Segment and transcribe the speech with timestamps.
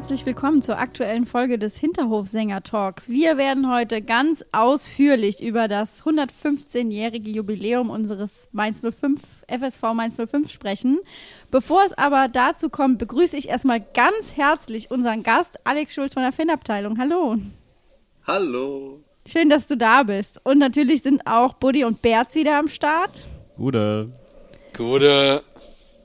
[0.00, 3.10] Herzlich willkommen zur aktuellen Folge des Hinterhofsänger Talks.
[3.10, 10.50] Wir werden heute ganz ausführlich über das 115-jährige Jubiläum unseres Mainz 05 FSV Mainz 05
[10.50, 11.00] sprechen.
[11.50, 16.22] Bevor es aber dazu kommt, begrüße ich erstmal ganz herzlich unseren Gast Alex Schulz von
[16.22, 16.96] der Fanabteilung.
[16.98, 17.36] Hallo.
[18.26, 19.00] Hallo.
[19.28, 20.40] Schön, dass du da bist.
[20.44, 23.26] Und natürlich sind auch Buddy und Berz wieder am Start.
[23.58, 24.08] Gute.
[24.74, 25.42] Gute.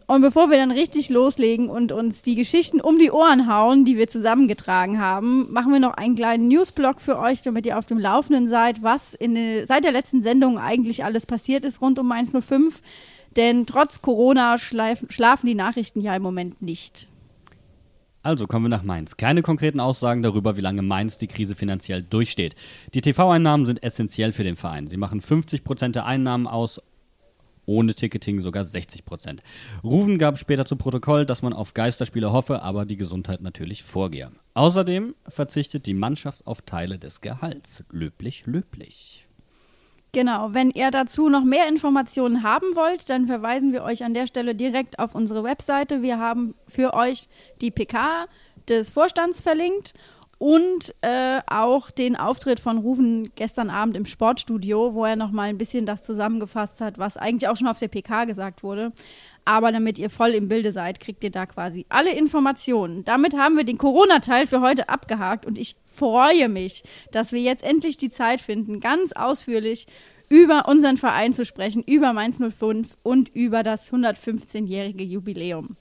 [0.08, 3.98] Und bevor wir dann richtig loslegen und uns die Geschichten um die Ohren hauen, die
[3.98, 7.98] wir zusammengetragen haben, machen wir noch einen kleinen Newsblock für euch, damit ihr auf dem
[7.98, 12.34] Laufenden seid, was in seit der letzten Sendung eigentlich alles passiert ist rund um Mainz
[12.38, 12.82] 05.
[13.36, 17.08] Denn trotz Corona schleif, schlafen die Nachrichten ja im Moment nicht.
[18.22, 19.18] Also kommen wir nach Mainz.
[19.18, 22.56] Keine konkreten Aussagen darüber, wie lange Mainz die Krise finanziell durchsteht.
[22.94, 24.88] Die TV-Einnahmen sind essentiell für den Verein.
[24.88, 26.82] Sie machen 50 Prozent der Einnahmen aus,
[27.66, 29.44] ohne Ticketing sogar 60 Prozent.
[29.84, 34.32] Rufen gab später zu Protokoll, dass man auf Geisterspiele hoffe, aber die Gesundheit natürlich vorgehe.
[34.54, 37.84] Außerdem verzichtet die Mannschaft auf Teile des Gehalts.
[37.92, 39.26] Löblich, löblich.
[40.16, 44.28] Genau, wenn ihr dazu noch mehr Informationen haben wollt, dann verweisen wir euch an der
[44.28, 46.02] Stelle direkt auf unsere Webseite.
[46.02, 47.28] Wir haben für euch
[47.60, 48.28] die PK
[48.70, 49.94] des Vorstands verlinkt
[50.38, 55.58] und äh, auch den Auftritt von Rufen gestern Abend im Sportstudio, wo er nochmal ein
[55.58, 58.92] bisschen das zusammengefasst hat, was eigentlich auch schon auf der PK gesagt wurde.
[59.46, 63.06] Aber damit ihr voll im Bilde seid, kriegt ihr da quasi alle Informationen.
[63.06, 67.64] Damit haben wir den Corona-Teil für heute abgehakt und ich freue mich, dass wir jetzt
[67.64, 69.88] endlich die Zeit finden, ganz ausführlich
[70.30, 75.78] über unseren Verein zu sprechen, über Mainz 05 und über das 115-jährige Jubiläum.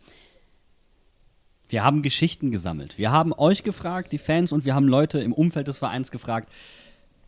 [1.75, 2.99] Wir haben Geschichten gesammelt.
[2.99, 6.49] Wir haben euch gefragt, die Fans, und wir haben Leute im Umfeld des Vereins gefragt,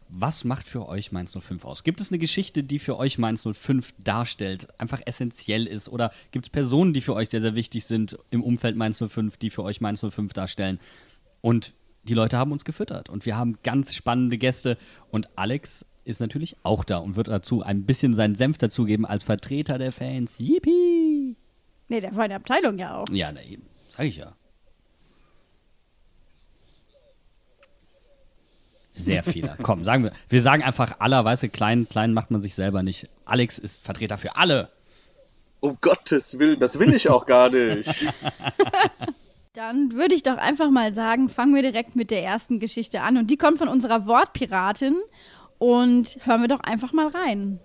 [0.08, 1.82] was macht für euch Mainz 05 aus?
[1.82, 5.88] Gibt es eine Geschichte, die für euch Mainz 05 darstellt, einfach essentiell ist?
[5.88, 9.36] Oder gibt es Personen, die für euch sehr, sehr wichtig sind im Umfeld Mainz 05,
[9.36, 10.78] die für euch Mainz 05 darstellen?
[11.40, 11.74] Und
[12.04, 14.78] die Leute haben uns gefüttert und wir haben ganz spannende Gäste
[15.10, 19.24] und Alex ist natürlich auch da und wird dazu ein bisschen seinen Senf dazugeben als
[19.24, 20.38] Vertreter der Fans.
[20.38, 21.34] Yippie!
[21.88, 23.08] Nee, der war in der Abteilung ja auch.
[23.10, 23.64] Ja, na eben.
[23.96, 24.32] Sag ich ja.
[28.94, 29.56] Sehr viele.
[29.62, 30.12] Komm, sagen wir.
[30.28, 33.08] Wir sagen einfach aller, weißt du, klein, klein macht man sich selber nicht.
[33.24, 34.70] Alex ist Vertreter für alle.
[35.60, 38.06] Um Gottes Willen, das will ich auch gar nicht.
[39.54, 43.16] Dann würde ich doch einfach mal sagen, fangen wir direkt mit der ersten Geschichte an.
[43.16, 44.96] Und die kommt von unserer Wortpiratin.
[45.58, 47.60] Und hören wir doch einfach mal rein.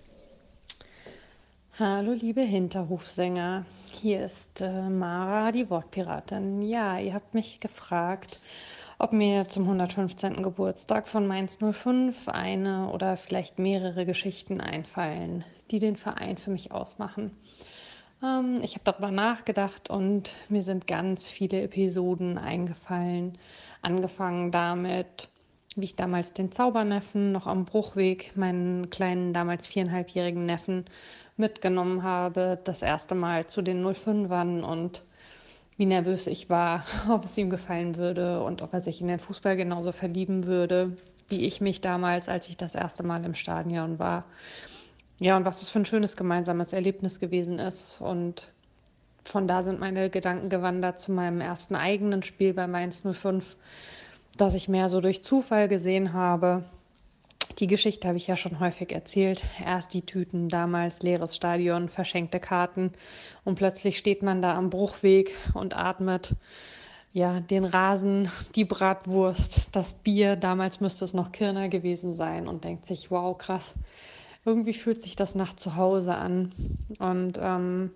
[1.84, 3.66] Hallo liebe Hinterhofsänger,
[4.00, 6.62] hier ist äh, Mara, die Wortpiratin.
[6.62, 8.38] Ja, ihr habt mich gefragt,
[9.00, 10.44] ob mir zum 115.
[10.44, 16.70] Geburtstag von Mainz 05 eine oder vielleicht mehrere Geschichten einfallen, die den Verein für mich
[16.70, 17.32] ausmachen.
[18.22, 23.38] Ähm, ich habe darüber nachgedacht und mir sind ganz viele Episoden eingefallen.
[23.82, 25.30] Angefangen damit,
[25.76, 30.84] wie ich damals den Zauberneffen noch am Bruchweg, meinen kleinen, damals viereinhalbjährigen Neffen,
[31.36, 35.02] mitgenommen habe, das erste Mal zu den 05ern und
[35.76, 39.18] wie nervös ich war, ob es ihm gefallen würde und ob er sich in den
[39.18, 40.96] Fußball genauso verlieben würde,
[41.28, 44.24] wie ich mich damals, als ich das erste Mal im Stadion war.
[45.18, 48.00] Ja, und was das für ein schönes gemeinsames Erlebnis gewesen ist.
[48.00, 48.52] Und
[49.24, 53.56] von da sind meine Gedanken gewandert zu meinem ersten eigenen Spiel bei Mainz 05,
[54.36, 56.64] das ich mehr so durch Zufall gesehen habe.
[57.58, 59.44] Die Geschichte habe ich ja schon häufig erzählt.
[59.64, 62.92] Erst die Tüten, damals leeres Stadion, verschenkte Karten
[63.44, 66.34] und plötzlich steht man da am Bruchweg und atmet
[67.12, 72.64] ja den Rasen, die Bratwurst, das Bier, damals müsste es noch Kirner gewesen sein und
[72.64, 73.74] denkt sich, wow, krass.
[74.44, 76.52] Irgendwie fühlt sich das nach zu Hause an.
[76.98, 77.90] Und ähm,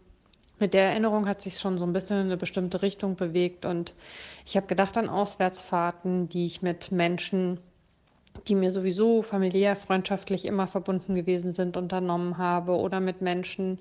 [0.58, 3.64] mit der Erinnerung hat sich schon so ein bisschen in eine bestimmte Richtung bewegt.
[3.64, 3.94] Und
[4.47, 7.61] ich habe gedacht an Auswärtsfahrten, die ich mit Menschen,
[8.49, 12.76] die mir sowieso familiär, freundschaftlich immer verbunden gewesen sind, unternommen habe.
[12.76, 13.79] Oder mit Menschen,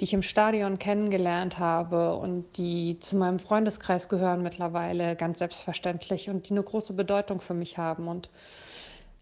[0.00, 6.28] die ich im Stadion kennengelernt habe und die zu meinem Freundeskreis gehören mittlerweile ganz selbstverständlich
[6.30, 8.08] und die eine große Bedeutung für mich haben.
[8.08, 8.30] Und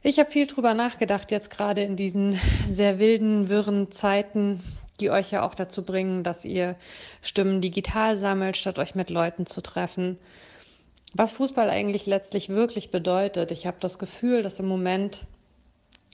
[0.03, 2.39] ich habe viel drüber nachgedacht, jetzt gerade in diesen
[2.69, 4.61] sehr wilden, wirren Zeiten,
[5.01, 6.77] die euch ja auch dazu bringen, dass ihr
[7.23, 10.19] Stimmen digital sammelt, statt euch mit Leuten zu treffen.
[11.15, 13.51] Was Fußball eigentlich letztlich wirklich bedeutet.
[13.51, 15.25] Ich habe das Gefühl, dass im Moment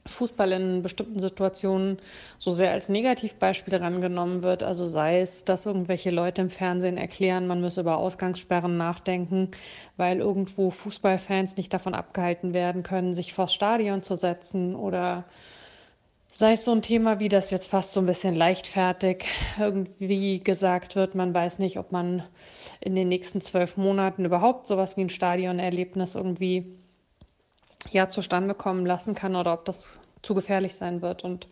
[0.06, 1.98] Fußball in bestimmten Situationen
[2.38, 4.62] so sehr als Negativbeispiel rangenommen wird.
[4.62, 9.50] Also sei es, dass irgendwelche Leute im Fernsehen erklären, man müsse über Ausgangssperren nachdenken,
[9.96, 15.24] weil irgendwo Fußballfans nicht davon abgehalten werden können, sich vors Stadion zu setzen oder
[16.36, 19.26] sei es so ein Thema, wie das jetzt fast so ein bisschen leichtfertig
[19.60, 21.14] irgendwie gesagt wird.
[21.14, 22.24] Man weiß nicht, ob man
[22.80, 26.74] in den nächsten zwölf Monaten überhaupt sowas wie ein Stadionerlebnis irgendwie
[27.92, 31.22] ja zustande kommen lassen kann oder ob das zu gefährlich sein wird.
[31.22, 31.46] Und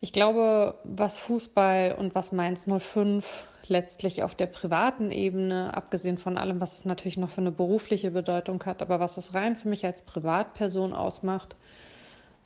[0.00, 6.38] ich glaube, was Fußball und was Mainz 05 letztlich auf der privaten Ebene, abgesehen von
[6.38, 9.68] allem, was es natürlich noch für eine berufliche Bedeutung hat, aber was es rein für
[9.68, 11.56] mich als Privatperson ausmacht,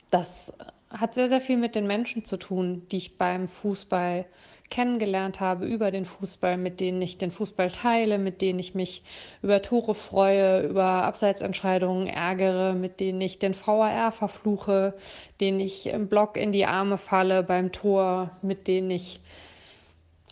[0.09, 0.51] das
[0.93, 4.25] hat sehr, sehr viel mit den Menschen zu tun, die ich beim Fußball
[4.69, 9.03] kennengelernt habe über den Fußball, mit denen ich den Fußball teile, mit denen ich mich
[9.43, 14.95] über Tore freue, über Abseitsentscheidungen ärgere, mit denen ich den VAR verfluche,
[15.39, 19.19] denen ich im Block in die Arme falle beim Tor, mit denen ich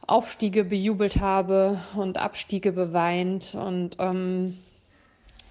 [0.08, 3.54] Aufstiege bejubelt habe und Abstiege beweint.
[3.54, 4.58] Und ähm,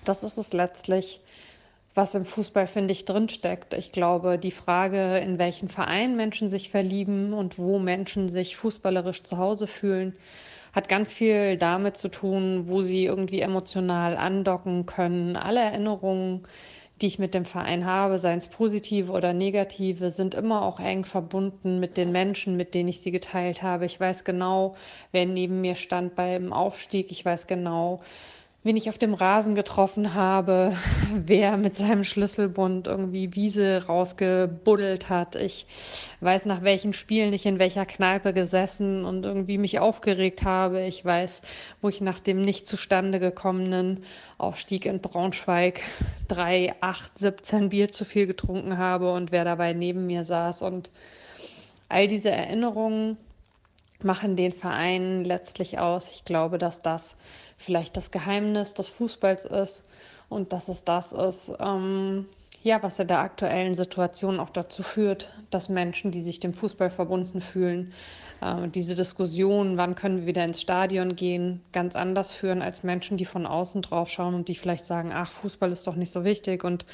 [0.04, 1.20] das ist es letztlich,
[1.94, 3.74] was im Fußball, finde ich, drinsteckt.
[3.74, 9.22] Ich glaube, die Frage, in welchen Verein Menschen sich verlieben und wo Menschen sich fußballerisch
[9.24, 10.14] zu Hause fühlen,
[10.72, 15.36] hat ganz viel damit zu tun, wo sie irgendwie emotional andocken können.
[15.36, 16.42] Alle Erinnerungen,
[17.02, 21.04] die ich mit dem Verein habe, seien es positive oder negative, sind immer auch eng
[21.04, 23.86] verbunden mit den Menschen, mit denen ich sie geteilt habe.
[23.86, 24.76] Ich weiß genau,
[25.10, 27.10] wer neben mir stand beim Aufstieg.
[27.10, 28.00] Ich weiß genau,
[28.62, 30.76] wen ich auf dem Rasen getroffen habe,
[31.14, 35.34] wer mit seinem Schlüsselbund irgendwie Wiese rausgebuddelt hat.
[35.34, 35.66] Ich
[36.20, 40.82] weiß, nach welchen Spielen ich in welcher Kneipe gesessen und irgendwie mich aufgeregt habe.
[40.82, 41.40] Ich weiß,
[41.80, 44.04] wo ich nach dem nicht zustande gekommenen
[44.36, 45.80] Aufstieg in Braunschweig
[46.28, 50.60] drei, acht, 17 Bier zu viel getrunken habe und wer dabei neben mir saß.
[50.62, 50.90] Und
[51.88, 53.16] all diese Erinnerungen
[54.04, 56.10] machen den Verein letztlich aus.
[56.10, 57.16] Ich glaube, dass das
[57.56, 59.84] vielleicht das Geheimnis des Fußballs ist
[60.28, 62.26] und dass es das ist, ähm,
[62.62, 66.90] ja, was in der aktuellen Situation auch dazu führt, dass Menschen, die sich dem Fußball
[66.90, 67.92] verbunden fühlen,
[68.42, 73.16] äh, diese Diskussion, wann können wir wieder ins Stadion gehen, ganz anders führen als Menschen,
[73.16, 76.22] die von außen drauf schauen und die vielleicht sagen, ach, Fußball ist doch nicht so
[76.22, 76.84] wichtig und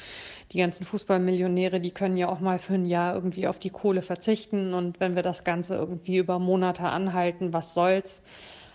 [0.53, 4.01] die ganzen Fußballmillionäre, die können ja auch mal für ein Jahr irgendwie auf die Kohle
[4.01, 8.21] verzichten und wenn wir das Ganze irgendwie über Monate anhalten, was soll's?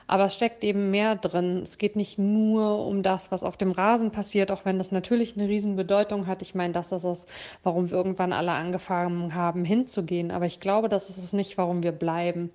[0.06, 1.60] Aber es steckt eben mehr drin.
[1.62, 5.36] Es geht nicht nur um das, was auf dem Rasen passiert, auch wenn das natürlich
[5.36, 6.42] eine Riesenbedeutung hat.
[6.42, 7.26] Ich meine, das ist es,
[7.62, 10.30] warum wir irgendwann alle angefangen haben, hinzugehen.
[10.30, 12.50] Aber ich glaube, das ist es nicht, warum wir bleiben.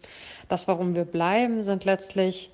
[0.47, 2.51] Das, warum wir bleiben, sind letztlich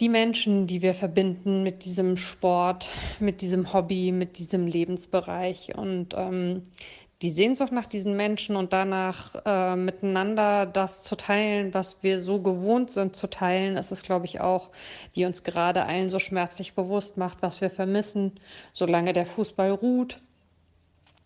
[0.00, 2.88] die Menschen, die wir verbinden mit diesem Sport,
[3.18, 5.74] mit diesem Hobby, mit diesem Lebensbereich.
[5.74, 6.62] Und ähm,
[7.22, 12.40] die Sehnsucht nach diesen Menschen und danach äh, miteinander das zu teilen, was wir so
[12.42, 14.70] gewohnt sind zu teilen, ist es, glaube ich, auch,
[15.14, 18.32] die uns gerade allen so schmerzlich bewusst macht, was wir vermissen,
[18.72, 20.20] solange der Fußball ruht,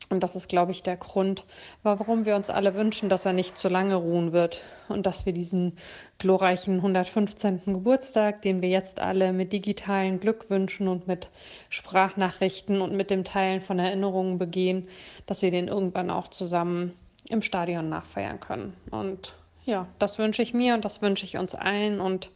[0.09, 1.45] und das ist, glaube ich, der Grund,
[1.85, 5.33] warum wir uns alle wünschen, dass er nicht zu lange ruhen wird und dass wir
[5.33, 5.76] diesen
[6.19, 7.61] glorreichen 115.
[7.66, 11.28] Geburtstag, den wir jetzt alle mit digitalen Glückwünschen und mit
[11.69, 14.88] Sprachnachrichten und mit dem Teilen von Erinnerungen begehen,
[15.26, 16.92] dass wir den irgendwann auch zusammen
[17.28, 18.76] im Stadion nachfeiern können.
[18.90, 22.33] Und ja, das wünsche ich mir und das wünsche ich uns allen und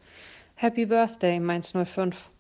[0.55, 2.31] Happy Birthday, Mainz 05.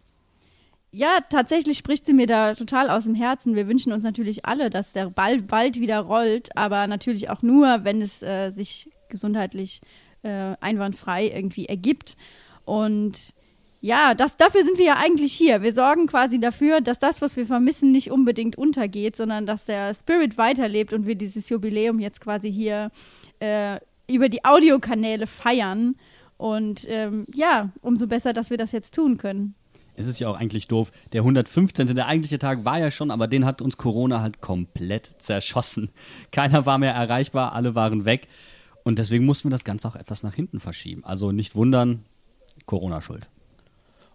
[0.96, 3.56] Ja, tatsächlich spricht sie mir da total aus dem Herzen.
[3.56, 7.80] Wir wünschen uns natürlich alle, dass der Ball bald wieder rollt, aber natürlich auch nur,
[7.82, 9.80] wenn es äh, sich gesundheitlich
[10.22, 12.16] äh, einwandfrei irgendwie ergibt.
[12.64, 13.34] Und
[13.80, 15.62] ja, das, dafür sind wir ja eigentlich hier.
[15.62, 19.92] Wir sorgen quasi dafür, dass das, was wir vermissen, nicht unbedingt untergeht, sondern dass der
[19.94, 22.92] Spirit weiterlebt und wir dieses Jubiläum jetzt quasi hier
[23.40, 25.96] äh, über die Audiokanäle feiern.
[26.36, 29.56] Und ähm, ja, umso besser, dass wir das jetzt tun können
[29.96, 30.92] es ist ja auch eigentlich doof.
[31.12, 31.94] Der 115.
[31.94, 35.90] Der eigentliche Tag war ja schon, aber den hat uns Corona halt komplett zerschossen.
[36.32, 38.28] Keiner war mehr erreichbar, alle waren weg.
[38.82, 41.04] Und deswegen mussten wir das Ganze auch etwas nach hinten verschieben.
[41.04, 42.04] Also nicht wundern,
[42.66, 43.28] Corona schuld.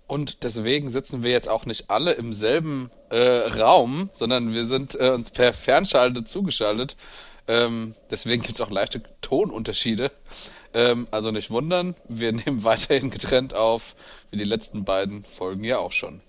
[0.05, 4.95] Und deswegen sitzen wir jetzt auch nicht alle im selben äh, Raum, sondern wir sind
[4.99, 6.97] äh, uns per Fernschalte zugeschaltet.
[7.47, 10.11] Ähm, deswegen gibt es auch leichte Tonunterschiede.
[10.73, 13.95] Ähm, also nicht wundern, wir nehmen weiterhin getrennt auf,
[14.31, 16.21] wie die letzten beiden Folgen ja auch schon.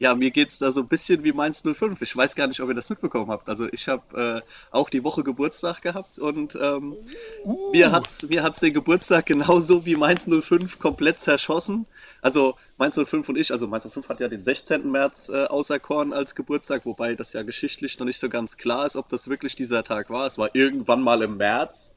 [0.00, 2.00] Ja, mir geht's da so ein bisschen wie Mainz 05.
[2.02, 3.48] Ich weiß gar nicht, ob ihr das mitbekommen habt.
[3.48, 6.96] Also ich habe äh, auch die Woche Geburtstag gehabt und ähm,
[7.44, 7.72] uh.
[7.72, 11.86] mir hat's mir hat's den Geburtstag genauso wie Mainz 05 komplett zerschossen.
[12.22, 14.88] Also Mainz 05 und ich, also Mainz 05 hat ja den 16.
[14.88, 18.94] März äh, auserkoren als Geburtstag, wobei das ja geschichtlich noch nicht so ganz klar ist,
[18.94, 20.26] ob das wirklich dieser Tag war.
[20.26, 21.96] Es war irgendwann mal im März,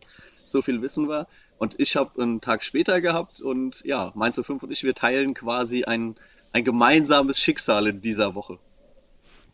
[0.51, 1.27] so viel wissen wir.
[1.57, 5.33] Und ich habe einen Tag später gehabt und ja, Mainz 05 und ich, wir teilen
[5.33, 6.15] quasi ein
[6.53, 8.59] ein gemeinsames Schicksal in dieser Woche.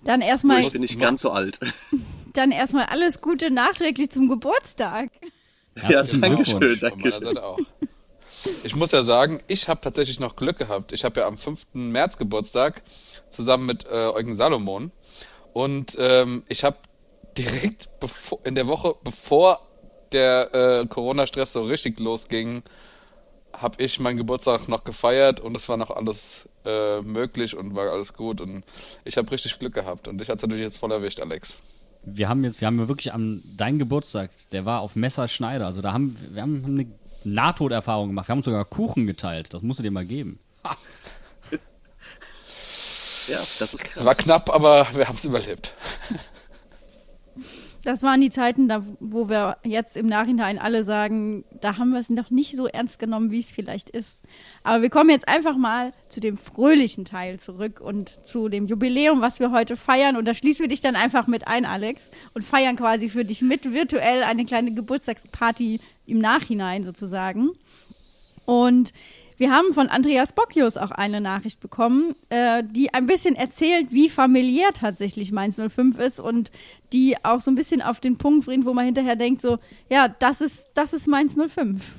[0.03, 0.61] Dann erstmal.
[0.61, 1.59] Ich bin nicht ganz so alt.
[2.33, 5.09] Dann erstmal alles Gute nachträglich zum Geburtstag.
[5.89, 7.37] Ja, danke schön, danke schön.
[8.63, 10.91] Ich muss ja sagen, ich habe tatsächlich noch Glück gehabt.
[10.91, 11.67] Ich habe ja am 5.
[11.73, 12.83] März Geburtstag
[13.29, 14.91] zusammen mit äh, Eugen Salomon.
[15.53, 16.77] Und ähm, ich habe
[17.37, 17.89] direkt
[18.43, 19.67] in der Woche, bevor
[20.13, 22.63] der äh, Corona-Stress so richtig losging,
[23.53, 27.89] habe ich meinen Geburtstag noch gefeiert und es war noch alles äh, möglich und war
[27.91, 28.63] alles gut und
[29.03, 31.57] ich habe richtig Glück gehabt und ich hatte natürlich jetzt voll erwischt, Alex.
[32.03, 35.91] Wir haben jetzt, wir haben wirklich am deinen Geburtstag, der war auf Messerschneider, also da
[35.91, 36.87] haben wir haben eine
[37.27, 38.27] Nahtoderfahrung gemacht.
[38.27, 39.53] Wir haben sogar Kuchen geteilt.
[39.53, 40.39] Das musst du dir mal geben.
[40.63, 40.77] Ha.
[43.27, 44.05] Ja, das ist krass.
[44.05, 45.73] War knapp, aber wir haben es überlebt.
[47.87, 52.01] Das waren die Zeiten, da, wo wir jetzt im Nachhinein alle sagen, da haben wir
[52.01, 54.21] es noch nicht so ernst genommen, wie es vielleicht ist.
[54.61, 59.21] Aber wir kommen jetzt einfach mal zu dem fröhlichen Teil zurück und zu dem Jubiläum,
[59.21, 60.17] was wir heute feiern.
[60.17, 63.41] Und da schließen wir dich dann einfach mit ein, Alex, und feiern quasi für dich
[63.41, 67.51] mit virtuell eine kleine Geburtstagsparty im Nachhinein sozusagen.
[68.43, 68.91] Und
[69.37, 74.09] wir haben von Andreas Bocchius auch eine Nachricht bekommen, äh, die ein bisschen erzählt, wie
[74.09, 76.51] familiär tatsächlich Mainz 05 ist und
[76.91, 80.07] die auch so ein bisschen auf den Punkt bringt, wo man hinterher denkt, so, ja,
[80.07, 81.93] das ist, das ist Mainz 05.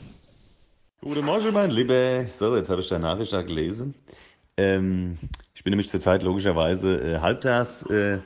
[1.01, 2.27] Guten Morgen, mein Lieber.
[2.27, 3.95] So, jetzt habe ich deine Nachricht da gelesen.
[4.57, 5.17] Ähm,
[5.55, 8.19] ich bin nämlich zurzeit logischerweise äh, halbtags äh,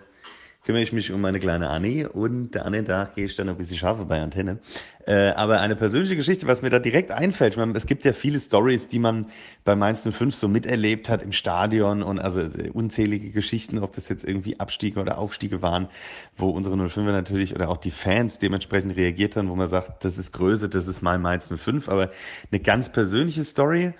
[0.64, 3.57] kümmere ich mich um meine kleine Annie und der anderen Tag gehe ich dann ein
[3.57, 4.61] bisschen scharfe bei Antenne.
[5.07, 8.12] Äh, aber eine persönliche Geschichte, was mir da direkt einfällt, ich meine, es gibt ja
[8.12, 9.26] viele Stories, die man
[9.64, 14.09] bei Mainz 05 so miterlebt hat im Stadion und also äh, unzählige Geschichten, ob das
[14.09, 15.88] jetzt irgendwie Abstiege oder Aufstiege waren,
[16.37, 20.16] wo unsere 05er natürlich oder auch die Fans dementsprechend reagiert haben, wo man sagt, das
[20.16, 22.11] ist Größe, das ist mein Mainz 05, aber
[22.52, 23.95] eine ganz persönliche Story,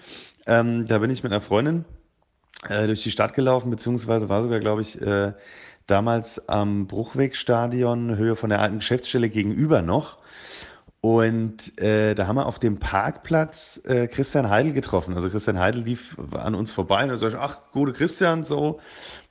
[0.47, 1.85] ähm, da bin ich mit einer Freundin
[2.69, 5.33] äh, durch die Stadt gelaufen, beziehungsweise war sogar, glaube ich, äh,
[5.87, 10.19] damals am Bruchwegstadion, Höhe von der alten Geschäftsstelle gegenüber noch.
[11.05, 15.15] Und äh, da haben wir auf dem Parkplatz äh, Christian Heidel getroffen.
[15.15, 18.79] Also Christian Heidel lief an uns vorbei und er sagt, ach, gute Christian, so.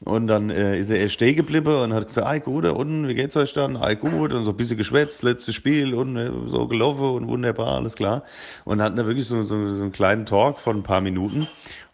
[0.03, 3.38] Und dann äh, ist er stehen geblieben und hat gesagt, ey, gute, und wie geht's
[3.38, 3.77] euch dann?
[3.77, 7.77] Ey, gut, und so ein bisschen geschwätzt, letztes Spiel und äh, so gelaufen und wunderbar,
[7.77, 8.24] alles klar.
[8.65, 11.48] Und hatten da wirklich so, so, so einen kleinen Talk von ein paar Minuten.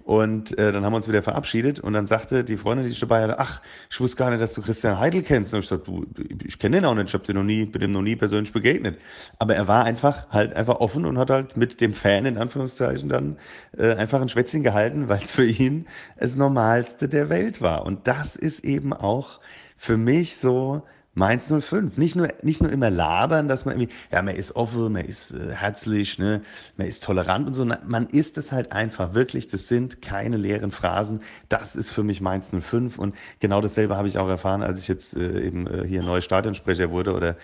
[0.07, 2.99] Und äh, dann haben wir uns wieder verabschiedet und dann sagte die Freundin, die ich
[3.01, 5.53] dabei hatte, ach, ich wusste gar nicht, dass du Christian Heidel kennst.
[5.53, 6.05] Und ich dachte, du,
[6.45, 8.53] ich kenne den auch nicht, ich habe den noch nie, bin dem noch nie persönlich
[8.53, 8.97] begegnet.
[9.37, 13.09] Aber er war einfach halt einfach offen und hat halt mit dem Fan in Anführungszeichen
[13.09, 13.35] dann
[13.77, 15.87] äh, einfach ein Schwätzchen gehalten, weil es für ihn
[16.17, 17.85] das Normalste der Welt war.
[17.85, 19.41] Und das ist eben auch
[19.75, 20.83] für mich so
[21.17, 21.97] Mainz 05.
[21.97, 25.31] Nicht nur, nicht nur immer labern, dass man irgendwie, ja, man ist offen, man ist
[25.31, 26.43] äh, herzlich, ne,
[26.77, 27.65] man ist tolerant und so.
[27.65, 29.47] Man ist es halt einfach wirklich.
[29.47, 31.21] Das sind keine leeren Phrasen.
[31.49, 32.99] Das ist für mich Mainz 05.
[32.99, 36.21] Und genau dasselbe habe ich auch erfahren, als ich jetzt äh, eben äh, hier neuer
[36.21, 37.35] Stadionsprecher wurde oder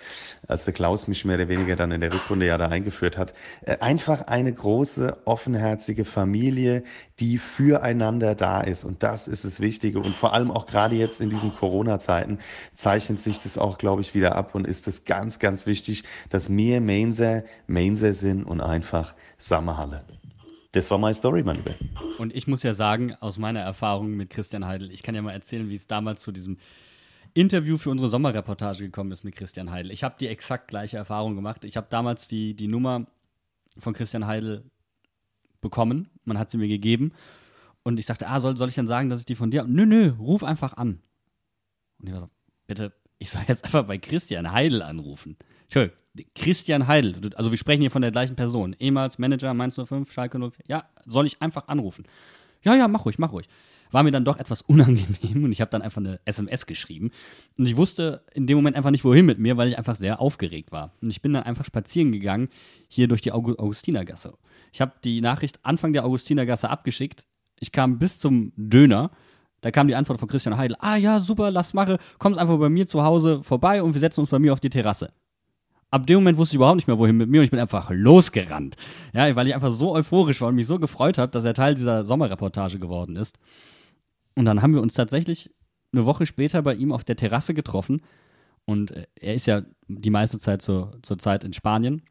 [0.46, 3.34] als der Klaus mich mehr oder weniger dann in der Rückrunde ja da eingeführt hat.
[3.62, 6.84] Äh, einfach eine große, offenherzige Familie,
[7.18, 8.84] die füreinander da ist.
[8.84, 9.98] Und das ist das Wichtige.
[9.98, 12.38] Und vor allem auch gerade jetzt in diesen Corona-Zeiten
[12.74, 16.80] zeichnet sich das glaube ich, wieder ab und ist es ganz, ganz wichtig, dass wir
[16.80, 20.04] Mainzer Mainzer sind und einfach Sammerhalle.
[20.72, 21.74] Das war meine Story, mein Lieber.
[22.18, 25.32] Und ich muss ja sagen, aus meiner Erfahrung mit Christian Heidel, ich kann ja mal
[25.32, 26.58] erzählen, wie es damals zu diesem
[27.32, 29.92] Interview für unsere Sommerreportage gekommen ist mit Christian Heidel.
[29.92, 31.64] Ich habe die exakt gleiche Erfahrung gemacht.
[31.64, 33.06] Ich habe damals die, die Nummer
[33.78, 34.64] von Christian Heidel
[35.60, 36.10] bekommen.
[36.24, 37.12] Man hat sie mir gegeben.
[37.84, 39.72] Und ich sagte, ah, soll, soll ich dann sagen, dass ich die von dir habe?
[39.72, 41.00] Nö, nö, ruf einfach an.
[41.98, 42.30] Und ich war so,
[42.66, 42.92] bitte,
[43.24, 45.36] ich soll jetzt einfach bei Christian Heidel anrufen.
[45.62, 45.96] Entschuldigung,
[46.34, 48.76] Christian Heidel, also wir sprechen hier von der gleichen Person.
[48.78, 50.52] Ehemals Manager Mainz 05, Schalke 04.
[50.68, 52.04] Ja, soll ich einfach anrufen?
[52.62, 53.48] Ja, ja, mach ruhig, mach ruhig.
[53.92, 57.12] War mir dann doch etwas unangenehm und ich habe dann einfach eine SMS geschrieben.
[57.56, 60.20] Und ich wusste in dem Moment einfach nicht, wohin mit mir, weil ich einfach sehr
[60.20, 60.92] aufgeregt war.
[61.00, 62.50] Und ich bin dann einfach spazieren gegangen,
[62.88, 64.34] hier durch die Augustinergasse.
[64.70, 67.24] Ich habe die Nachricht Anfang der Augustinergasse abgeschickt.
[67.58, 69.12] Ich kam bis zum Döner
[69.64, 71.96] da kam die Antwort von Christian Heidel: Ah ja, super, lass mache.
[72.18, 74.68] Kommst einfach bei mir zu Hause vorbei und wir setzen uns bei mir auf die
[74.68, 75.10] Terrasse.
[75.90, 77.88] ab dem Moment wusste ich überhaupt nicht mehr, wohin mit mir und ich bin einfach
[77.90, 78.76] losgerannt.
[79.14, 81.76] Ja, weil ich einfach so euphorisch war und mich so gefreut habe, dass er Teil
[81.76, 83.38] dieser Sommerreportage geworden ist.
[84.34, 85.50] Und dann haben wir uns tatsächlich
[85.94, 88.02] eine Woche später bei ihm auf der Terrasse getroffen.
[88.66, 92.02] Und äh, er ist ja die meiste Zeit zur, zur Zeit in Spanien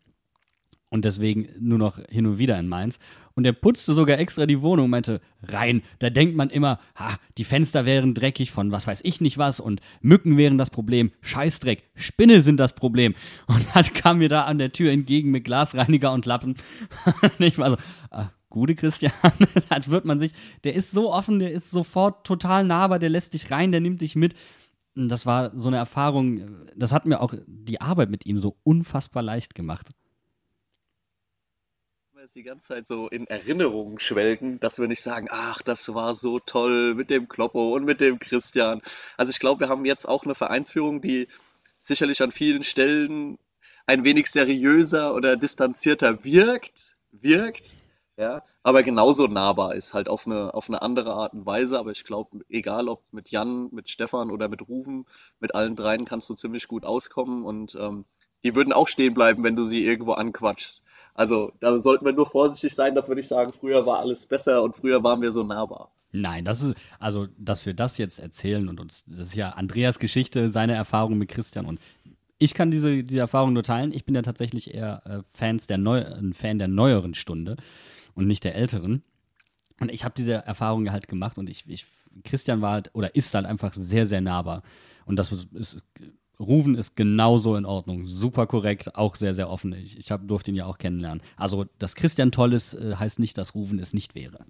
[0.89, 2.97] und deswegen nur noch hin und wieder in Mainz.
[3.35, 7.43] Und er putzte sogar extra die Wohnung meinte, rein, da denkt man immer, ha, die
[7.43, 11.83] Fenster wären dreckig von was weiß ich nicht was und Mücken wären das Problem, Scheißdreck,
[11.95, 13.15] Spinne sind das Problem.
[13.47, 16.55] Und dann kam mir da an der Tür entgegen mit Glasreiniger und Lappen.
[17.21, 17.77] und ich war so,
[18.11, 19.13] ah, gute Christian,
[19.69, 20.31] als wird man sich,
[20.63, 24.01] der ist so offen, der ist sofort total nahbar, der lässt dich rein, der nimmt
[24.01, 24.35] dich mit.
[24.95, 29.23] Das war so eine Erfahrung, das hat mir auch die Arbeit mit ihm so unfassbar
[29.23, 29.89] leicht gemacht
[32.33, 36.15] jetzt die ganze Zeit so in Erinnerungen schwelgen, dass wir nicht sagen, ach, das war
[36.15, 38.81] so toll mit dem Kloppo und mit dem Christian.
[39.17, 41.27] Also ich glaube, wir haben jetzt auch eine Vereinsführung, die
[41.77, 43.37] sicherlich an vielen Stellen
[43.85, 47.77] ein wenig seriöser oder distanzierter wirkt, wirkt,
[48.17, 51.77] ja, aber genauso nahbar ist, halt auf eine, auf eine andere Art und Weise.
[51.77, 55.05] Aber ich glaube, egal ob mit Jan, mit Stefan oder mit Rufen,
[55.39, 58.05] mit allen dreien kannst du ziemlich gut auskommen und ähm,
[58.43, 60.82] die würden auch stehen bleiben, wenn du sie irgendwo anquatschst.
[61.13, 64.63] Also da sollten wir nur vorsichtig sein, dass wir nicht sagen, früher war alles besser
[64.63, 65.91] und früher waren wir so nahbar.
[66.11, 69.99] Nein, das ist, also, dass wir das jetzt erzählen und uns, das ist ja Andreas
[69.99, 71.79] Geschichte, seine Erfahrung mit Christian und
[72.39, 73.93] ich kann diese, diese Erfahrung nur teilen.
[73.93, 77.55] Ich bin ja tatsächlich eher äh, Fans der Neu ein Fan der neueren Stunde
[78.15, 79.01] und nicht der älteren.
[79.79, 81.85] Und ich habe diese Erfahrung halt gemacht und ich, ich,
[82.23, 84.61] Christian war halt oder ist halt einfach sehr, sehr nahbar.
[85.05, 85.83] Und das ist
[86.43, 89.73] Ruven ist genauso in Ordnung, super korrekt, auch sehr, sehr offen.
[89.73, 91.21] Ich, ich hab, durfte ihn ja auch kennenlernen.
[91.37, 94.45] Also, dass Christian toll ist, äh, heißt nicht, dass Ruven es nicht wäre.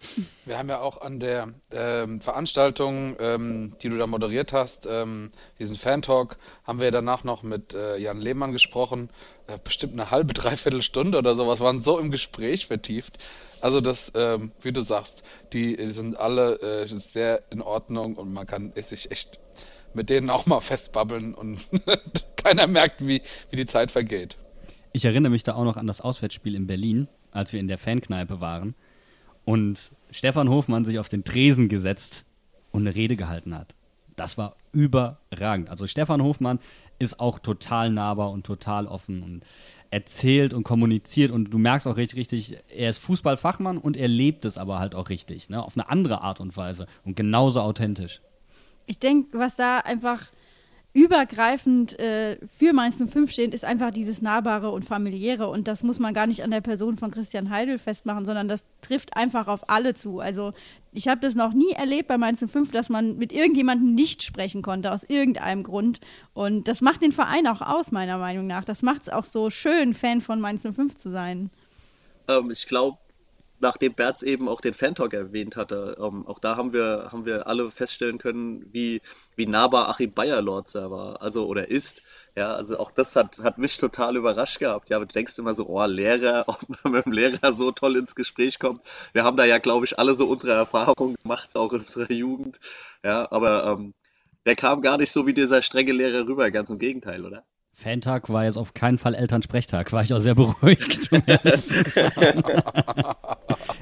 [0.45, 5.31] Wir haben ja auch an der ähm, Veranstaltung, ähm, die du da moderiert hast, ähm,
[5.59, 9.09] diesen Fan-Talk, haben wir danach noch mit äh, Jan Lehmann gesprochen.
[9.47, 13.17] Äh, bestimmt eine halbe, dreiviertel Stunde oder sowas, waren so im Gespräch vertieft.
[13.63, 15.23] Also das, ähm, wie du sagst,
[15.53, 19.39] die, die sind alle äh, sehr in Ordnung und man kann sich echt
[19.96, 21.68] mit denen auch mal festbabbeln und
[22.36, 24.38] keiner merkt, wie, wie die Zeit vergeht.
[24.92, 27.77] Ich erinnere mich da auch noch an das Auswärtsspiel in Berlin, als wir in der
[27.77, 28.75] Fankneipe waren
[29.46, 32.25] und Stefan Hofmann sich auf den Tresen gesetzt
[32.72, 33.74] und eine Rede gehalten hat.
[34.16, 35.70] Das war überragend.
[35.70, 36.60] Also Stefan Hofmann
[37.00, 39.44] ist auch total nahbar und total offen und
[39.90, 44.46] erzählt und kommuniziert und du merkst auch richtig, richtig, er ist Fußballfachmann und er lebt
[44.46, 45.64] es aber halt auch richtig, ne?
[45.64, 48.22] auf eine andere Art und Weise und genauso authentisch
[48.85, 50.31] ich denke, was da einfach
[50.93, 55.50] übergreifend äh, für Mainz 05 steht, ist einfach dieses Nahbare und Familiäre.
[55.50, 58.63] Und das muss man gar nicht an der Person von Christian Heidel festmachen, sondern das
[58.81, 60.19] trifft einfach auf alle zu.
[60.19, 60.53] Also
[60.91, 64.61] ich habe das noch nie erlebt bei Mainz 05, dass man mit irgendjemandem nicht sprechen
[64.61, 66.00] konnte, aus irgendeinem Grund.
[66.35, 68.63] Und das macht den Verein auch aus, meiner Meinung nach.
[68.63, 71.50] Das macht es auch so schön, Fan von Mainz 05 zu sein.
[72.27, 73.00] Ähm, ich glaube,
[73.59, 77.48] nachdem Berz eben auch den Fan-Talk erwähnt hatte, ähm, auch da haben wir, haben wir
[77.48, 79.01] alle feststellen können, wie,
[79.35, 82.01] wie nahbar Achim Bayer-Lorzer war, also oder ist.
[82.35, 84.89] Ja, also auch das hat, hat mich total überrascht gehabt.
[84.89, 88.16] Ja, du denkst immer so, oh, Lehrer, ob man mit dem Lehrer so toll ins
[88.16, 88.81] Gespräch kommt.
[89.13, 92.59] Wir haben da ja, glaube ich, alle so unsere Erfahrungen gemacht, auch in unserer Jugend.
[93.03, 93.94] Ja, aber ähm,
[94.46, 97.46] der kam gar nicht so wie dieser strenge Lehrer rüber, ganz im Gegenteil, oder?
[97.74, 101.09] Fantag war jetzt auf keinen Fall Elternsprechtag, war ich auch sehr beruhigt.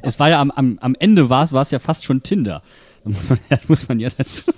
[0.01, 2.63] es war ja am, am, am Ende war es, war es ja fast schon Tinder.
[3.03, 4.51] Das muss man, das muss man ja dazu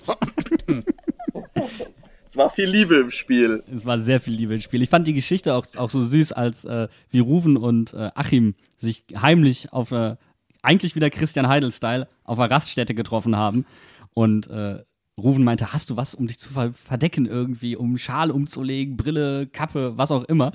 [2.28, 3.63] Es war viel Liebe im Spiel.
[3.76, 4.82] Es war sehr viel Liebe im Spiel.
[4.82, 8.56] Ich fand die Geschichte auch, auch so süß, als äh, wie Ruven und äh, Achim
[8.78, 10.15] sich heimlich auf äh,
[10.62, 13.65] eigentlich wieder Christian Heidel-Style auf einer Raststätte getroffen haben
[14.13, 14.84] und äh,
[15.17, 19.95] Ruven meinte, hast du was, um dich zu verdecken irgendwie, um Schal umzulegen, Brille, Kappe,
[19.95, 20.52] was auch immer.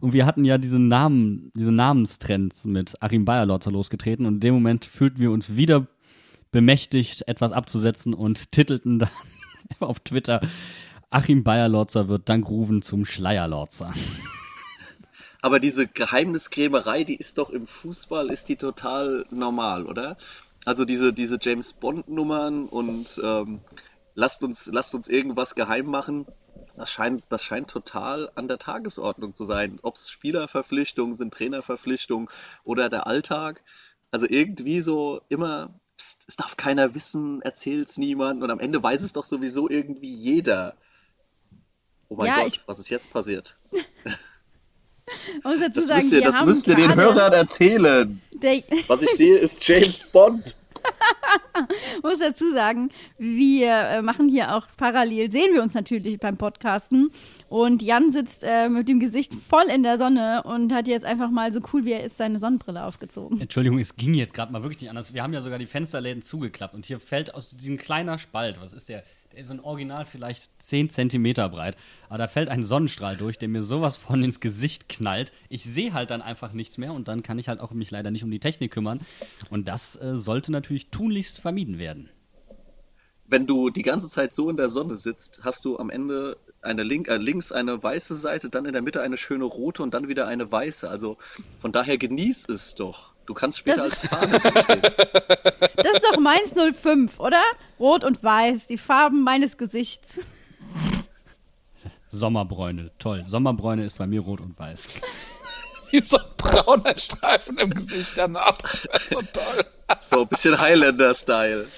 [0.00, 4.54] Und wir hatten ja diesen Namen, diese Namenstrends mit Achim Bayerlotzer losgetreten und in dem
[4.54, 5.86] Moment fühlten wir uns wieder
[6.50, 9.10] bemächtigt, etwas abzusetzen und titelten dann
[9.80, 10.40] auf Twitter,
[11.10, 13.92] Achim Bayerlotzer wird dank Ruven zum Schleierlotzer.
[15.40, 20.16] Aber diese Geheimniskrämerei, die ist doch im Fußball, ist die total normal, oder?
[20.64, 23.60] Also diese, diese James Bond-Nummern und ähm,
[24.18, 26.26] lasst uns, lasst uns irgendwas geheim machen.
[26.76, 29.78] Das scheint, das scheint total an der Tagesordnung zu sein.
[29.82, 32.28] Ob es Spielerverpflichtungen sind, Trainerverpflichtungen
[32.64, 33.62] oder der Alltag.
[34.10, 38.82] Also irgendwie so immer, pst, es darf keiner wissen, erzählt es niemand und am Ende
[38.82, 40.74] weiß es doch sowieso irgendwie jeder.
[42.08, 42.60] Oh mein ja, Gott, ich...
[42.66, 43.56] was ist jetzt passiert?
[45.44, 48.20] das sagen, müsst ihr, das müsst ihr den Hörern erzählen.
[48.32, 48.62] Der...
[48.88, 50.56] Was ich sehe, ist James Bond.
[52.02, 57.10] muss dazu sagen, wir äh, machen hier auch parallel, sehen wir uns natürlich beim Podcasten.
[57.48, 61.30] Und Jan sitzt äh, mit dem Gesicht voll in der Sonne und hat jetzt einfach
[61.30, 63.40] mal so cool wie er ist seine Sonnenbrille aufgezogen.
[63.40, 65.14] Entschuldigung, es ging jetzt gerade mal wirklich nicht anders.
[65.14, 68.72] Wir haben ja sogar die Fensterläden zugeklappt und hier fällt aus diesem kleiner Spalt, was
[68.72, 69.02] ist der?
[69.38, 71.76] Ist ein Original vielleicht 10 Zentimeter breit.
[72.08, 75.30] Aber da fällt ein Sonnenstrahl durch, der mir sowas von ins Gesicht knallt.
[75.48, 78.10] Ich sehe halt dann einfach nichts mehr und dann kann ich halt auch mich leider
[78.10, 78.98] nicht um die Technik kümmern.
[79.48, 82.10] Und das äh, sollte natürlich tunlichst vermieden werden.
[83.26, 86.82] Wenn du die ganze Zeit so in der Sonne sitzt, hast du am Ende eine
[86.82, 90.08] link, äh, links eine weiße Seite, dann in der Mitte eine schöne rote und dann
[90.08, 90.90] wieder eine weiße.
[90.90, 91.16] Also
[91.60, 93.14] von daher genieß es doch.
[93.28, 94.82] Du kannst später Das als Farbe stehen.
[95.76, 97.42] Das ist doch meins 05, oder?
[97.78, 100.20] Rot und weiß, die Farben meines Gesichts.
[102.08, 103.24] Sommerbräune, toll.
[103.26, 104.86] Sommerbräune ist bei mir rot und weiß.
[105.90, 108.56] Wie so ein brauner Streifen im Gesicht danach.
[108.62, 109.64] Das so toll.
[110.00, 111.68] So ein bisschen Highlander-Style.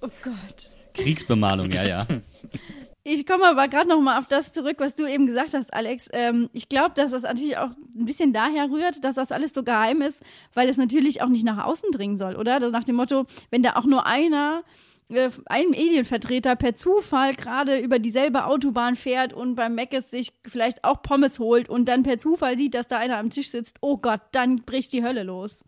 [0.00, 0.70] Oh Gott.
[0.94, 2.06] Kriegsbemalung, ja, ja.
[3.08, 6.08] Ich komme aber gerade noch mal auf das zurück, was du eben gesagt hast, Alex.
[6.12, 9.62] Ähm, ich glaube, dass das natürlich auch ein bisschen daher rührt, dass das alles so
[9.62, 12.54] geheim ist, weil es natürlich auch nicht nach außen dringen soll, oder?
[12.54, 14.64] Also nach dem Motto, wenn da auch nur einer,
[15.08, 20.82] äh, ein Medienvertreter per Zufall gerade über dieselbe Autobahn fährt und beim Meckes sich vielleicht
[20.82, 23.98] auch Pommes holt und dann per Zufall sieht, dass da einer am Tisch sitzt, oh
[23.98, 25.64] Gott, dann bricht die Hölle los.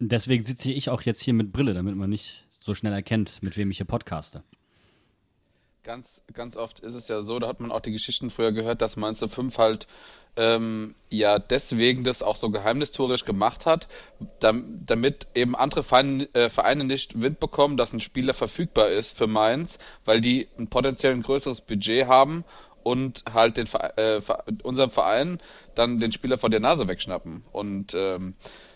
[0.00, 3.56] Deswegen sitze ich auch jetzt hier mit Brille, damit man nicht so schnell erkennt, mit
[3.56, 4.42] wem ich hier podcaste.
[5.88, 8.82] Ganz, ganz oft ist es ja so, da hat man auch die Geschichten früher gehört,
[8.82, 9.86] dass Mainz 05 halt
[10.36, 13.88] ähm, ja deswegen das auch so geheimnistorisch gemacht hat,
[14.38, 19.16] dam damit eben andere Vereine, äh, Vereine nicht Wind bekommen, dass ein Spieler verfügbar ist
[19.16, 22.44] für Mainz, weil die ein potenziell ein größeres Budget haben
[22.82, 24.20] und halt den äh,
[24.64, 25.40] unserem Verein
[25.74, 27.44] dann den Spieler vor der Nase wegschnappen.
[27.50, 28.34] Und ähm,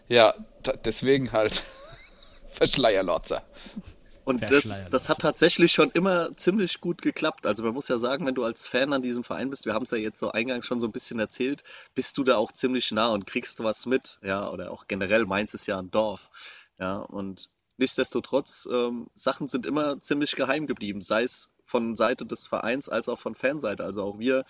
[0.09, 0.33] ja,
[0.87, 1.63] deswegen halt
[2.49, 3.43] Verschleierlotzer.
[4.25, 7.47] Und das, das hat tatsächlich schon immer ziemlich gut geklappt.
[7.47, 9.83] Also man muss ja sagen, wenn du als Fan an diesem Verein bist, wir haben
[9.83, 12.91] es ja jetzt so eingangs schon so ein bisschen erzählt, bist du da auch ziemlich
[12.93, 14.19] nah und kriegst was mit.
[14.23, 16.31] Ja, oder auch generell, Mainz ist ja ein Dorf.
[16.79, 22.47] Ja, und nichtsdestotrotz, ähm, Sachen sind immer ziemlich geheim geblieben, sei es von Seite des
[22.47, 23.85] Vereins als auch von Fanseite.
[23.85, 24.45] Also auch wir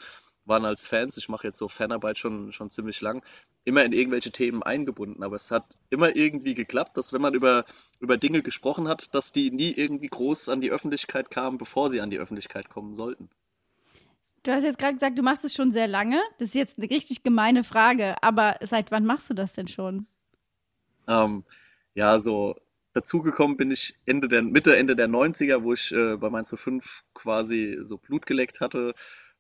[0.45, 3.23] waren als Fans, ich mache jetzt so Fanarbeit schon, schon ziemlich lang,
[3.65, 5.23] immer in irgendwelche Themen eingebunden.
[5.23, 7.65] Aber es hat immer irgendwie geklappt, dass wenn man über,
[8.01, 12.01] über Dinge gesprochen hat, dass die nie irgendwie groß an die Öffentlichkeit kamen, bevor sie
[12.01, 13.29] an die Öffentlichkeit kommen sollten.
[14.43, 16.21] Du hast jetzt gerade gesagt, du machst es schon sehr lange.
[16.39, 20.07] Das ist jetzt eine richtig gemeine Frage, aber seit wann machst du das denn schon?
[21.07, 21.45] Ähm,
[21.95, 22.57] ja, so
[22.93, 27.05] dazugekommen bin ich Ende der, Mitte, Ende der 90er, wo ich äh, bei Mainz 05
[27.15, 28.95] quasi so Blut geleckt hatte.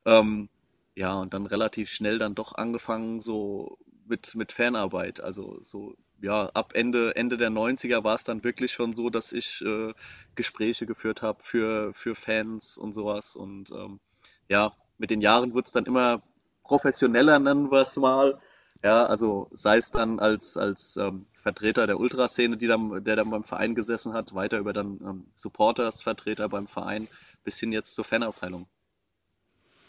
[0.04, 0.48] Ähm,
[0.94, 5.20] ja, und dann relativ schnell dann doch angefangen so mit, mit Fanarbeit.
[5.20, 9.32] Also so, ja, ab Ende, Ende der 90er war es dann wirklich schon so, dass
[9.32, 9.92] ich äh,
[10.34, 13.36] Gespräche geführt habe für, für Fans und sowas.
[13.36, 14.00] Und ähm,
[14.48, 16.22] ja, mit den Jahren wurde es dann immer
[16.62, 18.38] professioneller, nennen wir es mal.
[18.82, 23.30] Ja, also sei es dann als, als ähm, Vertreter der Ultraszene, die dann, der dann
[23.30, 27.08] beim Verein gesessen hat, weiter über dann ähm, Supporters-Vertreter beim Verein,
[27.44, 28.66] bis hin jetzt zur Fanabteilung.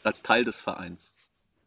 [0.04, 1.14] Als Teil des Vereins.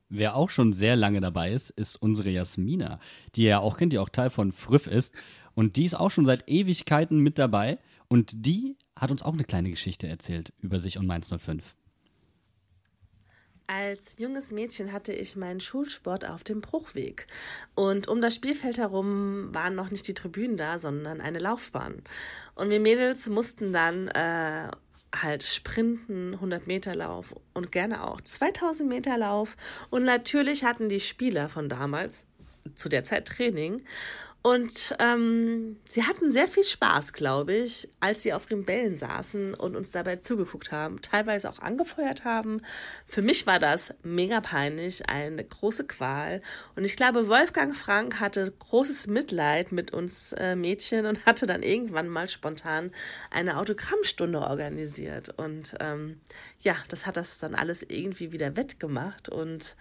[0.09, 3.01] Wer auch schon sehr lange dabei ist, ist unsere Jasmina,
[3.35, 5.13] die ihr ja auch kennt, die auch Teil von Früff ist.
[5.55, 7.79] Und die ist auch schon seit Ewigkeiten mit dabei.
[8.09, 11.75] Und die hat uns auch eine kleine Geschichte erzählt über sich und Mainz 05.
[13.69, 17.27] Als junges Mädchen hatte ich meinen Schulsport auf dem Bruchweg.
[17.75, 22.03] Und um das Spielfeld herum waren noch nicht die Tribünen da, sondern eine Laufbahn.
[22.55, 24.71] Und wir Mädels mussten dann äh,
[25.15, 29.57] halt sprinten, 100 Meter Lauf und gerne auch 2000 Meter Lauf.
[29.91, 32.27] Und natürlich hatten die Spieler von damals
[32.75, 33.83] zu der Zeit Training.
[34.47, 39.55] Und ähm, sie hatten sehr viel Spaß, glaube ich, als sie auf ihren Bällen saßen
[39.55, 42.63] und uns dabei zugeguckt haben, teilweise auch angefeuert haben.
[43.07, 46.43] Für mich war das mega peinlich, eine große Qual.
[46.77, 51.65] Und ich glaube, Wolfgang Frank hatte großes Mitleid mit uns äh, Mädchen und hatte dann
[51.65, 52.93] irgendwann mal spontan
[53.33, 55.37] eine Autogrammstunde organisiert.
[55.37, 56.21] Und ähm,
[56.61, 59.75] ja, das hat das dann alles irgendwie wieder wettgemacht und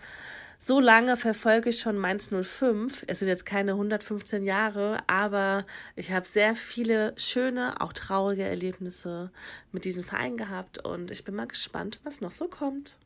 [0.58, 3.04] so lange verfolge ich schon Mainz 05.
[3.08, 5.66] Es sind jetzt keine 115 Jahre, aber
[5.96, 9.32] ich habe sehr viele schöne, auch traurige Erlebnisse
[9.72, 12.98] mit diesem Verein gehabt und ich bin mal gespannt, was noch so kommt.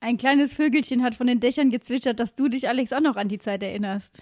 [0.00, 3.28] Ein kleines Vögelchen hat von den Dächern gezwitschert, dass du dich, Alex, auch noch an
[3.28, 4.20] die Zeit erinnerst.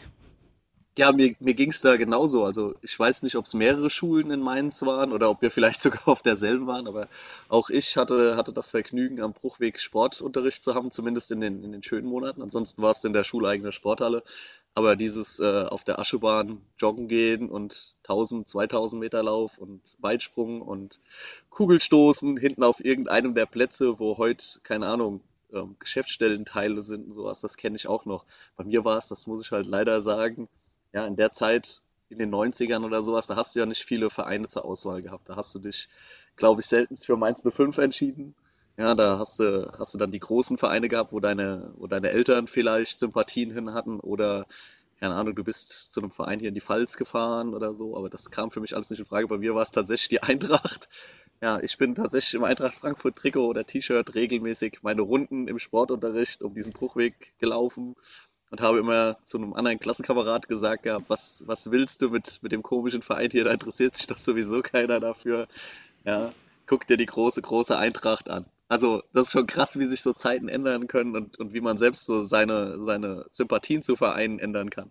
[0.96, 2.44] Ja, mir, mir ging es da genauso.
[2.44, 5.82] Also ich weiß nicht, ob es mehrere Schulen in Mainz waren oder ob wir vielleicht
[5.82, 7.08] sogar auf derselben waren, aber
[7.48, 11.72] auch ich hatte, hatte das Vergnügen, am Bruchweg Sportunterricht zu haben, zumindest in den, in
[11.72, 12.42] den schönen Monaten.
[12.42, 14.22] Ansonsten war es in der schuleigene Sporthalle.
[14.76, 20.62] Aber dieses äh, auf der Aschebahn joggen gehen und 1000, 2000 Meter Lauf und Weitsprung
[20.62, 20.98] und
[21.50, 25.20] Kugelstoßen hinten auf irgendeinem der Plätze, wo heute, keine Ahnung,
[25.52, 28.24] ähm, Geschäftsstellenteile sind und sowas, das kenne ich auch noch.
[28.56, 30.48] Bei mir war es, das muss ich halt leider sagen,
[30.94, 34.10] ja, in der Zeit, in den 90ern oder sowas, da hast du ja nicht viele
[34.10, 35.28] Vereine zur Auswahl gehabt.
[35.28, 35.88] Da hast du dich,
[36.36, 38.34] glaube ich, selten für Mainz 05 entschieden.
[38.76, 42.10] Ja, da hast du, hast du dann die großen Vereine gehabt, wo deine, wo deine
[42.10, 44.46] Eltern vielleicht Sympathien hin hatten oder,
[45.00, 48.08] keine Ahnung, du bist zu einem Verein hier in die Pfalz gefahren oder so, aber
[48.08, 49.28] das kam für mich alles nicht in Frage.
[49.28, 50.88] Bei mir war es tatsächlich die Eintracht.
[51.42, 56.42] Ja, ich bin tatsächlich im Eintracht Frankfurt Trikot oder T-Shirt regelmäßig meine Runden im Sportunterricht
[56.42, 57.96] um diesen Bruchweg gelaufen
[58.50, 62.52] und habe immer zu einem anderen Klassenkamerad gesagt, ja, was, was willst du mit, mit
[62.52, 63.44] dem komischen Verein hier?
[63.44, 65.48] Da interessiert sich doch sowieso keiner dafür.
[66.04, 66.32] Ja,
[66.66, 68.46] guck dir die große, große Eintracht an.
[68.68, 71.78] Also, das ist schon krass, wie sich so Zeiten ändern können und, und wie man
[71.78, 74.90] selbst so seine, seine Sympathien zu Vereinen ändern kann.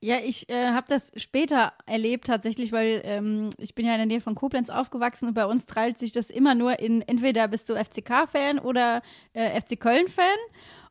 [0.00, 4.06] Ja, ich äh, habe das später erlebt tatsächlich, weil ähm, ich bin ja in der
[4.06, 7.70] Nähe von Koblenz aufgewachsen und bei uns teilt sich das immer nur in entweder bist
[7.70, 9.00] du FCK-Fan oder
[9.32, 10.36] äh, FC Köln-Fan.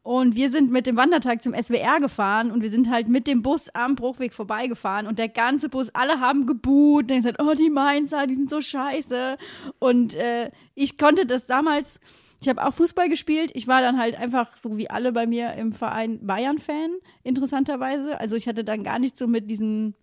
[0.04, 3.42] Und wir sind mit dem Wandertag zum SWR gefahren und wir sind halt mit dem
[3.42, 7.70] Bus am Bruchweg vorbeigefahren und der ganze Bus, alle haben geboot und gesagt, oh, die
[7.70, 9.38] Mainzer, die sind so scheiße.
[9.80, 12.02] Und äh, ich konnte das damals,
[12.42, 13.52] ich habe auch Fußball gespielt.
[13.54, 18.20] Ich war dann halt einfach so wie alle bei mir im Verein Bayern-Fan, interessanterweise.
[18.20, 19.96] Also ich hatte dann gar nichts so mit diesen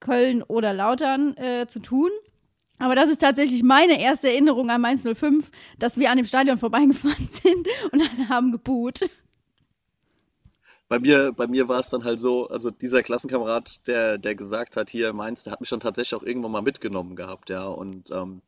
[0.00, 2.10] Köln oder Lautern äh, zu tun.
[2.80, 6.58] Aber das ist tatsächlich meine erste Erinnerung an Mainz 05, dass wir an dem Stadion
[6.58, 9.08] vorbeigefahren sind und alle haben geboot
[10.90, 14.76] bei mir, bei mir war es dann halt so, also dieser Klassenkamerad, der, der gesagt
[14.76, 17.64] hat, hier Mainz, der hat mich dann tatsächlich auch irgendwann mal mitgenommen gehabt, ja.
[17.64, 18.42] Und ähm,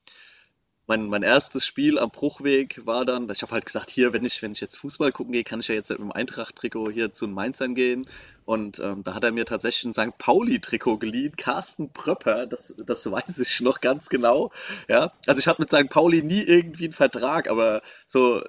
[0.88, 4.42] mein, mein erstes Spiel am Bruchweg war dann, ich habe halt gesagt, hier, wenn ich,
[4.42, 7.26] wenn ich jetzt Fußball gucken gehe, kann ich ja jetzt mit dem Eintracht-Trikot hier zu
[7.26, 8.08] den Mainzern gehen.
[8.44, 10.18] Und ähm, da hat er mir tatsächlich ein St.
[10.18, 14.50] Pauli-Trikot geliehen, Carsten Pröpper, das, das weiß ich noch ganz genau.
[14.88, 15.88] Ja, also ich habe mit St.
[15.88, 18.42] Pauli nie irgendwie einen Vertrag, aber so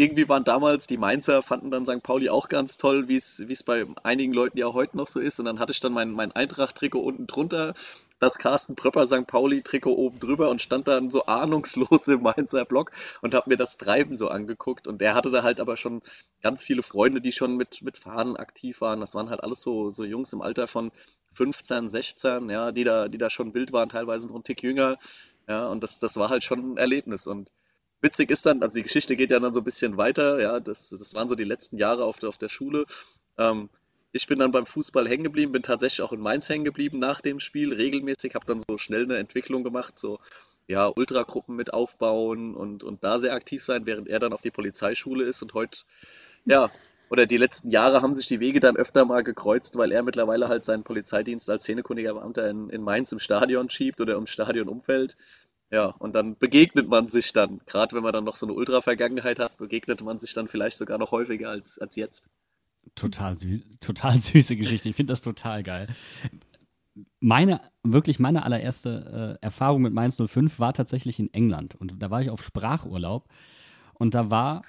[0.00, 2.02] irgendwie waren damals die Mainzer, fanden dann St.
[2.02, 5.38] Pauli auch ganz toll, wie es bei einigen Leuten ja heute noch so ist.
[5.38, 7.74] Und dann hatte ich dann mein, mein Eintracht-Trikot unten drunter,
[8.18, 9.26] das Carsten Pröpper St.
[9.26, 13.76] Pauli-Trikot oben drüber und stand dann so ahnungslos im Mainzer Block und habe mir das
[13.76, 14.86] Treiben so angeguckt.
[14.86, 16.00] Und der hatte da halt aber schon
[16.40, 19.00] ganz viele Freunde, die schon mit, mit Fahnen aktiv waren.
[19.00, 20.92] Das waren halt alles so, so Jungs im Alter von
[21.34, 24.98] 15, 16, ja, die da, die da schon wild waren, teilweise noch einen Tick jünger.
[25.46, 27.26] Ja, und das, das war halt schon ein Erlebnis.
[27.26, 27.50] Und
[28.00, 30.90] witzig ist dann, also die Geschichte geht ja dann so ein bisschen weiter, ja, das,
[30.90, 32.86] das waren so die letzten Jahre auf der, auf der Schule.
[33.38, 33.68] Ähm,
[34.12, 37.20] ich bin dann beim Fußball hängen geblieben, bin tatsächlich auch in Mainz hängen geblieben nach
[37.20, 40.18] dem Spiel, regelmäßig, habe dann so schnell eine Entwicklung gemacht, so
[40.66, 44.50] ja, Ultragruppen mit aufbauen und, und da sehr aktiv sein, während er dann auf die
[44.50, 45.80] Polizeischule ist und heute,
[46.44, 46.70] ja,
[47.10, 50.48] oder die letzten Jahre haben sich die Wege dann öfter mal gekreuzt, weil er mittlerweile
[50.48, 55.16] halt seinen Polizeidienst als szenekundiger Beamter in, in Mainz im Stadion schiebt oder im Stadionumfeld.
[55.70, 59.38] Ja, und dann begegnet man sich dann, gerade wenn man dann noch so eine Ultra-Vergangenheit
[59.38, 62.28] hat, begegnet man sich dann vielleicht sogar noch häufiger als, als jetzt.
[62.96, 63.36] Total,
[63.78, 64.88] total süße Geschichte.
[64.88, 65.86] Ich finde das total geil.
[67.20, 71.76] Meine, wirklich meine allererste äh, Erfahrung mit Mainz 05 war tatsächlich in England.
[71.76, 73.28] Und da war ich auf Sprachurlaub.
[73.94, 74.62] Und da war,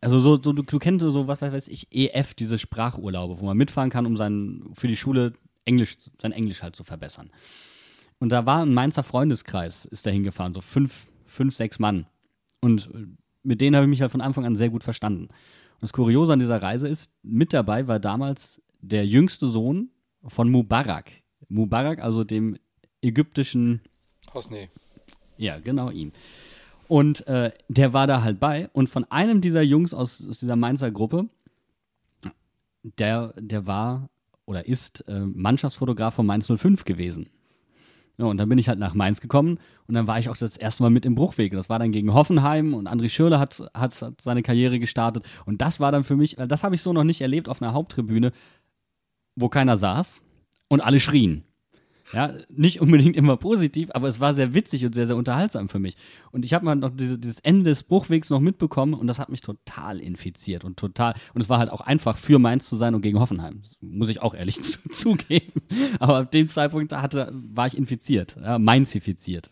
[0.00, 3.56] also so, so du, du kennst so, was weiß ich, EF, diese Sprachurlaube, wo man
[3.56, 7.30] mitfahren kann, um sein, für die Schule Englisch, sein Englisch halt zu verbessern.
[8.18, 12.06] Und da war ein Mainzer Freundeskreis, ist da hingefahren, so fünf, fünf, sechs Mann.
[12.60, 12.90] Und
[13.42, 15.24] mit denen habe ich mich halt von Anfang an sehr gut verstanden.
[15.24, 19.90] Und das Kuriose an dieser Reise ist, mit dabei war damals der jüngste Sohn
[20.24, 21.10] von Mubarak.
[21.48, 22.56] Mubarak, also dem
[23.02, 23.80] ägyptischen.
[24.34, 24.68] Hosni.
[25.36, 26.12] Ja, genau ihm.
[26.88, 28.68] Und äh, der war da halt bei.
[28.72, 31.28] Und von einem dieser Jungs aus, aus dieser Mainzer Gruppe,
[32.82, 34.08] der, der war
[34.46, 37.28] oder ist äh, Mannschaftsfotograf von Mainz 05 gewesen.
[38.18, 40.56] Ja, und dann bin ich halt nach Mainz gekommen und dann war ich auch das
[40.56, 41.52] erste Mal mit im Bruchweg.
[41.52, 45.24] Das war dann gegen Hoffenheim und André Schürle hat, hat, hat seine Karriere gestartet.
[45.46, 47.72] Und das war dann für mich, das habe ich so noch nicht erlebt auf einer
[47.72, 48.32] Haupttribüne,
[49.36, 50.20] wo keiner saß
[50.66, 51.44] und alle schrien.
[52.12, 55.78] Ja, nicht unbedingt immer positiv, aber es war sehr witzig und sehr, sehr unterhaltsam für
[55.78, 55.94] mich.
[56.30, 59.28] Und ich habe mal noch diese, dieses Ende des Bruchwegs noch mitbekommen und das hat
[59.28, 61.14] mich total infiziert und total.
[61.34, 63.60] Und es war halt auch einfach für Mainz zu sein und gegen Hoffenheim.
[63.62, 64.60] Das muss ich auch ehrlich
[64.92, 65.62] zugeben.
[66.00, 69.50] Aber ab dem Zeitpunkt hatte, war ich infiziert, ja, Mainzifiziert.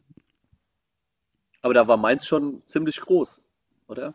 [1.63, 3.43] Aber da war Mainz schon ziemlich groß,
[3.89, 4.15] oder?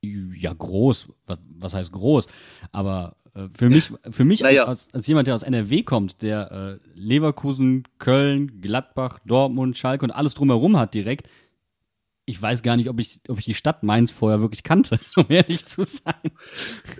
[0.00, 1.08] Ja, groß.
[1.26, 2.28] Was, was heißt groß?
[2.70, 3.16] Aber
[3.54, 4.64] für mich, für mich Naja.
[4.64, 10.10] als, als jemand, der aus NRW kommt, der äh, Leverkusen, Köln, Gladbach, Dortmund, Schalke und
[10.10, 11.28] alles drumherum hat direkt,
[12.24, 15.24] ich weiß gar nicht, ob ich, ob ich die Stadt Mainz vorher wirklich kannte, um
[15.30, 16.30] ehrlich zu sein.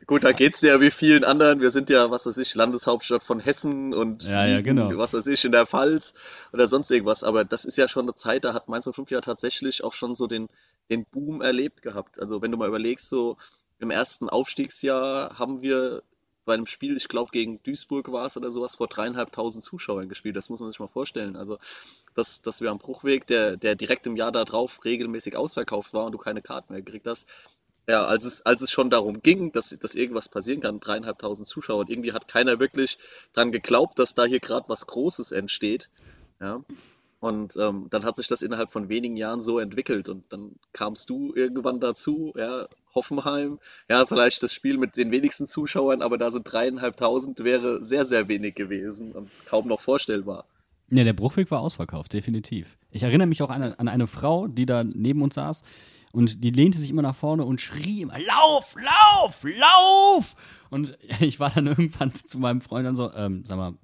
[0.06, 1.60] Gut, da geht's ja wie vielen anderen.
[1.60, 4.96] Wir sind ja, was weiß ich, Landeshauptstadt von Hessen und Ja, ja, liegen, genau.
[4.96, 6.14] was weiß ich, in der Pfalz
[6.54, 7.24] oder sonst irgendwas.
[7.24, 10.14] Aber das ist ja schon eine Zeit, da hat Mainz 05 ja tatsächlich auch schon
[10.14, 10.48] so den,
[10.90, 12.18] den Boom erlebt gehabt.
[12.20, 13.36] Also wenn du mal überlegst, so
[13.80, 16.02] im ersten Aufstiegsjahr haben wir
[16.48, 20.34] bei einem Spiel, ich glaube gegen Duisburg war es oder sowas, vor dreieinhalbtausend Zuschauern gespielt.
[20.34, 21.36] Das muss man sich mal vorstellen.
[21.36, 21.58] Also,
[22.14, 26.12] dass, dass wir am Bruchweg, der, der direkt im Jahr darauf regelmäßig ausverkauft war und
[26.12, 27.28] du keine Karten mehr gekriegt hast,
[27.86, 31.80] ja, als es, als es schon darum ging, dass, dass irgendwas passieren kann, dreieinhalbtausend Zuschauer,
[31.80, 32.98] und irgendwie hat keiner wirklich
[33.34, 35.90] dran geglaubt, dass da hier gerade was Großes entsteht.
[36.40, 36.64] Ja.
[37.20, 41.10] Und ähm, dann hat sich das innerhalb von wenigen Jahren so entwickelt und dann kamst
[41.10, 46.32] du irgendwann dazu, ja, Hoffenheim, ja, vielleicht das Spiel mit den wenigsten Zuschauern, aber da
[46.32, 50.44] sind dreieinhalbtausend wäre sehr, sehr wenig gewesen und kaum noch vorstellbar.
[50.90, 52.76] Ja, der Bruchweg war ausverkauft, definitiv.
[52.90, 55.62] Ich erinnere mich auch an eine, an eine Frau, die da neben uns saß
[56.12, 60.34] und die lehnte sich immer nach vorne und schrie immer, Lauf, Lauf, Lauf!
[60.70, 63.74] Und ich war dann irgendwann zu meinem Freund dann so, ähm, sag mal,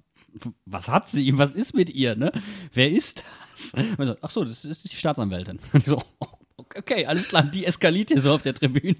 [0.65, 1.37] was hat sie?
[1.37, 2.31] Was ist mit ihr, ne?
[2.73, 3.23] Wer ist
[3.55, 3.71] das?
[3.97, 5.59] So, Ach so, das ist die Staatsanwältin.
[5.73, 8.97] Und ich so, oh, okay, alles klar, die eskaliert hier so auf der Tribüne.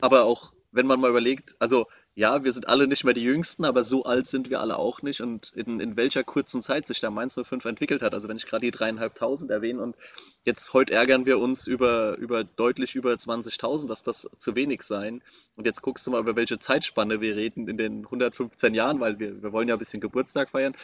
[0.00, 1.86] Aber auch, wenn man mal überlegt, also
[2.18, 5.02] ja, wir sind alle nicht mehr die Jüngsten, aber so alt sind wir alle auch
[5.02, 8.14] nicht und in, in welcher kurzen Zeit sich der Mainz 05 entwickelt hat.
[8.14, 9.96] Also wenn ich gerade die dreieinhalbtausend erwähne und
[10.42, 15.22] jetzt heute ärgern wir uns über, über deutlich über 20.000, dass das zu wenig sein.
[15.56, 19.18] Und jetzt guckst du mal, über welche Zeitspanne wir reden in den 115 Jahren, weil
[19.18, 20.74] wir, wir wollen ja ein bisschen Geburtstag feiern.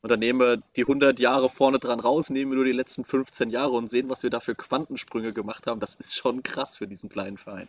[0.00, 3.04] Und dann nehmen wir die 100 Jahre vorne dran raus, nehmen wir nur die letzten
[3.04, 5.80] 15 Jahre und sehen, was wir da für Quantensprünge gemacht haben.
[5.80, 7.68] Das ist schon krass für diesen kleinen Verein.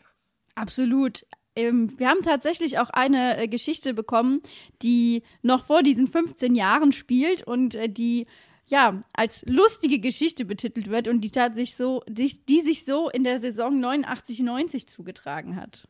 [0.53, 1.25] Absolut.
[1.55, 4.41] Ähm, wir haben tatsächlich auch eine äh, Geschichte bekommen,
[4.81, 8.27] die noch vor diesen 15 Jahren spielt und äh, die
[8.67, 13.23] ja als lustige Geschichte betitelt wird und die, tatsächlich so, die, die sich so in
[13.23, 15.87] der Saison 89-90 zugetragen hat.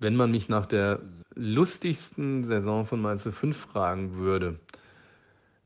[0.00, 1.02] Wenn man mich nach der
[1.34, 4.58] lustigsten Saison von Mainz 05 fragen würde,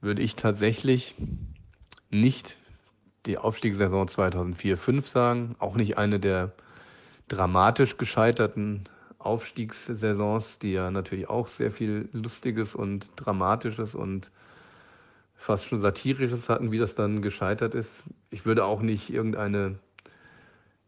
[0.00, 1.14] würde ich tatsächlich
[2.10, 2.56] nicht
[3.26, 6.52] die Aufstiegssaison 2004-05 sagen, auch nicht eine der
[7.28, 8.84] dramatisch gescheiterten
[9.18, 14.30] Aufstiegssaisons, die ja natürlich auch sehr viel Lustiges und Dramatisches und
[15.34, 18.04] fast schon Satirisches hatten, wie das dann gescheitert ist.
[18.30, 19.78] Ich würde auch nicht irgendeine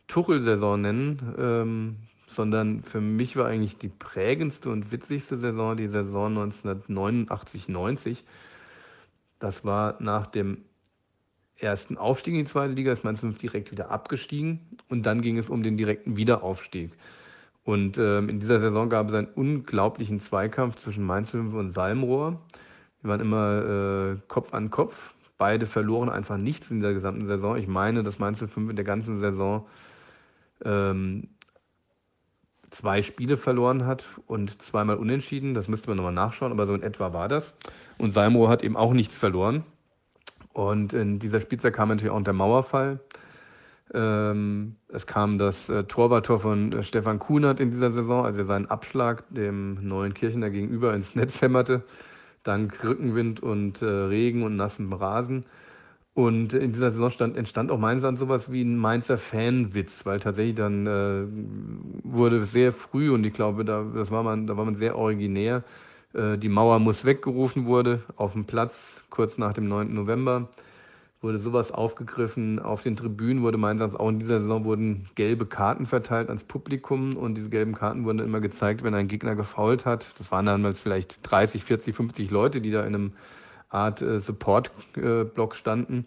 [0.06, 1.96] Tuchel-Saison nennen, ähm,
[2.28, 8.22] sondern für mich war eigentlich die prägendste und witzigste Saison die Saison 1989-90.
[9.40, 10.58] Das war nach dem
[11.56, 15.38] ersten Aufstieg in die zweite Liga, ist Mainz 05 direkt wieder abgestiegen und dann ging
[15.38, 16.92] es um den direkten Wiederaufstieg.
[17.64, 22.40] Und ähm, in dieser Saison gab es einen unglaublichen Zweikampf zwischen Mainz 05 und Salmrohr.
[23.02, 25.14] Wir waren immer äh, Kopf an Kopf.
[25.38, 27.56] Beide verloren einfach nichts in dieser gesamten Saison.
[27.56, 29.66] Ich meine, dass Mainz 05 in der ganzen Saison
[30.64, 31.28] ähm,
[32.70, 35.54] zwei Spiele verloren hat und zweimal unentschieden.
[35.54, 37.54] Das müsste man nochmal nachschauen, aber so in etwa war das.
[37.98, 39.64] Und Salmrohr hat eben auch nichts verloren.
[40.52, 43.00] Und in dieser Spielzeit kam natürlich auch der Mauerfall.
[43.92, 48.44] Ähm, es kam das äh, Torwarttor von äh, Stefan Kunert in dieser Saison, als er
[48.44, 51.82] seinen Abschlag dem neuen Kirchener gegenüber ins Netz hämmerte,
[52.44, 55.44] dank Rückenwind und äh, Regen und nassem Rasen.
[56.14, 60.18] Und in dieser Saison stand, entstand auch meines Erachtens sowas wie ein Mainzer Fanwitz, weil
[60.18, 61.24] tatsächlich dann äh,
[62.02, 65.62] wurde sehr früh und ich glaube, da, das war man, da war man sehr originär.
[66.12, 69.94] Äh, die Mauer muss weggerufen wurde auf dem Platz kurz nach dem 9.
[69.94, 70.48] November
[71.22, 72.58] wurde sowas aufgegriffen.
[72.58, 77.16] Auf den Tribünen wurde Erachtens auch in dieser Saison wurden gelbe Karten verteilt ans Publikum
[77.16, 80.08] und diese gelben Karten wurden dann immer gezeigt, wenn ein Gegner gefault hat.
[80.18, 83.12] Das waren damals vielleicht 30, 40, 50 Leute, die da in einem
[83.70, 86.04] Art äh, Support-Block standen.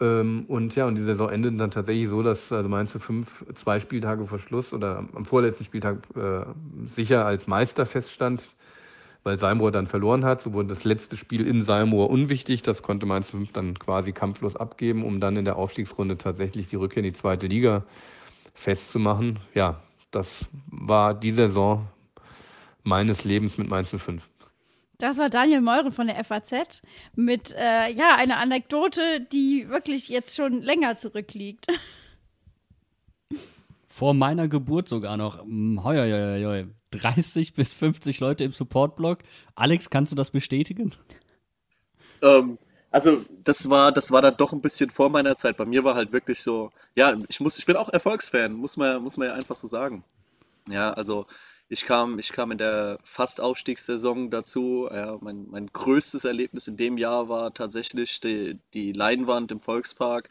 [0.00, 3.44] Ähm, und ja, und die Saison endete dann tatsächlich so, dass also Mainz für fünf,
[3.54, 6.44] zwei Spieltage vor Schluss oder am vorletzten Spieltag äh,
[6.86, 8.48] sicher als Meister feststand,
[9.22, 10.40] weil Salmrohr dann verloren hat.
[10.40, 12.62] So wurde das letzte Spiel in Salmrohr unwichtig.
[12.62, 16.76] Das konnte Mainz 5 dann quasi kampflos abgeben, um dann in der Aufstiegsrunde tatsächlich die
[16.76, 17.84] Rückkehr in die zweite Liga
[18.54, 19.38] festzumachen.
[19.54, 19.80] Ja,
[20.10, 21.86] das war die Saison
[22.82, 24.28] meines Lebens mit Mainz 05.
[24.98, 26.82] Das war Daniel Meuren von der FAZ
[27.14, 31.66] mit äh, ja einer Anekdote, die wirklich jetzt schon länger zurückliegt.
[33.88, 35.38] Vor meiner Geburt sogar noch.
[35.38, 36.66] Hoi, hoi, hoi, hoi.
[36.90, 39.18] 30 bis 50 Leute im Support-Blog.
[39.54, 40.92] Alex, kannst du das bestätigen?
[42.22, 42.58] Ähm,
[42.90, 45.56] also das war, das war dann doch ein bisschen vor meiner Zeit.
[45.56, 49.02] Bei mir war halt wirklich so, ja, ich muss, ich bin auch Erfolgsfan, muss man,
[49.02, 50.04] muss man ja einfach so sagen.
[50.68, 51.26] Ja, also
[51.68, 54.88] ich kam, ich kam in der Fast-Aufstiegssaison dazu.
[54.90, 60.28] Ja, mein, mein größtes Erlebnis in dem Jahr war tatsächlich die, die Leinwand im Volkspark.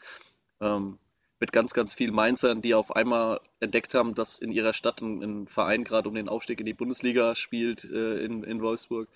[0.60, 0.98] Ähm,
[1.40, 5.22] mit ganz, ganz vielen Mainzern, die auf einmal entdeckt haben, dass in ihrer Stadt ein,
[5.22, 9.08] ein Verein gerade um den Aufstieg in die Bundesliga spielt äh, in, in Wolfsburg.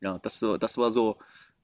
[0.00, 1.16] Ja, das, das war so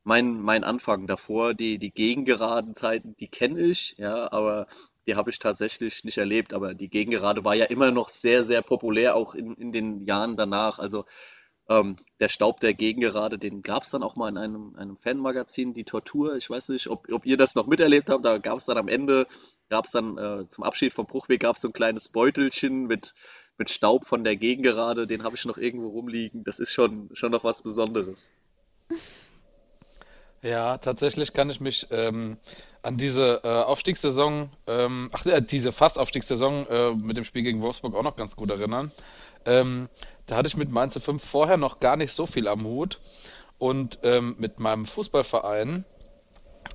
[0.04, 1.54] mein, mein Anfang davor.
[1.54, 4.66] Die, die gegengeraden Zeiten, die kenne ich, ja, aber
[5.08, 6.52] die habe ich tatsächlich nicht erlebt.
[6.52, 10.36] Aber die Gegengerade war ja immer noch sehr, sehr populär, auch in, in den Jahren
[10.36, 10.78] danach.
[10.78, 11.06] Also
[11.68, 15.72] ähm, der Staub der Gegengerade, den gab es dann auch mal in einem, einem Fanmagazin,
[15.72, 16.36] die Tortur.
[16.36, 18.24] Ich weiß nicht, ob, ob ihr das noch miterlebt habt.
[18.24, 19.26] Da gab es dann am Ende,
[19.70, 23.14] gab es dann äh, zum Abschied vom Bruchweg, gab es so ein kleines Beutelchen mit,
[23.56, 25.06] mit Staub von der Gegengerade.
[25.06, 26.44] Den habe ich noch irgendwo rumliegen.
[26.44, 28.30] Das ist schon, schon noch was Besonderes.
[30.42, 32.36] Ja, tatsächlich kann ich mich ähm,
[32.82, 37.94] an diese äh, Aufstiegssaison, ähm, ach, äh, diese Fast-Aufstiegssaison äh, mit dem Spiel gegen Wolfsburg
[37.94, 38.92] auch noch ganz gut erinnern.
[39.44, 39.88] Ähm,
[40.26, 42.98] da hatte ich mit Mainz 5 vorher noch gar nicht so viel am Hut
[43.58, 45.84] und ähm, mit meinem Fußballverein,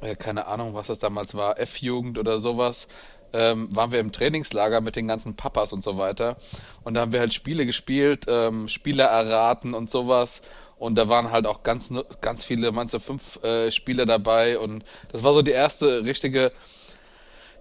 [0.02, 2.88] äh, keine Ahnung, was das damals war, F-Jugend oder sowas,
[3.32, 6.38] ähm, waren wir im Trainingslager mit den ganzen Papas und so weiter.
[6.84, 10.42] Und da haben wir halt Spiele gespielt, ähm, Spieler erraten und sowas.
[10.78, 14.60] Und da waren halt auch ganz, ganz viele Mainzer 5 äh, Spieler dabei.
[14.60, 16.52] Und das war so die erste richtige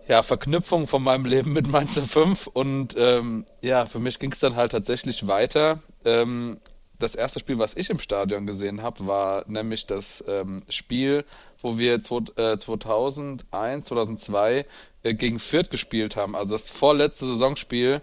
[0.09, 2.47] ja, Verknüpfung von meinem Leben mit Mainzer 5.
[2.53, 5.81] Und ähm, ja, für mich ging es dann halt tatsächlich weiter.
[6.05, 6.59] Ähm,
[6.99, 11.25] das erste Spiel, was ich im Stadion gesehen habe, war nämlich das ähm, Spiel,
[11.61, 14.67] wo wir äh, 2001, 2002
[15.03, 16.37] äh, gegen Fürth gespielt haben.
[16.37, 18.03] Also das vorletzte Saisonspiel,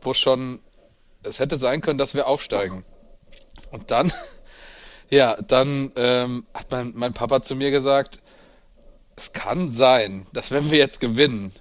[0.00, 0.60] wo schon
[1.22, 2.84] es hätte sein können, dass wir aufsteigen.
[3.70, 4.12] Und dann
[5.10, 8.20] ja, dann ähm, hat mein, mein Papa zu mir gesagt,
[9.16, 11.52] es kann sein, dass wenn wir jetzt gewinnen,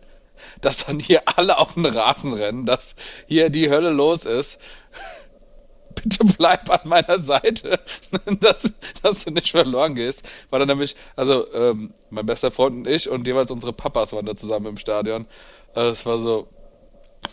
[0.60, 2.94] dass dann hier alle auf den Rasen rennen, dass
[3.26, 4.60] hier die Hölle los ist.
[5.94, 7.80] Bitte bleib an meiner Seite,
[8.40, 10.22] dass, dass du nicht verloren gehst.
[10.50, 14.26] War dann nämlich, also ähm, mein bester Freund und ich und jeweils unsere Papas waren
[14.26, 15.26] da zusammen im Stadion.
[15.74, 16.48] Also es war so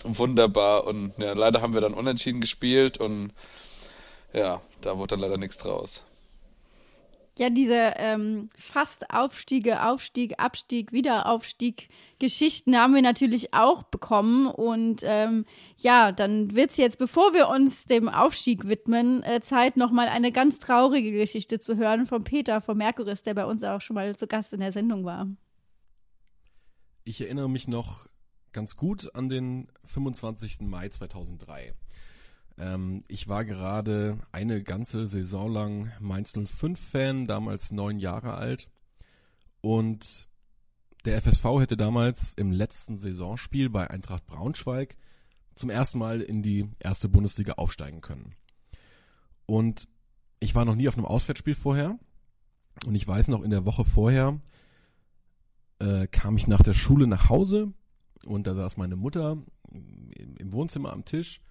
[0.04, 3.32] wunderbar und ja, leider haben wir dann unentschieden gespielt und
[4.34, 6.04] ja, da wurde dann leider nichts draus.
[7.38, 14.48] Ja, diese ähm, fast Aufstiege, Aufstieg, Abstieg, Wiederaufstieg Geschichten haben wir natürlich auch bekommen.
[14.48, 15.46] Und ähm,
[15.78, 20.32] ja, dann wird es jetzt, bevor wir uns dem Aufstieg widmen, äh, Zeit, nochmal eine
[20.32, 24.16] ganz traurige Geschichte zu hören von Peter von Merkuris, der bei uns auch schon mal
[24.16, 25.28] zu Gast in der Sendung war.
[27.04, 28.08] Ich erinnere mich noch
[28.52, 30.62] ganz gut an den 25.
[30.62, 31.74] Mai 2003.
[32.58, 38.70] Ähm, ich war gerade eine ganze Saison lang Mainz 05 Fan, damals neun Jahre alt.
[39.62, 40.28] Und
[41.06, 44.98] der FSV hätte damals im letzten Saisonspiel bei Eintracht Braunschweig
[45.56, 48.36] zum ersten Mal in die erste Bundesliga aufsteigen können.
[49.46, 49.88] Und
[50.40, 51.98] ich war noch nie auf einem Auswärtsspiel vorher.
[52.86, 54.40] Und ich weiß noch, in der Woche vorher
[55.80, 57.74] äh, kam ich nach der Schule nach Hause
[58.26, 59.38] und da saß meine Mutter
[59.72, 61.42] im Wohnzimmer am Tisch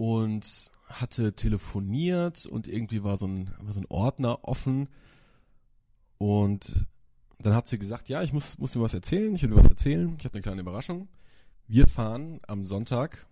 [0.00, 4.88] und hatte telefoniert und irgendwie war so ein, war so ein Ordner offen
[6.16, 6.86] und
[7.38, 9.66] dann hat sie gesagt, ja, ich muss, muss dir was erzählen, ich will dir was
[9.66, 11.08] erzählen, ich habe eine kleine Überraschung.
[11.66, 13.26] Wir fahren am Sonntag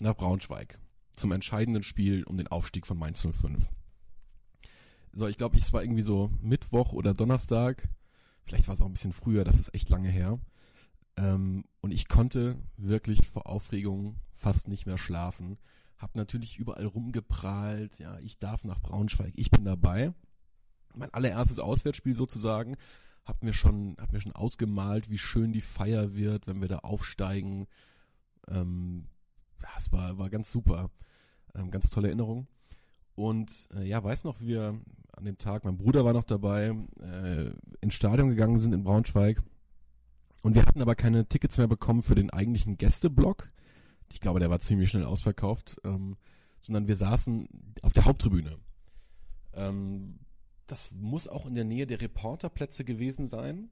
[0.00, 0.80] nach Braunschweig
[1.12, 3.68] zum entscheidenden Spiel um den Aufstieg von Mainz 05.
[5.12, 7.88] So, ich glaube, es war irgendwie so Mittwoch oder Donnerstag,
[8.42, 10.40] vielleicht war es auch ein bisschen früher, das ist echt lange her.
[11.16, 15.58] Ähm, und ich konnte wirklich vor Aufregung fast nicht mehr schlafen
[15.98, 20.14] hab natürlich überall rumgeprahlt, ja, ich darf nach Braunschweig, ich bin dabei.
[20.94, 22.76] Mein allererstes Auswärtsspiel sozusagen,
[23.24, 26.78] hab mir schon, hab mir schon ausgemalt, wie schön die Feier wird, wenn wir da
[26.78, 27.66] aufsteigen.
[28.48, 29.08] Ähm,
[29.60, 30.90] das war, war ganz super.
[31.54, 32.46] Ähm, ganz tolle Erinnerung.
[33.14, 34.80] Und äh, ja, weiß noch, wir
[35.12, 39.42] an dem Tag, mein Bruder war noch dabei, äh, ins Stadion gegangen sind in Braunschweig.
[40.42, 43.50] Und wir hatten aber keine Tickets mehr bekommen für den eigentlichen Gästeblock
[44.12, 46.16] ich glaube, der war ziemlich schnell ausverkauft, ähm,
[46.60, 47.48] sondern wir saßen
[47.82, 48.58] auf der Haupttribüne.
[49.54, 50.20] Ähm,
[50.66, 53.70] das muss auch in der Nähe der Reporterplätze gewesen sein.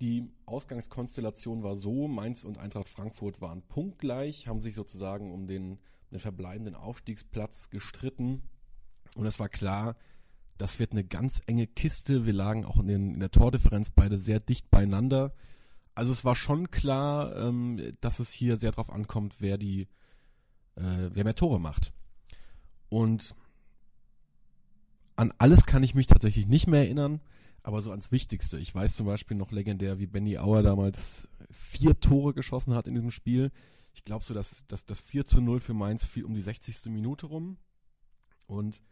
[0.00, 5.78] Die Ausgangskonstellation war so, Mainz und Eintracht Frankfurt waren punktgleich, haben sich sozusagen um den,
[6.10, 8.42] den verbleibenden Aufstiegsplatz gestritten.
[9.14, 9.96] Und es war klar,
[10.58, 12.26] das wird eine ganz enge Kiste.
[12.26, 15.32] Wir lagen auch in, den, in der Tordifferenz beide sehr dicht beieinander.
[15.94, 19.82] Also es war schon klar, ähm, dass es hier sehr drauf ankommt, wer die,
[20.74, 21.92] äh, wer mehr Tore macht.
[22.88, 23.34] Und
[25.16, 27.20] an alles kann ich mich tatsächlich nicht mehr erinnern,
[27.62, 28.58] aber so ans Wichtigste.
[28.58, 32.94] Ich weiß zum Beispiel noch legendär, wie Benny Auer damals vier Tore geschossen hat in
[32.94, 33.52] diesem Spiel.
[33.94, 36.86] Ich glaube so, dass, dass das 4 zu 0 für Mainz fiel um die 60.
[36.86, 37.56] Minute rum.
[38.46, 38.82] Und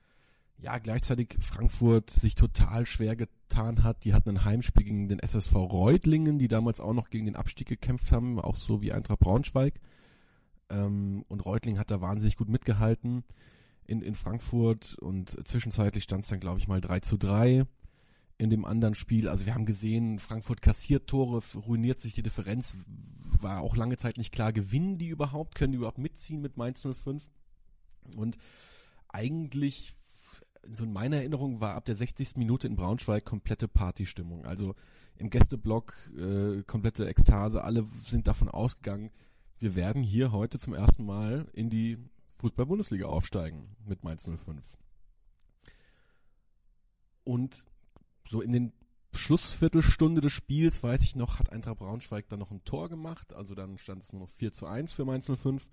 [0.59, 4.05] ja, gleichzeitig Frankfurt sich total schwer getan hat.
[4.05, 7.68] Die hatten ein Heimspiel gegen den SSV Reutlingen, die damals auch noch gegen den Abstieg
[7.68, 9.80] gekämpft haben, auch so wie Eintracht Braunschweig.
[10.70, 13.24] Ähm, und Reutlingen hat da wahnsinnig gut mitgehalten
[13.84, 17.66] in, in Frankfurt und zwischenzeitlich stand es dann, glaube ich, mal 3 zu 3
[18.38, 19.28] in dem anderen Spiel.
[19.28, 22.76] Also wir haben gesehen, Frankfurt kassiert Tore, ruiniert sich die Differenz,
[23.40, 26.86] war auch lange Zeit nicht klar, gewinnen die überhaupt, können die überhaupt mitziehen mit Mainz
[26.86, 27.30] 05?
[28.16, 28.38] Und
[29.09, 29.92] eigentlich,
[30.70, 32.36] so in meiner Erinnerung, war ab der 60.
[32.36, 34.44] Minute in Braunschweig komplette Partystimmung.
[34.46, 34.74] Also
[35.16, 39.10] im Gästeblock äh, komplette Ekstase, alle sind davon ausgegangen,
[39.58, 41.96] wir werden hier heute zum ersten Mal in die
[42.30, 44.76] Fußball-Bundesliga aufsteigen mit Mainz 05.
[47.22, 47.66] Und
[48.26, 48.72] so in den
[49.12, 53.34] Schlussviertelstunde des Spiels, weiß ich noch, hat Eintracht Braunschweig dann noch ein Tor gemacht.
[53.34, 55.68] Also dann stand es nur noch 4 zu 1 für Mainz 05.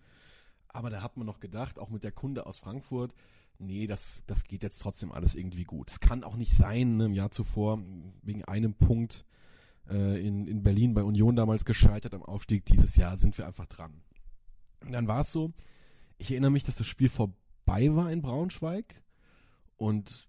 [0.68, 3.16] Aber da hat man noch gedacht, auch mit der Kunde aus Frankfurt,
[3.60, 5.92] nee, das, das geht jetzt trotzdem alles irgendwie gut.
[5.92, 7.80] Es kann auch nicht sein, ne, im Jahr zuvor,
[8.24, 9.26] wegen einem Punkt
[9.90, 12.66] äh, in, in Berlin bei Union damals gescheitert am Aufstieg.
[12.66, 14.02] Dieses Jahr sind wir einfach dran.
[14.82, 15.52] Und dann war es so,
[16.18, 19.04] ich erinnere mich, dass das Spiel vorbei war in Braunschweig
[19.78, 20.28] und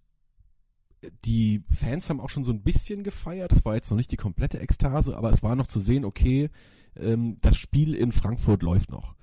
[1.25, 3.53] die Fans haben auch schon so ein bisschen gefeiert.
[3.53, 6.51] Das war jetzt noch nicht die komplette Ekstase, aber es war noch zu sehen, okay,
[6.97, 9.15] ähm, das Spiel in Frankfurt läuft noch.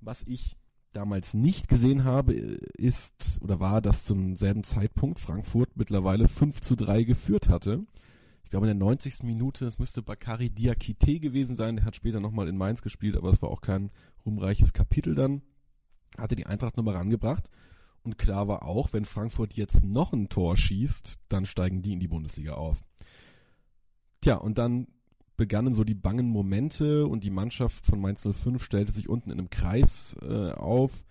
[0.00, 0.56] Was ich
[0.92, 6.76] damals nicht gesehen habe, ist oder war, dass zum selben Zeitpunkt Frankfurt mittlerweile 5 zu
[6.76, 7.84] 3 geführt hatte.
[8.44, 9.22] Ich glaube in der 90.
[9.22, 13.30] Minute, es müsste Bakari Diakite gewesen sein, der hat später nochmal in Mainz gespielt, aber
[13.30, 13.90] es war auch kein
[14.26, 15.42] ruhmreiches Kapitel dann.
[16.18, 17.48] Hatte die Eintracht nochmal rangebracht.
[18.02, 22.00] Und klar war auch, wenn Frankfurt jetzt noch ein Tor schießt, dann steigen die in
[22.00, 22.82] die Bundesliga auf.
[24.20, 24.88] Tja, und dann
[25.40, 29.38] begannen so die bangen Momente und die Mannschaft von Mainz 05 stellte sich unten in
[29.38, 31.02] einem Kreis äh, auf.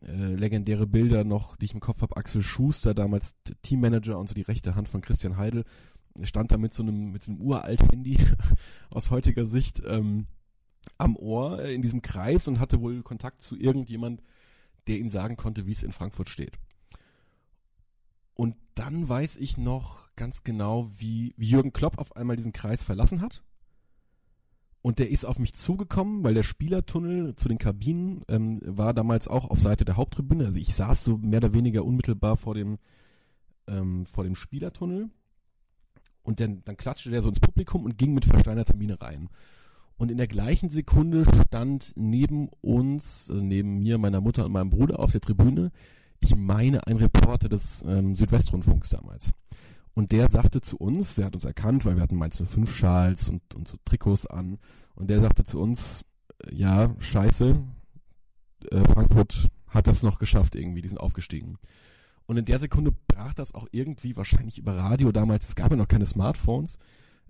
[0.00, 4.34] Äh, legendäre Bilder noch, die ich im Kopf habe, Axel Schuster, damals Teammanager und so
[4.34, 5.64] die rechte Hand von Christian Heidel,
[6.22, 8.16] stand da mit so einem, mit so einem uralt Handy
[8.94, 10.28] aus heutiger Sicht ähm,
[10.98, 14.22] am Ohr äh, in diesem Kreis und hatte wohl Kontakt zu irgendjemand,
[14.86, 16.60] der ihm sagen konnte, wie es in Frankfurt steht.
[18.34, 22.84] Und dann weiß ich noch ganz genau, wie, wie Jürgen Klopp auf einmal diesen Kreis
[22.84, 23.42] verlassen hat.
[24.80, 29.26] Und der ist auf mich zugekommen, weil der Spielertunnel zu den Kabinen ähm, war damals
[29.26, 30.46] auch auf Seite der Haupttribüne.
[30.46, 32.78] Also ich saß so mehr oder weniger unmittelbar vor dem,
[33.66, 35.10] ähm, vor dem Spielertunnel.
[36.22, 39.28] Und dann, dann klatschte der so ins Publikum und ging mit versteinerter Miene rein.
[39.96, 44.70] Und in der gleichen Sekunde stand neben uns, also neben mir, meiner Mutter und meinem
[44.70, 45.72] Bruder auf der Tribüne,
[46.20, 49.34] ich meine, ein Reporter des ähm, Südwestrundfunks damals.
[49.98, 53.28] Und der sagte zu uns, der hat uns erkannt, weil wir hatten Mainz 05 Schals
[53.28, 54.58] und, und so Trikots an.
[54.94, 56.04] Und der sagte zu uns,
[56.44, 57.60] äh, ja, scheiße,
[58.70, 61.58] äh, Frankfurt hat das noch geschafft irgendwie, die sind aufgestiegen.
[62.26, 65.76] Und in der Sekunde brach das auch irgendwie, wahrscheinlich über Radio damals, es gab ja
[65.76, 66.78] noch keine Smartphones,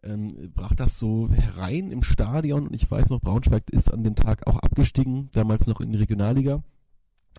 [0.02, 4.14] ähm, brach das so herein im Stadion und ich weiß noch, Braunschweig ist an dem
[4.14, 6.62] Tag auch abgestiegen, damals noch in die Regionalliga.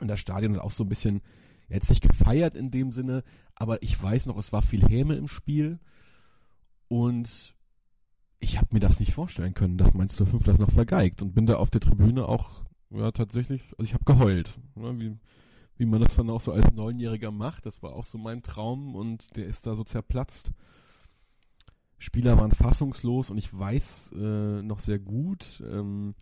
[0.01, 1.21] Und das Stadion hat auch so ein bisschen,
[1.69, 3.23] jetzt nicht gefeiert in dem Sinne,
[3.55, 5.79] aber ich weiß noch, es war viel Häme im Spiel.
[6.87, 7.55] Und
[8.39, 11.21] ich habe mir das nicht vorstellen können, dass Mainz 05 das noch vergeigt.
[11.21, 15.17] Und bin da auf der Tribüne auch, ja tatsächlich, also ich habe geheult, ne, wie,
[15.77, 18.95] wie man das dann auch so als Neunjähriger macht, das war auch so mein Traum
[18.95, 20.51] und der ist da so zerplatzt.
[21.99, 26.15] Spieler waren fassungslos und ich weiß äh, noch sehr gut, ähm,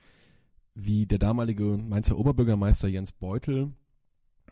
[0.74, 3.72] wie der damalige Mainzer Oberbürgermeister Jens Beutel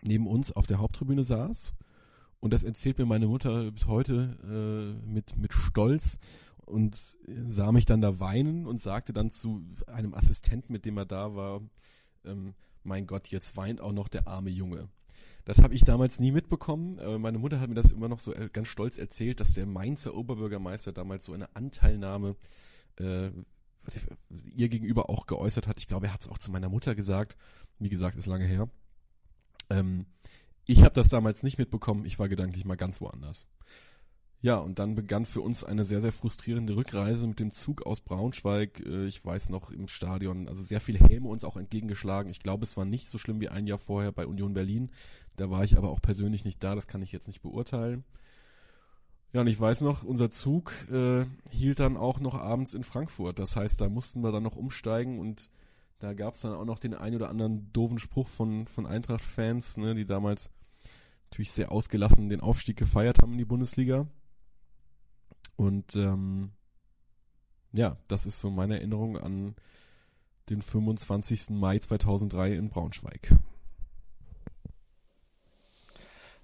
[0.05, 1.75] neben uns auf der Haupttribüne saß.
[2.39, 4.37] Und das erzählt mir meine Mutter bis heute
[5.03, 6.17] äh, mit, mit Stolz
[6.65, 11.05] und sah mich dann da weinen und sagte dann zu einem Assistenten, mit dem er
[11.05, 11.61] da war,
[12.23, 12.53] ähm,
[12.83, 14.89] mein Gott, jetzt weint auch noch der arme Junge.
[15.43, 16.99] Das habe ich damals nie mitbekommen.
[17.21, 20.15] Meine Mutter hat mir das immer noch so äh, ganz stolz erzählt, dass der Mainzer
[20.15, 22.35] Oberbürgermeister damals so eine Anteilnahme
[22.97, 23.29] äh,
[24.55, 25.77] ihr gegenüber auch geäußert hat.
[25.77, 27.37] Ich glaube, er hat es auch zu meiner Mutter gesagt.
[27.77, 28.69] Wie gesagt, ist lange her.
[29.69, 30.05] Ähm,
[30.65, 32.05] ich habe das damals nicht mitbekommen.
[32.05, 33.45] Ich war gedanklich mal ganz woanders.
[34.41, 38.01] Ja, und dann begann für uns eine sehr, sehr frustrierende Rückreise mit dem Zug aus
[38.01, 38.79] Braunschweig.
[38.85, 42.29] Äh, ich weiß noch im Stadion, also sehr viele Häme uns auch entgegengeschlagen.
[42.29, 44.91] Ich glaube, es war nicht so schlimm wie ein Jahr vorher bei Union Berlin.
[45.35, 48.03] Da war ich aber auch persönlich nicht da, das kann ich jetzt nicht beurteilen.
[49.33, 53.39] Ja, und ich weiß noch, unser Zug äh, hielt dann auch noch abends in Frankfurt.
[53.39, 55.49] Das heißt, da mussten wir dann noch umsteigen und
[55.99, 59.77] da gab es dann auch noch den ein oder anderen doofen Spruch von, von Eintracht-Fans,
[59.77, 60.49] ne, die damals
[61.31, 64.07] natürlich sehr ausgelassen den Aufstieg gefeiert haben in die Bundesliga.
[65.55, 66.51] Und ähm,
[67.71, 69.55] ja, das ist so meine Erinnerung an
[70.49, 71.51] den 25.
[71.51, 73.35] Mai 2003 in Braunschweig.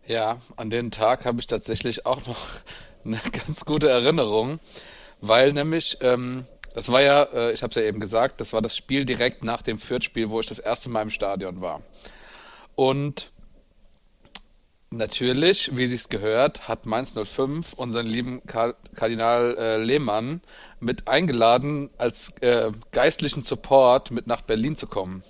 [0.07, 2.47] Ja, an den Tag habe ich tatsächlich auch noch
[3.05, 4.59] eine ganz gute Erinnerung,
[5.21, 8.61] weil nämlich, ähm, das war ja, äh, ich habe es ja eben gesagt, das war
[8.61, 11.81] das Spiel direkt nach dem Fürth-Spiel, wo ich das erste Mal im Stadion war.
[12.75, 13.31] Und
[14.89, 20.41] natürlich, wie sich's gehört, hat Mainz 05 unseren lieben Kar Kardinal äh, Lehmann
[20.79, 25.23] mit eingeladen, als äh, geistlichen Support mit nach Berlin zu kommen.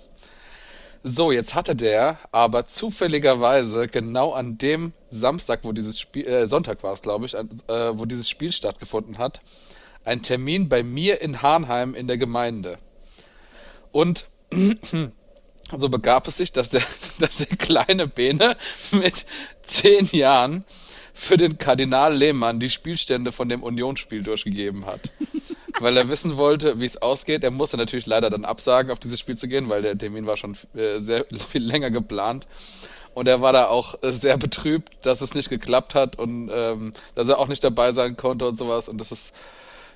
[1.04, 6.82] So, jetzt hatte der aber zufälligerweise genau an dem Samstag, wo dieses Spiel, äh, Sonntag
[6.84, 7.44] war es, glaube ich, äh,
[7.98, 9.40] wo dieses Spiel stattgefunden hat,
[10.04, 12.78] einen Termin bei mir in Harnheim in der Gemeinde.
[13.90, 14.26] Und
[15.76, 16.82] so begab es sich, dass der,
[17.18, 18.56] dass der kleine Bene
[18.92, 19.26] mit
[19.62, 20.64] zehn Jahren
[21.14, 25.00] für den Kardinal Lehmann die Spielstände von dem Unionsspiel durchgegeben hat.
[25.80, 27.44] weil er wissen wollte, wie es ausgeht.
[27.44, 30.36] Er musste natürlich leider dann absagen, auf dieses Spiel zu gehen, weil der Termin war
[30.36, 32.46] schon äh, sehr viel länger geplant.
[33.14, 36.92] Und er war da auch äh, sehr betrübt, dass es nicht geklappt hat und ähm,
[37.14, 38.88] dass er auch nicht dabei sein konnte und sowas.
[38.88, 39.34] Und das ist,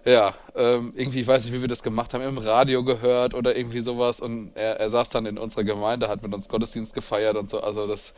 [0.07, 3.57] ja, ähm, irgendwie, ich weiß nicht, wie wir das gemacht haben, im Radio gehört oder
[3.57, 4.21] irgendwie sowas.
[4.21, 7.61] Und er, er saß dann in unserer Gemeinde, hat mit uns Gottesdienst gefeiert und so.
[7.61, 8.15] Also das,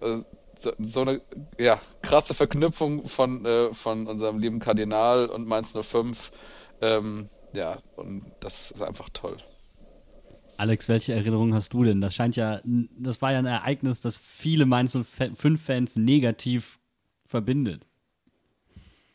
[0.00, 0.18] äh,
[0.58, 1.20] so, so eine
[1.58, 6.30] ja, krasse Verknüpfung von, äh, von unserem lieben Kardinal und Mainz 05
[6.80, 9.36] ähm, ja, und das ist einfach toll.
[10.56, 12.00] Alex, welche Erinnerungen hast du denn?
[12.00, 16.78] Das scheint ja, das war ja ein Ereignis, das viele Mainz 05-Fans negativ
[17.24, 17.86] verbindet.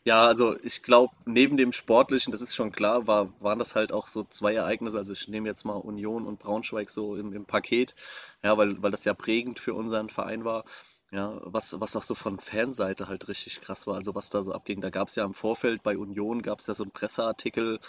[0.04, 3.92] Ja, also ich glaube, neben dem Sportlichen, das ist schon klar, war, waren das halt
[3.92, 4.96] auch so zwei Ereignisse.
[4.96, 7.94] Also ich nehme jetzt mal Union und Braunschweig so im, im Paket,
[8.42, 10.64] ja, weil, weil das ja prägend für unseren Verein war.
[11.12, 14.52] Ja, was, was auch so von Fanseite halt richtig krass war, also was da so
[14.54, 14.80] abging.
[14.80, 17.80] Da gab es ja im Vorfeld bei Union gab es ja so einen Presseartikel,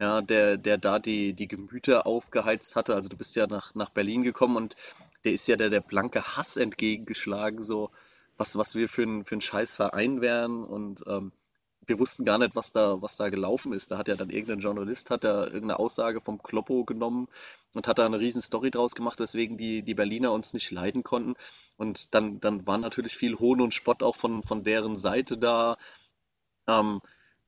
[0.00, 2.94] ja, der, der da die, die Gemüter aufgeheizt hatte.
[2.94, 4.76] Also du bist ja nach, nach Berlin gekommen und
[5.24, 7.90] der ist ja der, der blanke Hass entgegengeschlagen, so
[8.38, 11.32] was, was wir für ein, für ein scheiß Verein wären und ähm,
[11.88, 13.90] wir wussten gar nicht, was da, was da gelaufen ist.
[13.90, 17.28] Da hat ja dann irgendein Journalist, hat da irgendeine Aussage vom Kloppo genommen
[17.72, 21.02] und hat da eine riesen Story draus gemacht, weswegen die, die Berliner uns nicht leiden
[21.02, 21.34] konnten.
[21.76, 25.78] Und dann, dann war natürlich viel Hohn und Spott auch von, von deren Seite da,
[26.68, 27.00] ähm,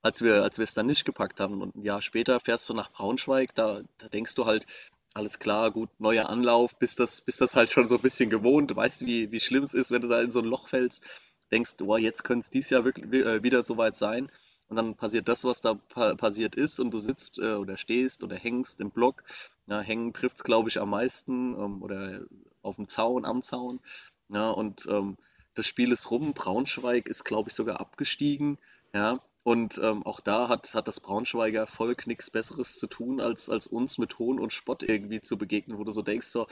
[0.02, 1.60] als wir, als wir es dann nicht gepackt haben.
[1.60, 4.66] Und ein Jahr später fährst du nach Braunschweig, da, da denkst du halt,
[5.12, 8.74] alles klar, gut, neuer Anlauf, bist das, bist das halt schon so ein bisschen gewohnt,
[8.74, 11.04] weißt du, wie, wie schlimm es ist, wenn du da in so ein Loch fällst
[11.50, 14.30] denkst, oh, jetzt könnte es dies Jahr wirklich, äh, wieder soweit sein.
[14.68, 18.22] Und dann passiert das, was da pa passiert ist, und du sitzt äh, oder stehst
[18.22, 19.24] oder hängst im Block.
[19.66, 22.20] Ja, hängen trifft es, glaube ich, am meisten ähm, oder
[22.62, 23.80] auf dem Zaun, am Zaun.
[24.28, 25.16] Ja, und ähm,
[25.54, 26.34] das Spiel ist rum.
[26.34, 28.58] Braunschweig ist, glaube ich, sogar abgestiegen.
[28.94, 33.48] Ja, und ähm, auch da hat, hat das Braunschweiger Volk nichts Besseres zu tun, als,
[33.48, 36.46] als uns mit Hohn und Spott irgendwie zu begegnen, wo du so denkst, so,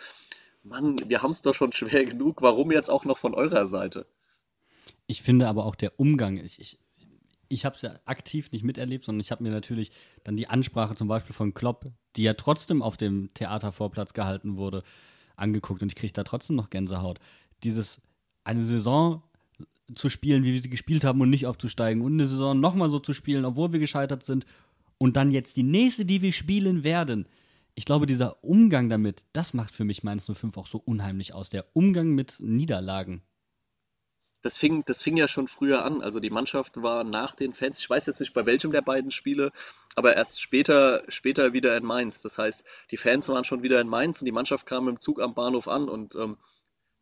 [0.65, 4.07] Mann, wir haben es doch schon schwer genug, warum jetzt auch noch von eurer Seite?
[5.09, 6.79] Ich finde aber auch der Umgang, ich, ich,
[7.49, 9.91] ich habe es ja aktiv nicht miterlebt, sondern ich habe mir natürlich
[10.23, 14.85] dann die Ansprache zum Beispiel von Klopp, die ja trotzdem auf dem Theatervorplatz gehalten wurde,
[15.35, 17.19] angeguckt und ich kriege da trotzdem noch Gänsehaut.
[17.65, 18.01] Dieses,
[18.49, 19.23] eine Saison
[19.95, 22.99] zu spielen, wie wir sie gespielt haben und nicht aufzusteigen und eine Saison nochmal so
[22.99, 24.47] zu spielen, obwohl wir gescheitert sind
[24.97, 27.27] und dann jetzt die nächste, die wir spielen werden.
[27.75, 31.51] Ich glaube, dieser Umgang damit, das macht für mich Mainz 05 auch so unheimlich aus.
[31.51, 33.23] Der Umgang mit Niederlagen
[34.43, 36.03] das fing, das fing ja schon früher an.
[36.03, 39.11] Also die Mannschaft war nach den Fans, ich weiß jetzt nicht bei welchem der beiden
[39.11, 39.53] Spiele,
[39.97, 42.22] aber erst später, später wieder in Mainz.
[42.22, 45.20] Das heißt, die Fans waren schon wieder in Mainz und die Mannschaft kam im Zug
[45.20, 46.36] am Bahnhof an und ähm,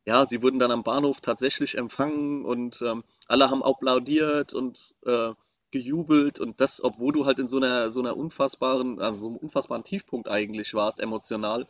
[0.06, 5.32] ja, sie wurden dann am Bahnhof tatsächlich empfangen und ähm, alle haben applaudiert und äh,
[5.72, 9.36] gejubelt und das, obwohl du halt in so einer, so einer unfassbaren, also so einem
[9.36, 11.66] unfassbaren Tiefpunkt eigentlich warst, emotional.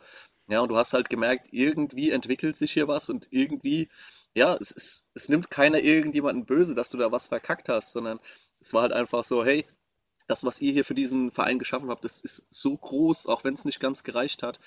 [0.49, 3.89] Ja, und du hast halt gemerkt, irgendwie entwickelt sich hier was und irgendwie
[4.37, 8.19] ja, es, es, es nimmt keiner irgendjemanden böse, dass du da was verkackt hast, sondern
[8.59, 9.65] es war halt einfach so, hey,
[10.27, 13.55] das, was ihr hier für diesen Verein geschaffen habt, das ist so groß, auch wenn
[13.55, 14.59] es nicht ganz gereicht hat.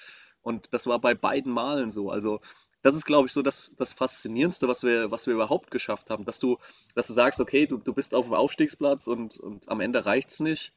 [0.43, 2.11] Und das war bei beiden Malen so.
[2.11, 2.41] Also,
[2.83, 6.25] das ist, glaube ich, so das, das Faszinierendste, was wir, was wir überhaupt geschafft haben.
[6.25, 6.59] Dass du,
[6.95, 10.31] dass du sagst, okay, du, du bist auf dem Aufstiegsplatz und, und am Ende reicht
[10.31, 10.73] es nicht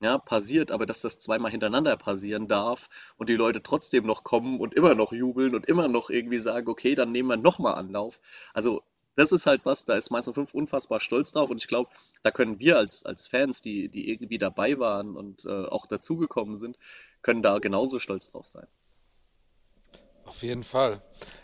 [0.00, 4.60] ja, passiert, aber dass das zweimal hintereinander passieren darf und die Leute trotzdem noch kommen
[4.60, 8.20] und immer noch jubeln und immer noch irgendwie sagen, okay, dann nehmen wir nochmal Anlauf.
[8.52, 8.82] Also
[9.14, 11.90] das ist halt was, da ist Mainz 05 unfassbar stolz drauf und ich glaube,
[12.22, 16.58] da können wir als, als Fans, die, die irgendwie dabei waren und äh, auch dazugekommen
[16.58, 16.78] sind,
[17.22, 18.66] können da genauso stolz drauf sein.
[20.26, 21.00] Auf jeden Fall.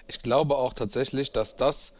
[0.08, 1.92] Ich glaube auch tatsächlich, dass das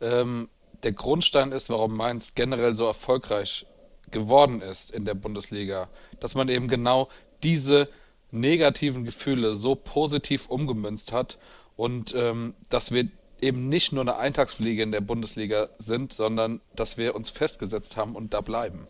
[0.00, 0.48] ähm,
[0.82, 3.66] der Grundstein ist, warum Mainz generell so erfolgreich
[4.12, 5.88] geworden ist in der Bundesliga.
[6.20, 7.08] Dass man eben genau
[7.42, 7.88] diese
[8.30, 11.38] negativen Gefühle so positiv umgemünzt hat
[11.76, 13.08] und ähm, dass wir
[13.40, 18.14] eben nicht nur eine Eintagsfliege in der Bundesliga sind, sondern dass wir uns festgesetzt haben
[18.14, 18.86] und da bleiben.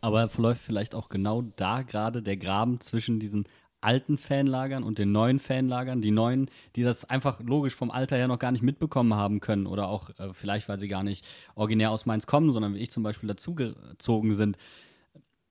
[0.00, 3.48] Aber verläuft vielleicht auch genau da gerade der Graben zwischen diesen
[3.80, 6.00] alten Fanlagern und den neuen Fanlagern.
[6.00, 9.66] Die neuen, die das einfach logisch vom Alter her noch gar nicht mitbekommen haben können
[9.66, 12.90] oder auch äh, vielleicht, weil sie gar nicht originär aus Mainz kommen, sondern wie ich
[12.90, 14.56] zum Beispiel dazugezogen sind,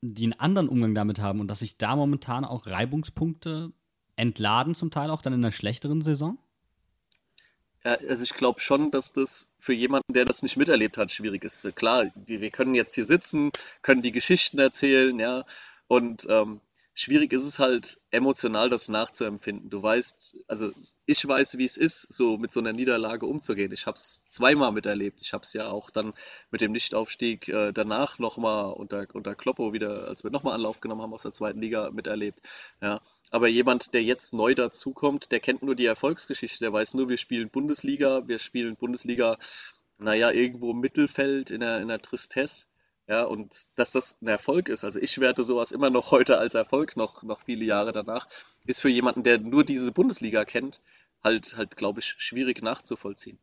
[0.01, 3.71] die einen anderen Umgang damit haben und dass sich da momentan auch Reibungspunkte
[4.15, 6.37] entladen, zum Teil auch dann in einer schlechteren Saison?
[7.83, 11.43] Ja, also ich glaube schon, dass das für jemanden, der das nicht miterlebt hat, schwierig
[11.43, 11.75] ist.
[11.75, 13.51] Klar, wir, wir können jetzt hier sitzen,
[13.83, 15.45] können die Geschichten erzählen, ja,
[15.87, 16.61] und ähm,
[16.95, 19.69] schwierig ist es halt, emotional das nachzuempfinden.
[19.69, 20.71] Du weißt, also
[21.05, 23.71] ich weiß, wie es ist, so mit so einer Niederlage umzugehen.
[23.73, 25.21] Ich habe es zweimal miterlebt.
[25.21, 26.13] Ich habe es ja auch dann
[26.51, 31.01] mit dem Nichtaufstieg äh, danach nochmal unter, unter Kloppo wieder, als wir nochmal Anlauf genommen
[31.01, 32.39] haben aus der zweiten Liga, miterlebt.
[32.81, 33.01] Ja.
[33.29, 36.59] Aber jemand, der jetzt neu dazukommt, der kennt nur die Erfolgsgeschichte.
[36.59, 39.37] Der weiß nur, wir spielen Bundesliga, wir spielen Bundesliga,
[39.97, 42.67] naja, irgendwo im Mittelfeld in der, in der Tristesse.
[43.07, 46.55] Ja, und dass das ein Erfolg ist, also ich werte sowas immer noch heute als
[46.55, 48.27] Erfolg, noch, noch viele Jahre danach,
[48.65, 50.81] ist für jemanden, der nur diese Bundesliga kennt,
[51.23, 53.37] halt, halt, glaube ich, schwierig nachzuvollziehen.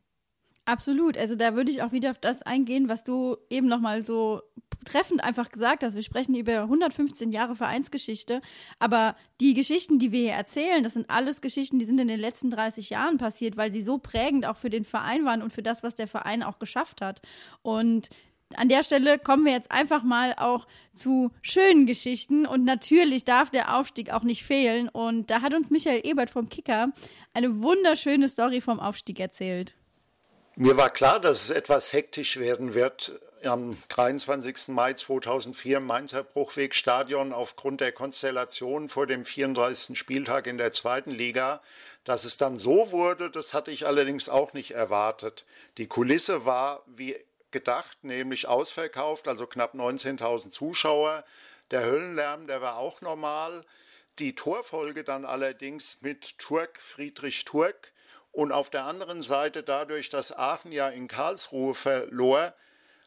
[0.65, 1.17] Absolut.
[1.17, 4.41] Also da würde ich auch wieder auf das eingehen, was du eben nochmal so
[4.85, 5.95] treffend einfach gesagt hast.
[5.95, 8.41] Wir sprechen über 115 Jahre Vereinsgeschichte,
[8.79, 12.19] aber die Geschichten, die wir hier erzählen, das sind alles Geschichten, die sind in den
[12.19, 15.63] letzten 30 Jahren passiert, weil sie so prägend auch für den Verein waren und für
[15.63, 17.21] das, was der Verein auch geschafft hat.
[17.61, 18.09] Und
[18.57, 23.49] an der Stelle kommen wir jetzt einfach mal auch zu schönen Geschichten und natürlich darf
[23.49, 26.89] der Aufstieg auch nicht fehlen und da hat uns Michael Ebert vom Kicker
[27.33, 29.73] eine wunderschöne Story vom Aufstieg erzählt.
[30.55, 34.69] Mir war klar, dass es etwas hektisch werden wird am 23.
[34.69, 39.97] Mai 2004 im Mainzer Bruchwegstadion aufgrund der Konstellation vor dem 34.
[39.97, 41.61] Spieltag in der zweiten Liga.
[42.03, 45.45] Dass es dann so wurde, das hatte ich allerdings auch nicht erwartet.
[45.77, 47.15] Die Kulisse war wie
[47.53, 51.23] gedacht, nämlich ausverkauft, also knapp 19.000 Zuschauer.
[51.71, 53.63] Der Höllenlärm, der war auch normal.
[54.19, 57.93] Die Torfolge dann allerdings mit Turk, Friedrich Turk.
[58.33, 62.53] Und auf der anderen Seite dadurch, dass Aachen ja in Karlsruhe verlor,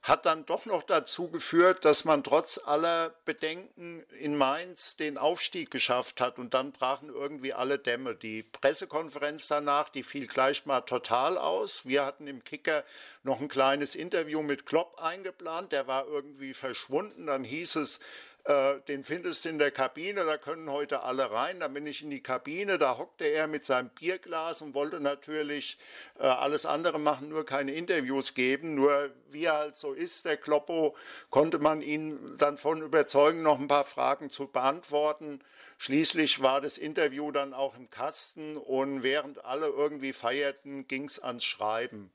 [0.07, 5.73] hat dann doch noch dazu geführt, dass man trotz aller Bedenken in Mainz den Aufstieg
[5.73, 8.15] geschafft hat und dann brachen irgendwie alle Dämme.
[8.15, 11.87] Die Pressekonferenz danach, die fiel gleich mal total aus.
[11.87, 12.85] Wir hatten im Kicker
[13.25, 17.27] noch ein kleines Interview mit Klopp eingeplant, der war irgendwie verschwunden.
[17.27, 17.99] Dann hieß es,
[18.47, 21.59] äh, den findest du in der Kabine, da können heute alle rein.
[21.59, 25.79] Dann bin ich in die Kabine, da hockte er mit seinem Bierglas und wollte natürlich
[26.21, 28.77] äh, alles andere machen, nur keine Interviews geben.
[28.77, 30.95] Nur wie er halt so ist, der Kloppo,
[31.29, 35.41] konnte man ihn dann von überzeugen, noch ein paar Fragen zu beantworten.
[35.79, 41.19] Schließlich war das Interview dann auch im Kasten und während alle irgendwie feierten, ging es
[41.19, 42.13] ans Schreiben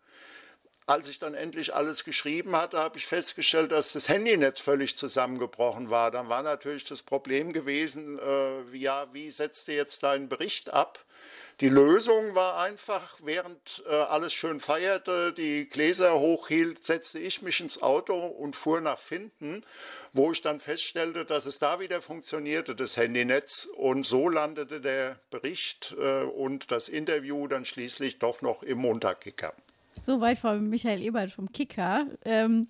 [0.88, 5.90] als ich dann endlich alles geschrieben hatte, habe ich festgestellt, dass das Handynetz völlig zusammengebrochen
[5.90, 6.12] war.
[6.12, 11.06] Dann war natürlich das Problem gewesen, äh, ja, wie setzt ihr jetzt deinen Bericht ab?
[11.62, 17.60] Die Lösung war einfach, während äh, alles schön feierte, die Gläser hochhielt, setzte ich mich
[17.60, 19.64] ins Auto und fuhr nach Finden,
[20.12, 23.66] wo ich dann feststellte, dass es da wieder funktionierte, das Handynetz.
[23.76, 29.54] Und so landete der Bericht äh, und das Interview dann schließlich doch noch im Montagkicker.
[30.02, 32.08] Soweit von Michael Ebert vom Kicker.
[32.26, 32.68] Ähm,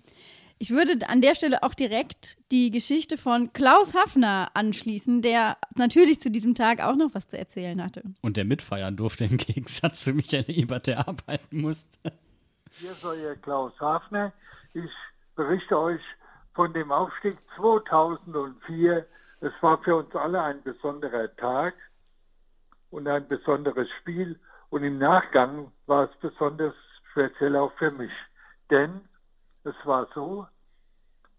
[0.58, 6.20] ich würde an der Stelle auch direkt die Geschichte von Klaus Hafner anschließen, der natürlich
[6.20, 8.02] zu diesem Tag auch noch was zu erzählen hatte.
[8.20, 12.12] Und der mitfeiern durfte im Gegensatz zu Michael Ebert, der arbeiten musste.
[12.72, 14.32] Hier ist euer Klaus Hafner.
[14.74, 14.90] Ich
[15.34, 16.02] berichte euch
[16.54, 19.06] von dem Aufstieg 2004.
[19.40, 21.74] Es war für uns alle ein besonderer Tag
[22.90, 24.38] und ein besonderes Spiel.
[24.68, 26.74] Und im Nachgang war es besonders
[27.12, 28.12] speziell auch für mich.
[28.70, 29.00] Denn
[29.64, 30.46] es war so,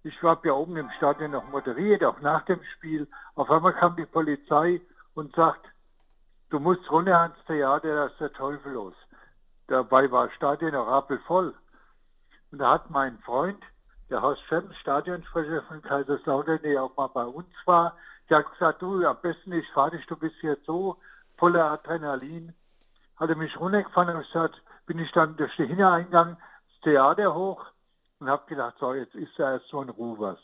[0.03, 3.07] ich war ja oben im Stadion noch moderiert, auch nach dem Spiel.
[3.36, 4.82] Auf einmal kam die Polizei
[5.13, 5.65] und sagt,
[6.49, 8.93] du musst runter ans Theater, da ist der Teufel los.
[9.67, 11.53] Dabei war das Stadion noch rappelvoll.
[12.51, 13.63] Und da hat mein Freund,
[14.09, 17.97] der Horst Schemm, Stadionsprecher von Kaiserslautern, der auch mal bei uns war,
[18.30, 20.97] der hat gesagt, du, am besten nicht fertig, du bist jetzt so
[21.38, 22.53] voller Adrenalin.
[23.17, 26.38] Hat er mich runtergefahren und gesagt, bin ich dann durch den Hintereingang
[26.69, 27.65] das Theater hoch
[28.19, 30.38] und habe gedacht, so, jetzt ist ja erst so ein Ruhe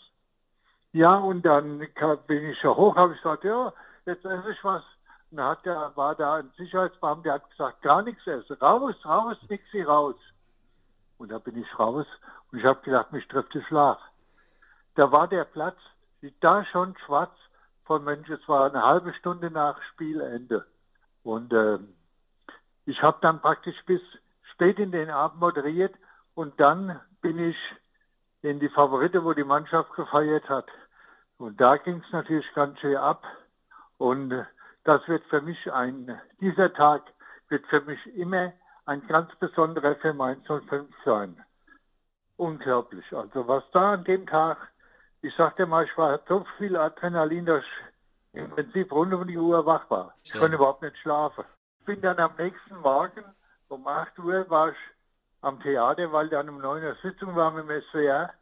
[0.91, 1.79] Ja, und dann
[2.27, 3.73] bin ich ja hoch, habe ich gesagt, ja,
[4.05, 4.83] jetzt esse ich was.
[5.31, 8.95] Und dann hat der, war da ein Sicherheitsbeamter, der hat gesagt, gar nichts essen, raus,
[9.05, 10.15] raus, nixi, raus.
[11.17, 12.07] Und da bin ich raus
[12.51, 13.99] und ich habe gedacht, mich trifft der Schlag.
[14.95, 15.77] Da war der Platz,
[16.41, 17.31] da schon schwarz
[17.85, 18.35] von Menschen.
[18.35, 20.65] Es war eine halbe Stunde nach Spielende.
[21.23, 21.79] Und äh,
[22.85, 24.01] ich habe dann praktisch bis
[24.59, 25.95] spät in den Abend moderiert
[26.35, 27.55] und dann bin ich
[28.41, 30.67] in die Favorite, wo die Mannschaft gefeiert hat.
[31.37, 33.23] Und da ging es natürlich ganz schön ab.
[33.97, 34.45] Und
[34.83, 37.03] das wird für mich ein, dieser Tag
[37.47, 38.51] wird für mich immer
[38.85, 41.41] ein ganz besonderer für Mainz 05 sein.
[42.35, 43.05] Unglaublich.
[43.13, 44.57] Also was da an dem Tag,
[45.21, 49.37] ich sagte mal, ich war so viel Adrenalin, dass ich im Prinzip rund um die
[49.37, 50.15] Uhr wach war.
[50.23, 51.45] Ich konnte überhaupt nicht schlafen.
[51.79, 53.23] Ich bin dann am nächsten Morgen
[53.69, 54.77] um 8 Uhr war ich
[55.41, 58.33] am Theater, weil dann um 9 Uhr Sitzung war mit dem SWR.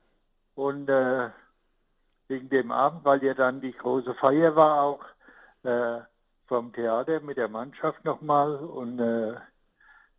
[0.56, 1.30] Und äh,
[2.28, 5.06] wegen dem Abend, weil ja dann die große Feier war auch
[5.64, 6.02] äh,
[6.48, 8.56] vom Theater mit der Mannschaft nochmal.
[8.56, 9.36] Und äh,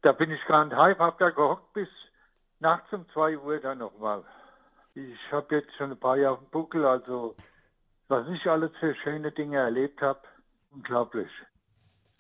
[0.03, 1.89] da bin ich ganz halb, hab da gehockt bis
[2.61, 4.25] nachts um 2 Uhr dann nochmal.
[4.95, 7.37] Ich habe jetzt schon ein paar Jahre auf dem Buckel, also
[8.09, 10.21] was ich alles für schöne Dinge erlebt habe,
[10.71, 11.31] unglaublich.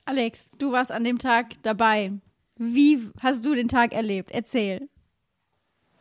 [0.04, 2.12] Alex, du warst an dem Tag dabei.
[2.58, 4.30] Wie hast du den Tag erlebt?
[4.32, 4.88] Erzähl.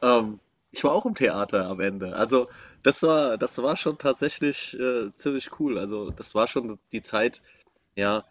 [0.02, 0.40] Ähm,
[0.72, 2.16] ich war auch im Theater am Ende.
[2.16, 2.48] Also
[2.84, 5.78] das war, das war schon tatsächlich äh, ziemlich cool.
[5.78, 7.42] Also das war schon die Zeit,
[7.96, 8.26] ja,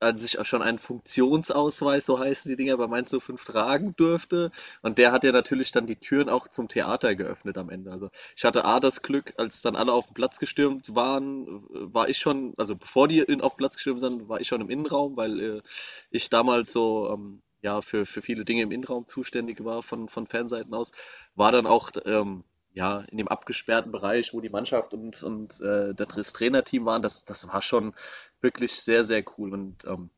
[0.00, 4.50] als ich auch schon einen Funktionsausweis, so heißen die Dinger, bei Mainz 05 tragen durfte.
[4.82, 7.92] Und der hat ja natürlich dann die Türen auch zum Theater geöffnet am Ende.
[7.92, 12.08] Also ich hatte A das Glück, als dann alle auf den Platz gestürmt waren, war
[12.08, 15.16] ich schon, also bevor die auf den Platz gestürmt sind, war ich schon im Innenraum,
[15.16, 15.62] weil äh,
[16.10, 20.26] ich damals so ähm, ja für, für viele Dinge im Innenraum zuständig war von, von
[20.26, 20.92] Fanseiten aus,
[21.34, 22.44] war dann auch ähm,
[22.74, 27.24] ja, in dem abgesperrten Bereich, wo die Mannschaft und, und äh, das Trainerteam waren, das,
[27.24, 27.94] das war schon
[28.40, 29.52] wirklich sehr, sehr cool.
[29.52, 30.10] Und ähm,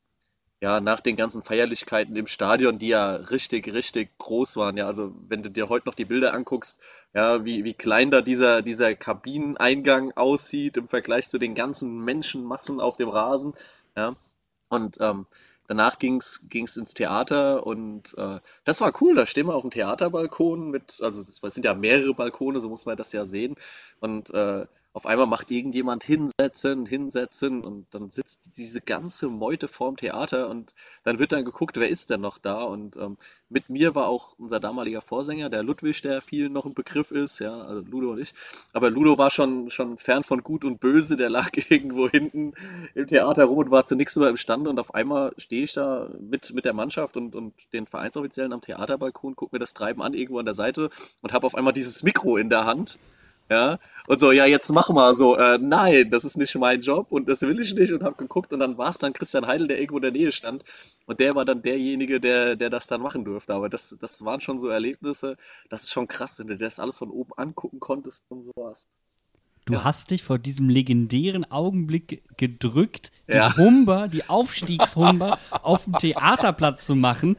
[0.60, 5.14] ja, nach den ganzen Feierlichkeiten im Stadion, die ja richtig, richtig groß waren, ja, also
[5.28, 6.80] wenn du dir heute noch die Bilder anguckst,
[7.12, 12.80] ja, wie, wie klein da dieser, dieser Kabineneingang aussieht im Vergleich zu den ganzen Menschenmassen
[12.80, 13.54] auf dem Rasen,
[13.96, 14.16] ja,
[14.68, 15.26] und ähm,
[15.66, 19.14] Danach ging es ins Theater und äh, das war cool.
[19.14, 22.84] Da stehen wir auf dem Theaterbalkon mit, also das sind ja mehrere Balkone, so muss
[22.84, 23.56] man das ja sehen.
[24.00, 29.96] Und äh, auf einmal macht irgendjemand hinsetzen, hinsetzen und dann sitzt diese ganze Meute vorm
[29.96, 30.72] Theater und
[31.02, 32.62] dann wird dann geguckt, wer ist denn noch da?
[32.62, 33.18] Und ähm,
[33.48, 37.40] mit mir war auch unser damaliger Vorsänger, der Ludwig, der vielen noch ein Begriff ist,
[37.40, 38.34] ja, also Ludo und ich,
[38.72, 42.52] aber Ludo war schon, schon fern von Gut und Böse, der lag irgendwo hinten
[42.94, 46.54] im Theater rum und war zunächst mal imstande und auf einmal stehe ich da mit,
[46.54, 50.38] mit der Mannschaft und, und den Vereinsoffiziellen am Theaterbalkon, gucke mir das Treiben an irgendwo
[50.38, 50.90] an der Seite
[51.20, 52.96] und habe auf einmal dieses Mikro in der Hand
[53.50, 57.06] ja, und so, ja, jetzt mach mal so, äh, nein, das ist nicht mein Job
[57.10, 59.68] und das will ich nicht und hab geguckt und dann war es dann Christian Heidel,
[59.68, 60.62] der irgendwo in der Nähe stand
[61.06, 63.54] und der war dann derjenige, der, der das dann machen durfte.
[63.54, 65.36] Aber das, das waren schon so Erlebnisse,
[65.70, 68.86] das ist schon krass, wenn du das alles von oben angucken konntest und sowas.
[69.66, 69.84] Du ja.
[69.84, 73.56] hast dich vor diesem legendären Augenblick gedrückt, die Ja.
[73.56, 77.36] Humber, die Aufstiegshumber auf dem Theaterplatz zu machen.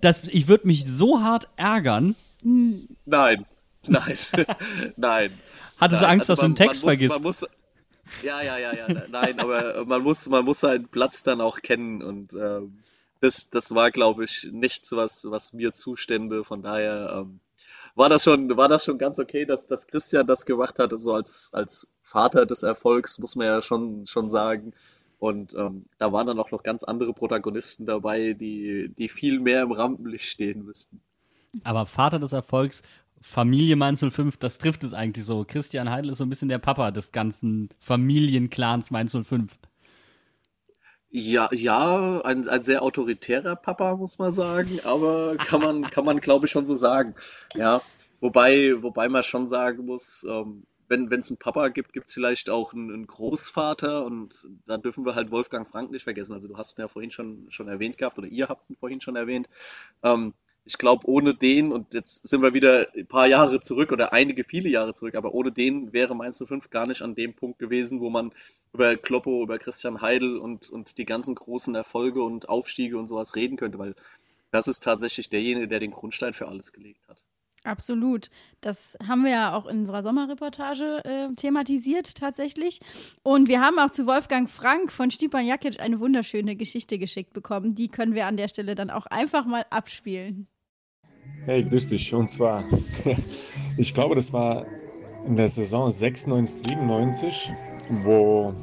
[0.00, 2.16] Das, ich würde mich so hart ärgern.
[2.42, 3.44] Nein,
[3.86, 4.16] nein,
[4.96, 5.30] nein.
[5.80, 7.14] Hattest du Nein, Angst, dass du einen man- Text man muss, vergisst?
[7.14, 7.46] Man muss,
[8.22, 12.02] ja, ja, ja, ja, nein, aber man muss, man muss seinen Platz dann auch kennen
[12.02, 12.78] und ähm,
[13.20, 16.44] das, das war, glaube ich, nichts, was, was mir zustände.
[16.44, 17.40] Von daher ähm,
[17.94, 21.14] war das schon, war das schon ganz okay, dass, dass Christian das gemacht hat, so
[21.14, 24.74] als, als Vater des Erfolgs, muss man ja schon, schon sagen.
[25.18, 29.62] Und ähm, da waren dann auch noch ganz andere Protagonisten dabei, die, die viel mehr
[29.62, 31.00] im Rampenlicht stehen müssten.
[31.62, 32.82] Aber Vater des Erfolgs,
[33.26, 35.46] Familie Mainz 05, das trifft es eigentlich so.
[35.46, 39.58] Christian Heidel ist so ein bisschen der Papa des ganzen Familienclans Mainz 05.
[41.08, 46.20] Ja, ja, ein, ein sehr autoritärer Papa, muss man sagen, aber kann man, kann man,
[46.20, 47.14] glaube ich, schon so sagen.
[47.54, 47.80] Ja,
[48.20, 52.50] wobei, wobei man schon sagen muss, ähm, wenn es einen Papa gibt, gibt es vielleicht
[52.50, 56.34] auch einen, einen Großvater und da dürfen wir halt Wolfgang Frank nicht vergessen.
[56.34, 59.00] Also du hast ihn ja vorhin schon, schon erwähnt gehabt oder ihr habt ihn vorhin
[59.00, 59.48] schon erwähnt.
[60.02, 60.34] Ähm,
[60.64, 64.44] ich glaube, ohne den, und jetzt sind wir wieder ein paar Jahre zurück oder einige,
[64.44, 68.00] viele Jahre zurück, aber ohne den wäre Mainz 05 gar nicht an dem Punkt gewesen,
[68.00, 68.32] wo man
[68.72, 73.36] über Kloppo, über Christian Heidel und, und die ganzen großen Erfolge und Aufstiege und sowas
[73.36, 73.94] reden könnte, weil
[74.50, 77.22] das ist tatsächlich derjenige, der den Grundstein für alles gelegt hat.
[77.64, 78.28] Absolut.
[78.60, 82.80] Das haben wir ja auch in unserer Sommerreportage äh, thematisiert tatsächlich.
[83.22, 87.74] Und wir haben auch zu Wolfgang Frank von Stipan Jakic eine wunderschöne Geschichte geschickt bekommen.
[87.74, 90.46] Die können wir an der Stelle dann auch einfach mal abspielen.
[91.46, 92.14] Hey, grüß dich.
[92.14, 92.64] Und zwar,
[93.76, 94.66] ich glaube, das war
[95.26, 97.52] in der Saison 96, 97,
[97.88, 98.54] wo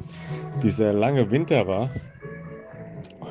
[0.62, 1.90] dieser lange Winter war,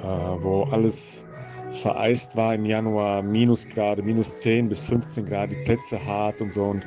[0.03, 1.23] äh, wo alles
[1.71, 6.63] vereist war im Januar, Minusgrade, minus 10 bis 15 Grad, die Plätze hart und so.
[6.65, 6.83] Und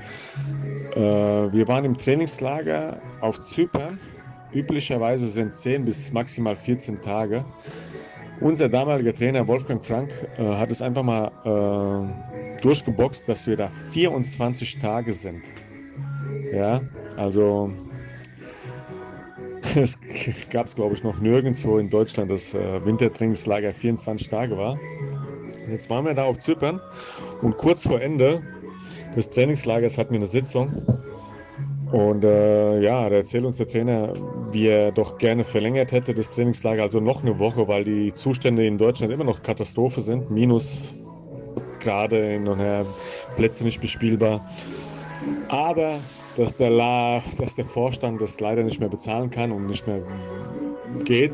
[0.97, 3.99] äh, wir waren im Trainingslager auf Zypern
[4.55, 7.45] üblicherweise sind 10 bis maximal 14 Tage.
[8.41, 13.69] Unser damaliger Trainer Wolfgang Frank äh, hat es einfach mal äh, durchgeboxt, dass wir da
[13.93, 15.43] 24 Tage sind.
[16.53, 16.81] Ja,
[17.17, 17.71] also
[19.77, 19.99] es
[20.51, 24.79] gab es, glaube ich, noch nirgendwo in Deutschland, dass äh, Wintertrainingslager 24 Tage war.
[25.71, 26.81] Jetzt waren wir da auf Zypern
[27.41, 28.43] und kurz vor Ende
[29.17, 30.83] des Trainingslagers hatten wir eine Sitzung.
[31.93, 34.13] Und äh, ja, da erzählt uns der Trainer,
[34.51, 38.67] wie er doch gerne verlängert hätte, das Trainingslager, also noch eine Woche, weil die Zustände
[38.67, 40.31] in Deutschland immer noch Katastrophe sind.
[40.31, 40.95] Minus
[41.81, 42.85] gerade in nachher
[43.37, 44.41] Plätze nicht bespielbar.
[45.49, 45.99] Aber
[46.37, 50.03] dass der, La, dass der Vorstand das leider nicht mehr bezahlen kann und nicht mehr
[51.05, 51.33] geht.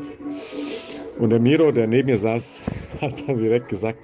[1.17, 2.61] Und der Miro, der neben mir saß,
[3.01, 3.99] hat dann direkt gesagt,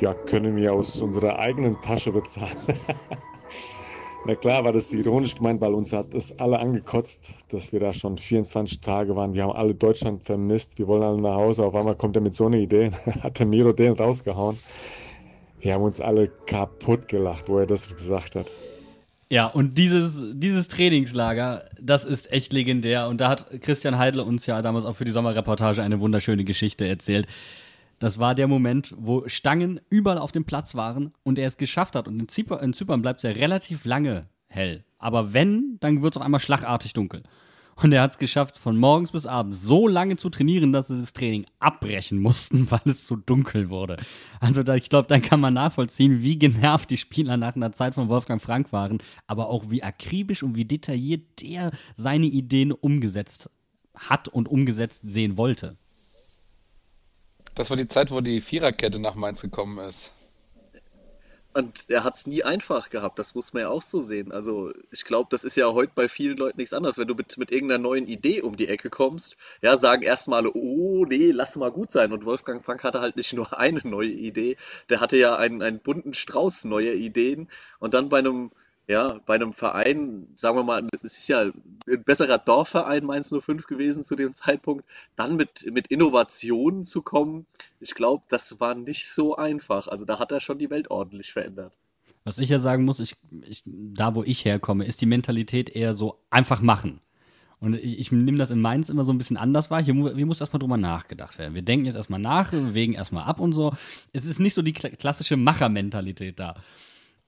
[0.00, 2.56] ja, können wir aus unserer eigenen Tasche bezahlen.
[4.26, 7.92] Na klar war das ironisch gemeint, weil uns hat das alle angekotzt, dass wir da
[7.92, 9.34] schon 24 Tage waren.
[9.34, 10.78] Wir haben alle Deutschland vermisst.
[10.78, 11.64] Wir wollen alle nach Hause.
[11.64, 12.90] Auf einmal kommt er mit so einer Idee.
[13.22, 14.58] hat der Miro den rausgehauen.
[15.60, 18.50] Wir haben uns alle kaputt gelacht, wo er das gesagt hat.
[19.30, 23.06] Ja, und dieses, dieses Trainingslager, das ist echt legendär.
[23.08, 26.86] Und da hat Christian Heidel uns ja damals auch für die Sommerreportage eine wunderschöne Geschichte
[26.86, 27.28] erzählt.
[27.98, 31.96] Das war der Moment, wo Stangen überall auf dem Platz waren und er es geschafft
[31.96, 32.08] hat.
[32.08, 34.84] Und in, Zypern, in Zypern bleibt es ja relativ lange hell.
[34.98, 37.22] Aber wenn, dann wird es auf einmal schlagartig dunkel.
[37.76, 40.98] Und er hat es geschafft, von morgens bis abends so lange zu trainieren, dass sie
[40.98, 43.98] das Training abbrechen mussten, weil es zu dunkel wurde.
[44.40, 47.94] Also da, ich glaube, dann kann man nachvollziehen, wie genervt die Spieler nach einer Zeit
[47.94, 53.50] von Wolfgang Frank waren, aber auch wie akribisch und wie detailliert der seine Ideen umgesetzt
[53.94, 55.76] hat und umgesetzt sehen wollte.
[57.56, 60.12] Das war die Zeit, wo die Viererkette nach Mainz gekommen ist.
[61.54, 64.30] Und er hat es nie einfach gehabt, das muss man ja auch so sehen.
[64.30, 66.98] Also ich glaube, das ist ja heute bei vielen Leuten nichts anderes.
[66.98, 71.06] Wenn du mit, mit irgendeiner neuen Idee um die Ecke kommst, ja, sagen erstmal, oh
[71.06, 72.12] nee, lass mal gut sein.
[72.12, 74.58] Und Wolfgang Frank hatte halt nicht nur eine neue Idee,
[74.90, 77.48] der hatte ja einen, einen bunten Strauß neuer Ideen.
[77.78, 78.50] Und dann bei einem
[78.88, 83.66] ja, bei einem Verein, sagen wir mal, es ist ja ein besserer Dorfverein Mainz 05
[83.66, 84.84] gewesen zu dem Zeitpunkt,
[85.16, 87.46] dann mit, mit Innovationen zu kommen,
[87.80, 89.88] ich glaube, das war nicht so einfach.
[89.88, 91.76] Also da hat er schon die Welt ordentlich verändert.
[92.24, 95.94] Was ich ja sagen muss, ich, ich, da wo ich herkomme, ist die Mentalität eher
[95.94, 97.00] so einfach machen.
[97.58, 99.82] Und ich, ich nehme das in Mainz immer so ein bisschen anders wahr.
[99.82, 101.54] Hier, hier muss erstmal drüber nachgedacht werden.
[101.54, 103.72] Wir denken jetzt erstmal nach, wir wägen erstmal ab und so.
[104.12, 106.54] Es ist nicht so die klassische Machermentalität da.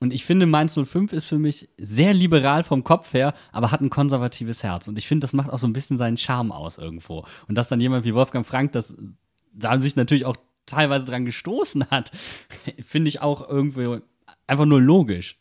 [0.01, 3.81] Und ich finde, Mainz 05 ist für mich sehr liberal vom Kopf her, aber hat
[3.81, 4.87] ein konservatives Herz.
[4.87, 7.25] Und ich finde, das macht auch so ein bisschen seinen Charme aus irgendwo.
[7.49, 8.95] Und dass dann jemand wie Wolfgang Frank das
[9.53, 10.37] da sich natürlich auch
[10.67, 12.13] teilweise dran gestoßen hat,
[12.81, 14.01] finde ich auch irgendwie
[14.47, 15.39] einfach nur logisch.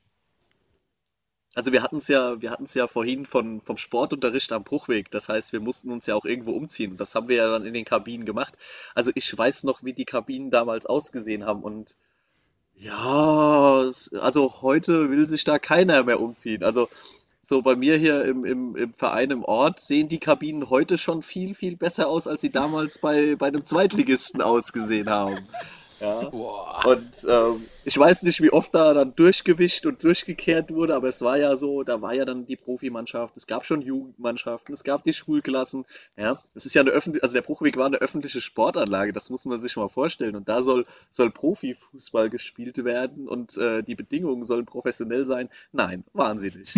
[1.54, 5.10] Also wir hatten es ja, wir hatten es ja vorhin von, vom Sportunterricht am Bruchweg.
[5.10, 6.98] Das heißt, wir mussten uns ja auch irgendwo umziehen.
[6.98, 8.56] Das haben wir ja dann in den Kabinen gemacht.
[8.94, 11.64] Also ich weiß noch, wie die Kabinen damals ausgesehen haben.
[11.64, 11.96] Und
[12.80, 13.90] ja,
[14.22, 16.64] also heute will sich da keiner mehr umziehen.
[16.64, 16.90] Also
[17.42, 21.24] so bei mir hier im, im, im Verein im Ort sehen die Kabinen heute schon
[21.24, 25.48] viel, viel besser aus, als sie damals bei, bei einem Zweitligisten ausgesehen haben.
[26.00, 26.28] Ja.
[26.28, 31.22] Und ähm, ich weiß nicht, wie oft da dann durchgewischt und durchgekehrt wurde, aber es
[31.22, 35.04] war ja so, da war ja dann die Profimannschaft, es gab schon Jugendmannschaften, es gab
[35.04, 35.86] die Schulklassen.
[36.16, 39.46] Ja, es ist ja eine öffentliche, also der Bruchweg war eine öffentliche Sportanlage, das muss
[39.46, 40.36] man sich mal vorstellen.
[40.36, 45.50] Und da soll, soll Profifußball gespielt werden und äh, die Bedingungen sollen professionell sein.
[45.72, 46.78] Nein, waren sie nicht.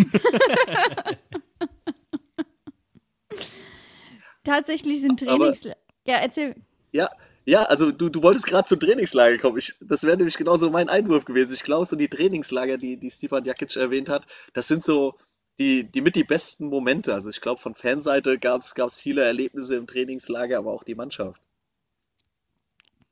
[4.44, 5.66] Tatsächlich sind Trainings.
[5.66, 6.56] Aber, ja, erzähl.
[6.92, 7.10] Ja,
[7.44, 9.58] ja, also du, du wolltest gerade zum Trainingslager kommen.
[9.58, 11.54] Ich, das wäre nämlich genauso mein Einwurf gewesen.
[11.54, 15.14] Ich glaube, so die Trainingslager, die, die Stefan Jakic erwähnt hat, das sind so
[15.58, 17.14] die, die mit die besten Momente.
[17.14, 21.40] Also ich glaube, von Fanseite gab es viele Erlebnisse im Trainingslager, aber auch die Mannschaft.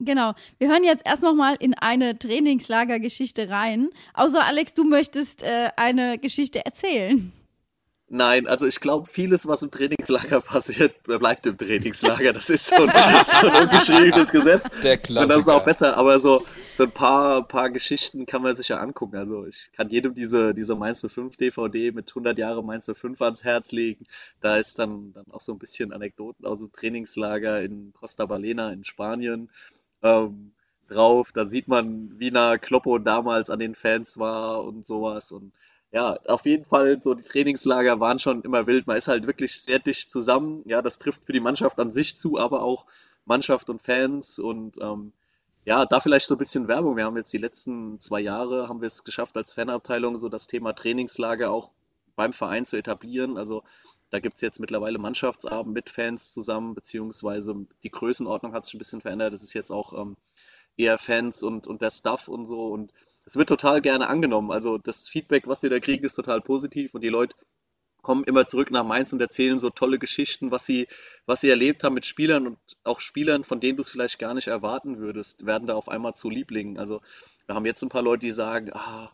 [0.00, 0.34] Genau.
[0.58, 3.90] Wir hören jetzt erst noch mal in eine Trainingslagergeschichte rein.
[4.14, 7.32] Außer Alex, du möchtest äh, eine Geschichte erzählen.
[8.10, 12.32] Nein, also ich glaube, vieles, was im Trainingslager passiert, bleibt im Trainingslager.
[12.32, 14.66] Das ist so ein, so ein ungeschriebenes Gesetz.
[14.82, 15.22] Der Klassiker.
[15.22, 16.42] Und das ist auch besser, aber so,
[16.72, 19.16] so ein paar, paar Geschichten kann man sich ja angucken.
[19.16, 23.44] Also ich kann jedem diese, diese Mainz 5 DVD mit 100 Jahre Mainz 5 ans
[23.44, 24.06] Herz legen.
[24.40, 28.72] Da ist dann, dann auch so ein bisschen Anekdoten aus dem Trainingslager in Costa Balena
[28.72, 29.50] in Spanien.
[30.02, 30.52] Ähm,
[30.88, 31.32] drauf.
[31.32, 35.30] Da sieht man, wie nah Kloppo damals an den Fans war und sowas.
[35.32, 35.52] Und
[35.92, 38.86] ja, auf jeden Fall, so die Trainingslager waren schon immer wild.
[38.86, 40.62] Man ist halt wirklich sehr dicht zusammen.
[40.66, 42.86] Ja, das trifft für die Mannschaft an sich zu, aber auch
[43.24, 45.12] Mannschaft und Fans und ähm,
[45.64, 46.96] ja, da vielleicht so ein bisschen Werbung.
[46.96, 50.46] Wir haben jetzt die letzten zwei Jahre, haben wir es geschafft als Fanabteilung, so das
[50.46, 51.72] Thema Trainingslager auch
[52.16, 53.36] beim Verein zu etablieren.
[53.36, 53.64] Also
[54.10, 58.78] da gibt es jetzt mittlerweile Mannschaftsabend mit Fans zusammen, beziehungsweise die Größenordnung hat sich ein
[58.78, 59.34] bisschen verändert.
[59.34, 60.16] Das ist jetzt auch ähm,
[60.76, 62.68] eher Fans und, und der Stuff und so.
[62.68, 62.92] Und
[63.28, 64.50] es wird total gerne angenommen.
[64.50, 67.36] Also das Feedback, was wir da kriegen, ist total positiv und die Leute
[68.00, 70.88] kommen immer zurück nach Mainz und erzählen so tolle Geschichten, was sie,
[71.26, 74.32] was sie erlebt haben mit Spielern und auch Spielern, von denen du es vielleicht gar
[74.32, 76.78] nicht erwarten würdest, werden da auf einmal zu Lieblingen.
[76.78, 77.02] Also
[77.44, 79.10] wir haben jetzt ein paar Leute, die sagen, ah,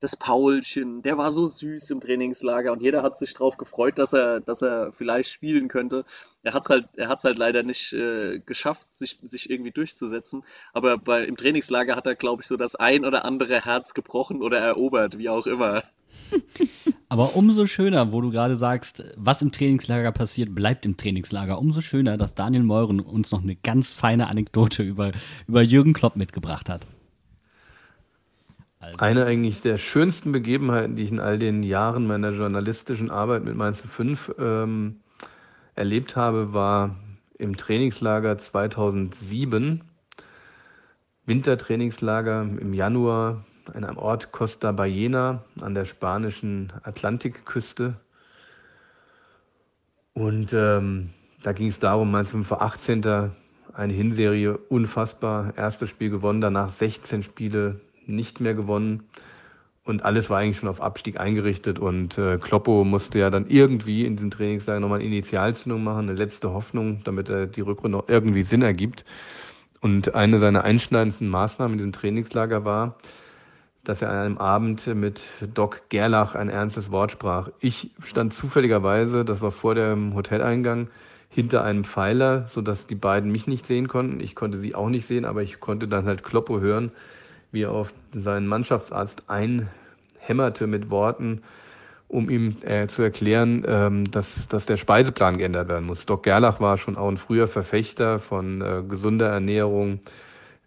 [0.00, 4.14] das Paulchen, der war so süß im Trainingslager und jeder hat sich darauf gefreut, dass
[4.14, 6.06] er, dass er vielleicht spielen könnte.
[6.42, 10.42] Er hat es halt, er hat's halt leider nicht äh, geschafft, sich, sich irgendwie durchzusetzen.
[10.72, 14.42] Aber bei, im Trainingslager hat er, glaube ich, so das ein oder andere Herz gebrochen
[14.42, 15.82] oder erobert, wie auch immer.
[17.10, 21.58] Aber umso schöner, wo du gerade sagst, was im Trainingslager passiert, bleibt im Trainingslager.
[21.58, 25.12] Umso schöner, dass Daniel Meuren uns noch eine ganz feine Anekdote über,
[25.46, 26.86] über Jürgen Klopp mitgebracht hat.
[28.80, 28.96] Also.
[28.98, 33.54] Eine eigentlich der schönsten Begebenheiten, die ich in all den Jahren meiner journalistischen Arbeit mit
[33.54, 35.00] Mainz 5 ähm,
[35.74, 36.96] erlebt habe, war
[37.38, 39.82] im Trainingslager 2007.
[41.26, 48.00] Wintertrainingslager im Januar in einem Ort Costa Ballena an der spanischen Atlantikküste.
[50.14, 51.10] Und ähm,
[51.42, 53.30] da ging es darum, Mainz 5 war 18.
[53.74, 55.52] Eine Hinserie, unfassbar.
[55.56, 59.04] Erstes Spiel gewonnen, danach 16 Spiele nicht mehr gewonnen.
[59.84, 61.78] Und alles war eigentlich schon auf Abstieg eingerichtet.
[61.78, 66.14] Und äh, Kloppo musste ja dann irgendwie in diesem Trainingslager nochmal eine Initialzündung machen, eine
[66.14, 69.04] letzte Hoffnung, damit er die Rückrunde noch irgendwie Sinn ergibt.
[69.80, 72.96] Und eine seiner einschneidendsten Maßnahmen in diesem Trainingslager war,
[73.82, 75.22] dass er an einem Abend mit
[75.54, 77.48] Doc Gerlach ein ernstes Wort sprach.
[77.60, 80.88] Ich stand zufälligerweise, das war vor dem Hoteleingang,
[81.30, 84.20] hinter einem Pfeiler, sodass die beiden mich nicht sehen konnten.
[84.20, 86.90] Ich konnte sie auch nicht sehen, aber ich konnte dann halt Kloppo hören,
[87.52, 91.42] wie er auf seinen Mannschaftsarzt einhämmerte mit Worten,
[92.08, 96.06] um ihm äh, zu erklären, ähm, dass, dass der Speiseplan geändert werden muss.
[96.06, 100.00] Doc Gerlach war schon auch ein früher Verfechter von äh, gesunder Ernährung,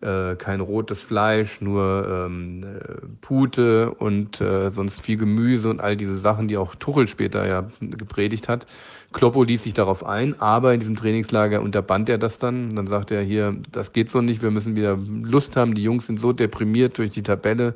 [0.04, 5.96] äh, kein rotes Fleisch, nur ähm, äh, Pute und äh, sonst viel Gemüse und all
[5.96, 8.66] diese Sachen, die auch Tuchel später ja gepredigt hat.
[9.14, 12.76] Kloppo ließ sich darauf ein, aber in diesem Trainingslager unterband er das dann.
[12.76, 15.74] Dann sagte er hier, das geht so nicht, wir müssen wieder Lust haben.
[15.74, 17.76] Die Jungs sind so deprimiert durch die Tabelle,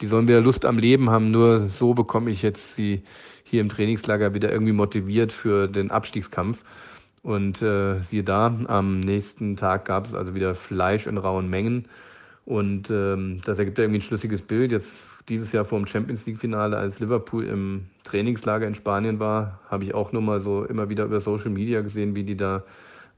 [0.00, 1.30] die sollen wieder Lust am Leben haben.
[1.30, 3.02] Nur so bekomme ich jetzt sie
[3.44, 6.64] hier im Trainingslager wieder irgendwie motiviert für den Abstiegskampf.
[7.22, 11.86] Und äh, siehe da, am nächsten Tag gab es also wieder Fleisch in rauen Mengen.
[12.46, 14.72] Und ähm, das ergibt ja irgendwie ein schlüssiges Bild.
[14.72, 19.84] Jetzt dieses Jahr vor dem Champions League-Finale, als Liverpool im Trainingslager in Spanien war, habe
[19.84, 22.64] ich auch nur mal so immer wieder über Social Media gesehen, wie die da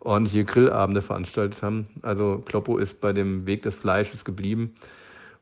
[0.01, 1.87] ordentliche Grillabende veranstaltet haben.
[2.03, 4.75] Also Kloppo ist bei dem Weg des Fleisches geblieben.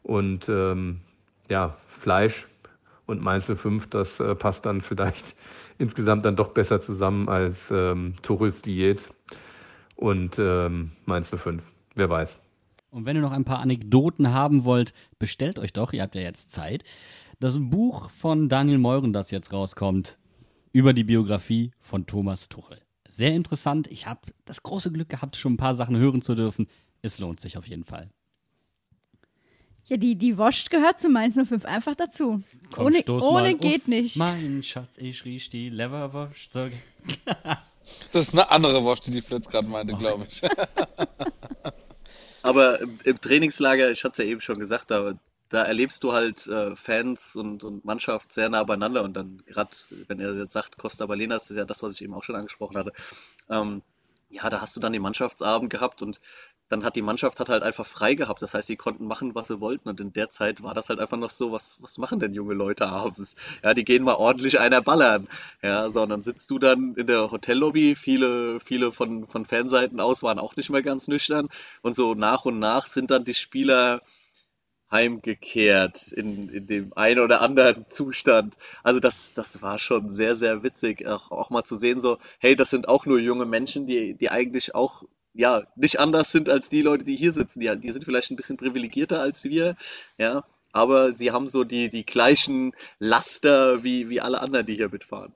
[0.03, 1.01] Und ähm,
[1.49, 2.47] ja, Fleisch
[3.07, 5.35] und Mainz 5, das äh, passt dann vielleicht
[5.81, 9.13] insgesamt dann doch besser zusammen als ähm, Tuchels Diät
[9.97, 11.63] und ähm, Mainz 05.
[11.95, 12.39] Wer weiß.
[12.91, 16.23] Und wenn ihr noch ein paar Anekdoten haben wollt, bestellt euch doch, ihr habt ja
[16.23, 16.85] jetzt Zeit,
[17.39, 20.19] das Buch von Daniel Meuren, das jetzt rauskommt,
[20.73, 22.81] über die Biografie von Thomas Tuchel.
[23.09, 23.89] Sehr interessant.
[23.89, 26.67] Ich habe das große Glück gehabt, schon ein paar Sachen hören zu dürfen.
[27.03, 28.11] Es lohnt sich auf jeden Fall.
[29.91, 32.45] Ja, die, die Wurst gehört zu Mainz 05 einfach dazu.
[32.71, 34.17] Komm, ohne ohne geht nicht.
[34.17, 36.55] Mein Schatz, ich riech die Leverwurst.
[36.55, 36.71] das
[38.13, 40.43] ist eine andere Wurst, die die Flitz gerade meinte, glaube ich.
[42.43, 45.15] Aber im, im, Trainingslager, ich hatte es ja eben schon gesagt, da,
[45.49, 49.71] da erlebst du halt äh, Fans und, und Mannschaft sehr nah beieinander und dann gerade,
[50.07, 52.37] wenn er jetzt sagt, Costa Balena, das ist ja das, was ich eben auch schon
[52.37, 52.93] angesprochen hatte,
[53.49, 53.83] ähm,
[54.31, 56.21] ja, da hast du dann den Mannschaftsabend gehabt und
[56.71, 58.41] dann hat die Mannschaft hat halt einfach frei gehabt.
[58.43, 59.89] Das heißt, sie konnten machen, was sie wollten.
[59.89, 62.55] Und in der Zeit war das halt einfach noch so, was, was machen denn junge
[62.55, 63.37] Leute abends?
[63.65, 65.29] Ja, die gehen mal ordentlich einer ballern.
[65.63, 67.97] Ja, so, und dann sitzt du dann in der Hotellobby.
[67.97, 71.49] Viele, viele von, von Fanseiten aus waren auch nicht mehr ganz nüchtern.
[71.83, 74.01] Und so nach und nach sind dann die Spieler
[74.91, 78.57] heimgekehrt in, in dem einen oder anderen Zustand.
[78.83, 82.57] Also das, das war schon sehr, sehr witzig, auch, auch mal zu sehen, so, hey,
[82.57, 85.05] das sind auch nur junge Menschen, die, die eigentlich auch
[85.35, 87.61] ja, nicht anders sind als die Leute, die hier sitzen.
[87.61, 89.77] Die, die sind vielleicht ein bisschen privilegierter als wir,
[90.19, 94.89] ja, aber sie haben so die, die gleichen Laster wie, wie alle anderen, die hier
[94.89, 95.35] mitfahren.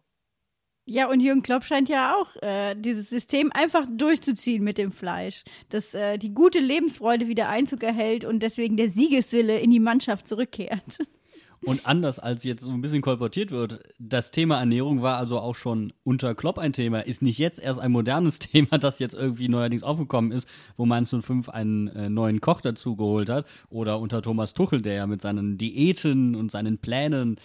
[0.86, 5.42] Ja, und Jürgen Klopp scheint ja auch äh, dieses System einfach durchzuziehen mit dem Fleisch,
[5.70, 10.28] dass äh, die gute Lebensfreude wieder Einzug erhält und deswegen der Siegeswille in die Mannschaft
[10.28, 10.98] zurückkehrt.
[11.66, 15.54] Und anders als jetzt so ein bisschen kolportiert wird, das Thema Ernährung war also auch
[15.54, 19.48] schon unter Klopp ein Thema, ist nicht jetzt erst ein modernes Thema, das jetzt irgendwie
[19.48, 24.22] neuerdings aufgekommen ist, wo Mainz 05 einen äh, neuen Koch dazu geholt hat oder unter
[24.22, 27.36] Thomas Tuchel, der ja mit seinen Diäten und seinen Plänen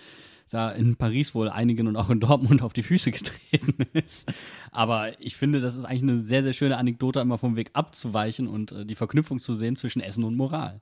[0.52, 4.32] da in Paris wohl einigen und auch in Dortmund auf die Füße getreten ist.
[4.72, 8.48] Aber ich finde, das ist eigentlich eine sehr, sehr schöne Anekdote, immer vom Weg abzuweichen
[8.48, 10.82] und äh, die Verknüpfung zu sehen zwischen Essen und Moral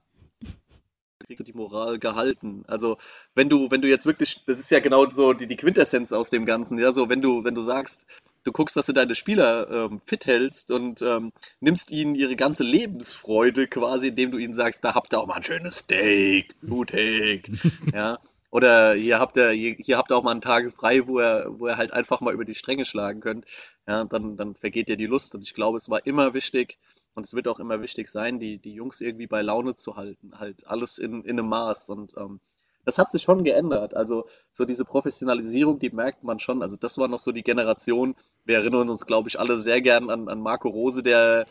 [1.27, 2.63] kriegst du die Moral gehalten.
[2.67, 2.97] Also
[3.35, 6.29] wenn du, wenn du jetzt wirklich, das ist ja genau so die, die Quintessenz aus
[6.29, 8.07] dem Ganzen, ja, so wenn du, wenn du sagst,
[8.45, 12.63] du guckst, dass du deine Spieler ähm, fit hältst und ähm, nimmst ihnen ihre ganze
[12.63, 17.51] Lebensfreude quasi, indem du ihnen sagst, da habt ihr auch mal ein schönes Steak, blutig,
[17.93, 18.19] ja.
[18.49, 21.47] Oder hier habt ihr, hier, hier habt ihr auch mal einen Tag frei, wo ihr,
[21.49, 23.45] wo ihr halt einfach mal über die Stränge schlagen könnt.
[23.85, 25.35] Ja, dann, dann vergeht dir die Lust.
[25.35, 26.77] Und ich glaube, es war immer wichtig,
[27.17, 30.33] und es wird auch immer wichtig sein, die, die Jungs irgendwie bei Laune zu halten.
[30.37, 31.89] Halt alles in, in einem Maß.
[31.89, 32.39] Und ähm,
[32.85, 33.95] das hat sich schon geändert.
[33.95, 36.61] Also so diese Professionalisierung, die merkt man schon.
[36.61, 38.15] Also das war noch so die Generation.
[38.45, 41.47] Wir erinnern uns, glaube ich, alle sehr gern an, an Marco Rose, der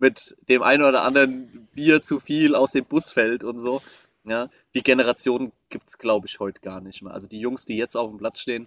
[0.00, 3.82] mit dem einen oder anderen Bier zu viel aus dem Bus fällt und so.
[4.24, 7.14] Ja, die Generation gibt es, glaube ich, heute gar nicht mehr.
[7.14, 8.66] Also die Jungs, die jetzt auf dem Platz stehen,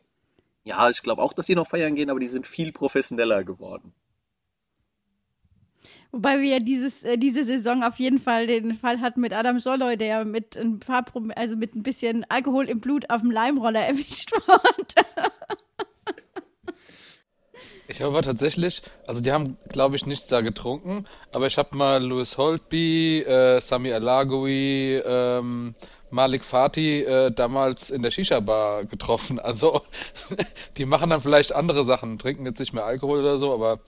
[0.63, 3.91] ja, ich glaube auch, dass sie noch feiern gehen, aber die sind viel professioneller geworden.
[6.17, 9.59] Wobei wir ja dieses, äh, diese Saison auf jeden Fall den Fall hatten mit Adam
[9.59, 13.81] Scholloy, der mit ein paar, also mit ein bisschen Alkohol im Blut auf dem Leimroller
[13.87, 15.05] erwischt wurde.
[17.87, 22.03] Ich habe tatsächlich, also die haben, glaube ich, nichts da getrunken, aber ich habe mal
[22.03, 25.75] Louis Holtby, äh, Sami Alagoui, ähm,
[26.09, 29.37] Malik Fatih äh, damals in der Shisha-Bar getroffen.
[29.37, 29.83] Also
[30.77, 33.81] die machen dann vielleicht andere Sachen, trinken jetzt nicht mehr Alkohol oder so, aber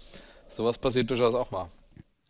[0.47, 1.69] sowas passiert durchaus auch mal.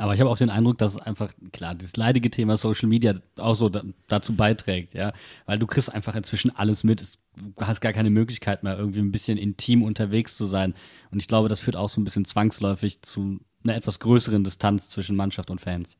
[0.01, 3.15] Aber ich habe auch den Eindruck, dass es einfach, klar, dieses leidige Thema Social Media
[3.37, 5.11] auch so da, dazu beiträgt, ja.
[5.45, 7.01] Weil du kriegst einfach inzwischen alles mit.
[7.35, 10.73] du hast gar keine Möglichkeit mehr, irgendwie ein bisschen intim unterwegs zu sein.
[11.11, 14.87] Und ich glaube, das führt auch so ein bisschen zwangsläufig zu einer etwas größeren Distanz
[14.87, 15.97] zwischen Mannschaft und Fans.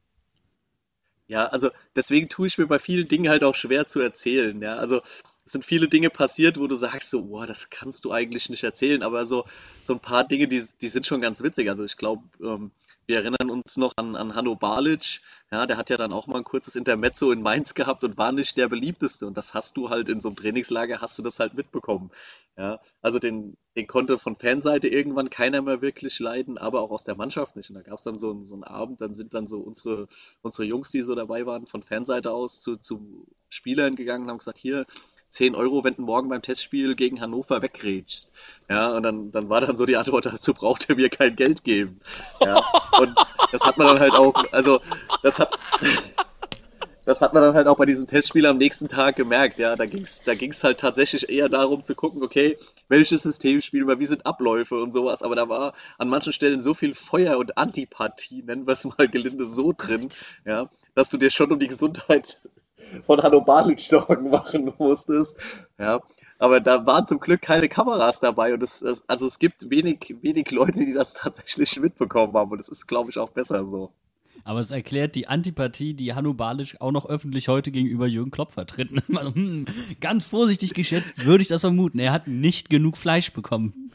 [1.27, 4.77] Ja, also deswegen tue ich mir bei vielen Dingen halt auch schwer zu erzählen, ja.
[4.77, 5.01] Also
[5.43, 8.63] es sind viele Dinge passiert, wo du sagst so, boah, das kannst du eigentlich nicht
[8.63, 9.45] erzählen, aber so,
[9.81, 11.69] so ein paar Dinge, die, die sind schon ganz witzig.
[11.69, 12.71] Also ich glaube, ähm,
[13.10, 15.22] wir erinnern uns noch an, an Hanno Balic,
[15.52, 18.31] ja, der hat ja dann auch mal ein kurzes Intermezzo in Mainz gehabt und war
[18.31, 19.26] nicht der beliebteste.
[19.26, 22.11] Und das hast du halt in so einem Trainingslager, hast du das halt mitbekommen.
[22.56, 27.03] Ja, also den, den konnte von Fanseite irgendwann keiner mehr wirklich leiden, aber auch aus
[27.03, 27.72] der Mannschaft nicht.
[27.72, 30.07] Und da gab es dann so, einen, so einen Abend, dann sind dann so unsere,
[30.44, 34.38] unsere Jungs, die so dabei waren, von Fanseite aus zu, zu Spielern gegangen und haben
[34.38, 34.86] gesagt, hier,
[35.30, 38.34] 10 Euro, wenn du morgen beim Testspiel gegen Hannover wegrätschst.
[38.69, 41.64] Ja, und dann, dann war dann so die Antwort, dazu braucht er mir kein Geld
[41.64, 41.99] geben.
[42.43, 42.61] Ja,
[42.99, 43.15] und
[43.51, 44.81] das hat man dann halt auch, also,
[45.23, 45.57] das hat,
[47.06, 49.60] das hat man dann halt auch bei diesem Testspiel am nächsten Tag gemerkt.
[49.60, 52.57] Ja, da ging's, da ging's halt tatsächlich eher darum zu gucken, okay,
[52.88, 55.23] welches System spielen wir, wie sind Abläufe und sowas.
[55.23, 59.07] Aber da war an manchen Stellen so viel Feuer und Antipathie, nennen wir es mal
[59.07, 60.10] gelinde so drin,
[60.45, 62.41] ja, dass du dir schon um die Gesundheit
[63.06, 65.38] von Hanno Balic Sorgen machen musstest.
[65.77, 66.01] Ja,
[66.38, 70.51] aber da waren zum Glück keine Kameras dabei und es, also es gibt wenig, wenig
[70.51, 73.91] Leute, die das tatsächlich mitbekommen haben und es ist, glaube ich, auch besser so.
[74.45, 78.51] Aber es erklärt die Antipathie, die Hanno Balic auch noch öffentlich heute gegenüber Jürgen Klopp
[78.51, 78.89] vertritt.
[79.10, 79.65] Hm,
[79.99, 81.99] ganz vorsichtig geschätzt würde ich das vermuten.
[81.99, 83.91] Er hat nicht genug Fleisch bekommen.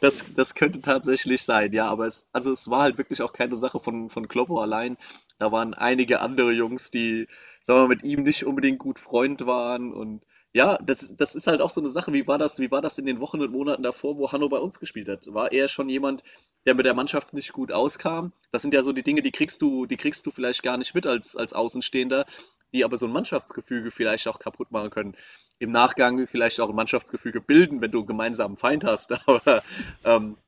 [0.00, 3.56] Das, das könnte tatsächlich sein, ja, aber es, also es war halt wirklich auch keine
[3.56, 4.96] Sache von, von Kloppo allein.
[5.38, 7.28] Da waren einige andere Jungs, die,
[7.62, 10.22] sagen wir mal, mit ihm nicht unbedingt gut Freund waren und
[10.56, 12.14] ja, das, das ist halt auch so eine Sache.
[12.14, 14.56] Wie war das, wie war das in den Wochen und Monaten davor, wo Hanno bei
[14.56, 15.26] uns gespielt hat?
[15.34, 16.24] War er schon jemand,
[16.64, 18.32] der mit der Mannschaft nicht gut auskam?
[18.52, 20.94] Das sind ja so die Dinge, die kriegst du, die kriegst du vielleicht gar nicht
[20.94, 22.24] mit als, als Außenstehender,
[22.72, 25.14] die aber so ein Mannschaftsgefüge vielleicht auch kaputt machen können.
[25.58, 29.12] Im Nachgang vielleicht auch ein Mannschaftsgefüge bilden, wenn du einen gemeinsamen Feind hast.
[29.28, 29.62] Aber
[30.04, 30.38] ähm,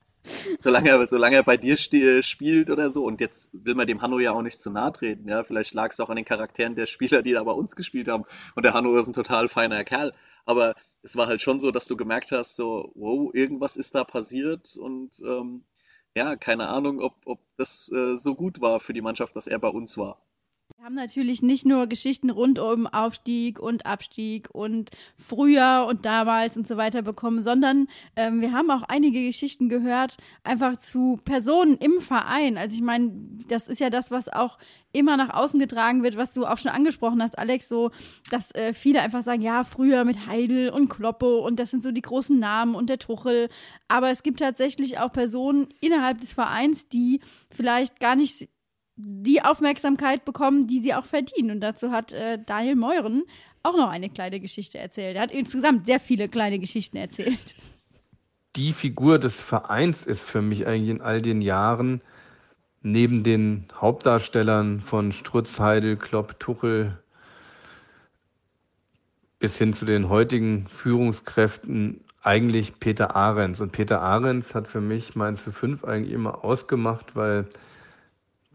[0.58, 3.04] solange, er, solange er bei dir spielt oder so.
[3.04, 5.28] Und jetzt will man dem Hanno ja auch nicht zu nahe treten.
[5.28, 5.44] Ja?
[5.44, 8.24] Vielleicht lag es auch an den Charakteren der Spieler, die da bei uns gespielt haben.
[8.54, 10.12] Und der Hanno ist ein total feiner Kerl.
[10.44, 14.04] Aber es war halt schon so, dass du gemerkt hast, so, wow, irgendwas ist da
[14.04, 14.76] passiert.
[14.76, 15.64] Und ähm,
[16.14, 19.58] ja, keine Ahnung, ob, ob das äh, so gut war für die Mannschaft, dass er
[19.58, 20.20] bei uns war.
[20.78, 26.56] Wir haben natürlich nicht nur Geschichten rund um Aufstieg und Abstieg und früher und damals
[26.56, 31.78] und so weiter bekommen, sondern ähm, wir haben auch einige Geschichten gehört, einfach zu Personen
[31.78, 32.56] im Verein.
[32.56, 33.10] Also ich meine,
[33.48, 34.56] das ist ja das, was auch
[34.92, 37.90] immer nach außen getragen wird, was du auch schon angesprochen hast, Alex, so,
[38.30, 41.90] dass äh, viele einfach sagen, ja, früher mit Heidel und Kloppe und das sind so
[41.90, 43.48] die großen Namen und der Tuchel.
[43.88, 47.18] Aber es gibt tatsächlich auch Personen innerhalb des Vereins, die
[47.50, 48.48] vielleicht gar nicht
[48.98, 51.52] die Aufmerksamkeit bekommen, die sie auch verdienen.
[51.52, 53.22] Und dazu hat äh, Daniel Meuren
[53.62, 55.16] auch noch eine kleine Geschichte erzählt.
[55.16, 57.56] Er hat insgesamt sehr viele kleine Geschichten erzählt.
[58.56, 62.02] Die Figur des Vereins ist für mich eigentlich in all den Jahren
[62.82, 66.98] neben den Hauptdarstellern von Strutz, Heidel, Klopp, Tuchel
[69.38, 73.60] bis hin zu den heutigen Führungskräften eigentlich Peter Ahrens.
[73.60, 77.46] Und Peter Ahrens hat für mich Mainz 5 eigentlich immer ausgemacht, weil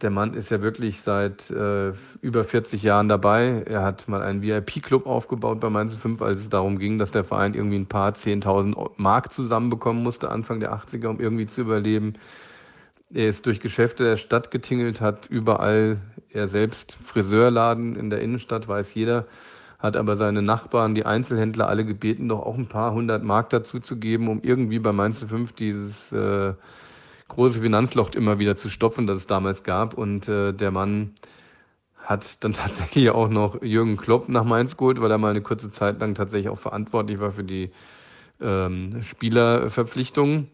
[0.04, 3.64] der Mann ist ja wirklich seit äh, über 40 Jahren dabei.
[3.66, 7.24] Er hat mal einen VIP-Club aufgebaut bei Mainz 5, als es darum ging, dass der
[7.24, 12.16] Verein irgendwie ein paar 10.000 Mark zusammenbekommen musste, Anfang der 80er, um irgendwie zu überleben.
[13.14, 15.98] Er ist durch Geschäfte der Stadt getingelt, hat überall,
[16.30, 19.26] er selbst Friseurladen in der Innenstadt, weiß jeder,
[19.80, 23.80] hat aber seine Nachbarn, die Einzelhändler, alle gebeten, doch auch ein paar hundert Mark dazu
[23.80, 26.54] zu geben, um irgendwie bei Mainz 5 dieses äh,
[27.34, 29.94] große Finanzloch immer wieder zu stopfen, das es damals gab.
[29.96, 31.12] Und äh, der Mann
[31.98, 35.72] hat dann tatsächlich auch noch Jürgen Klopp nach Mainz geholt, weil er mal eine kurze
[35.72, 37.72] Zeit lang tatsächlich auch verantwortlich war für die
[38.42, 40.50] ähm, Spielerverpflichtungen.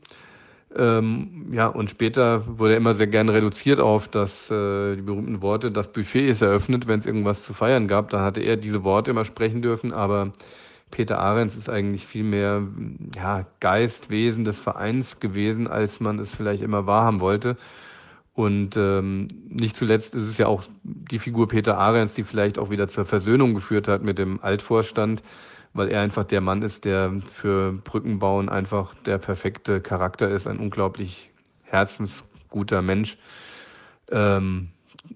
[0.75, 5.41] Ähm, ja, und später wurde er immer sehr gerne reduziert auf das, äh, die berühmten
[5.41, 8.09] Worte, das Buffet ist eröffnet, wenn es irgendwas zu feiern gab.
[8.11, 10.31] Da hatte er diese Worte immer sprechen dürfen, aber
[10.91, 12.63] Peter Ahrens ist eigentlich viel mehr
[13.15, 17.57] ja, Geist, Wesen des Vereins gewesen, als man es vielleicht immer wahrhaben wollte.
[18.33, 22.69] Und ähm, nicht zuletzt ist es ja auch die Figur Peter Ahrens, die vielleicht auch
[22.69, 25.21] wieder zur Versöhnung geführt hat mit dem Altvorstand,
[25.73, 30.59] weil er einfach der Mann ist, der für Brückenbauen einfach der perfekte Charakter ist, ein
[30.59, 31.31] unglaublich
[31.63, 33.17] herzensguter Mensch.
[34.09, 34.69] Ähm,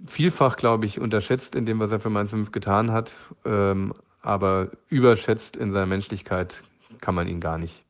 [0.06, 3.14] vielfach, glaube ich, unterschätzt in dem, was er für Mainz 5 getan hat,
[3.46, 3.94] ähm,
[4.24, 6.64] aber überschätzt in seiner Menschlichkeit
[7.02, 7.84] kann man ihn gar nicht.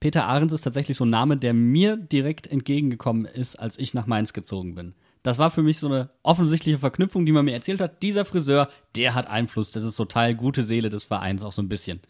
[0.00, 4.06] Peter Ahrens ist tatsächlich so ein Name, der mir direkt entgegengekommen ist, als ich nach
[4.06, 4.94] Mainz gezogen bin.
[5.24, 8.02] Das war für mich so eine offensichtliche Verknüpfung, die man mir erzählt hat.
[8.02, 9.72] Dieser Friseur, der hat Einfluss.
[9.72, 12.00] Das ist total gute Seele des Vereins, auch so ein bisschen.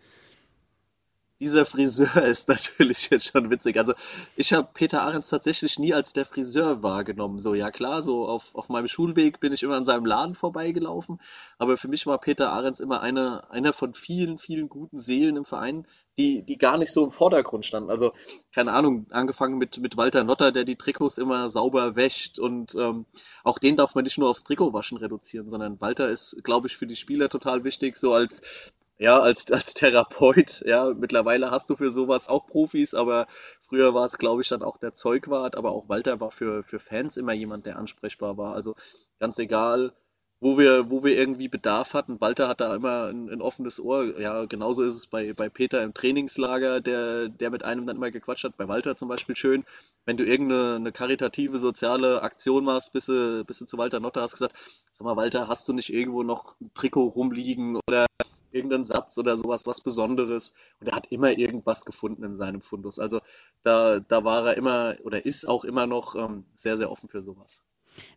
[1.40, 3.78] Dieser Friseur ist natürlich jetzt schon witzig.
[3.78, 3.94] Also
[4.34, 7.38] ich habe Peter Ahrens tatsächlich nie als der Friseur wahrgenommen.
[7.38, 11.20] So, ja klar, so auf, auf meinem Schulweg bin ich immer an seinem Laden vorbeigelaufen.
[11.58, 15.44] Aber für mich war Peter Ahrens immer einer, einer von vielen, vielen guten Seelen im
[15.44, 15.86] Verein,
[16.18, 17.90] die, die gar nicht so im Vordergrund standen.
[17.90, 18.12] Also,
[18.52, 23.06] keine Ahnung, angefangen mit, mit Walter Notter, der die Trikots immer sauber wäscht und ähm,
[23.44, 26.88] auch den darf man nicht nur aufs Trikotwaschen reduzieren, sondern Walter ist, glaube ich, für
[26.88, 28.42] die Spieler total wichtig, so als
[28.98, 33.26] ja, als, als Therapeut, ja, mittlerweile hast du für sowas auch Profis, aber
[33.60, 36.80] früher war es, glaube ich, dann auch der Zeugwart, aber auch Walter war für, für
[36.80, 38.54] Fans immer jemand, der ansprechbar war.
[38.54, 38.74] Also
[39.18, 39.92] ganz egal,
[40.40, 42.20] wo wir, wo wir irgendwie Bedarf hatten.
[42.20, 44.18] Walter hat da immer ein, ein, offenes Ohr.
[44.20, 48.10] Ja, genauso ist es bei, bei Peter im Trainingslager, der, der mit einem dann immer
[48.12, 48.56] gequatscht hat.
[48.56, 49.64] Bei Walter zum Beispiel schön,
[50.06, 54.22] wenn du irgendeine eine karitative, soziale Aktion machst, bist du, bist du zu Walter Notter,
[54.22, 54.54] hast gesagt,
[54.92, 58.06] sag mal, Walter, hast du nicht irgendwo noch ein Trikot rumliegen oder
[58.52, 60.54] irgendeinen Satz oder sowas, was Besonderes.
[60.80, 62.98] Und er hat immer irgendwas gefunden in seinem Fundus.
[62.98, 63.20] Also
[63.62, 67.22] da, da war er immer oder ist auch immer noch ähm, sehr, sehr offen für
[67.22, 67.62] sowas.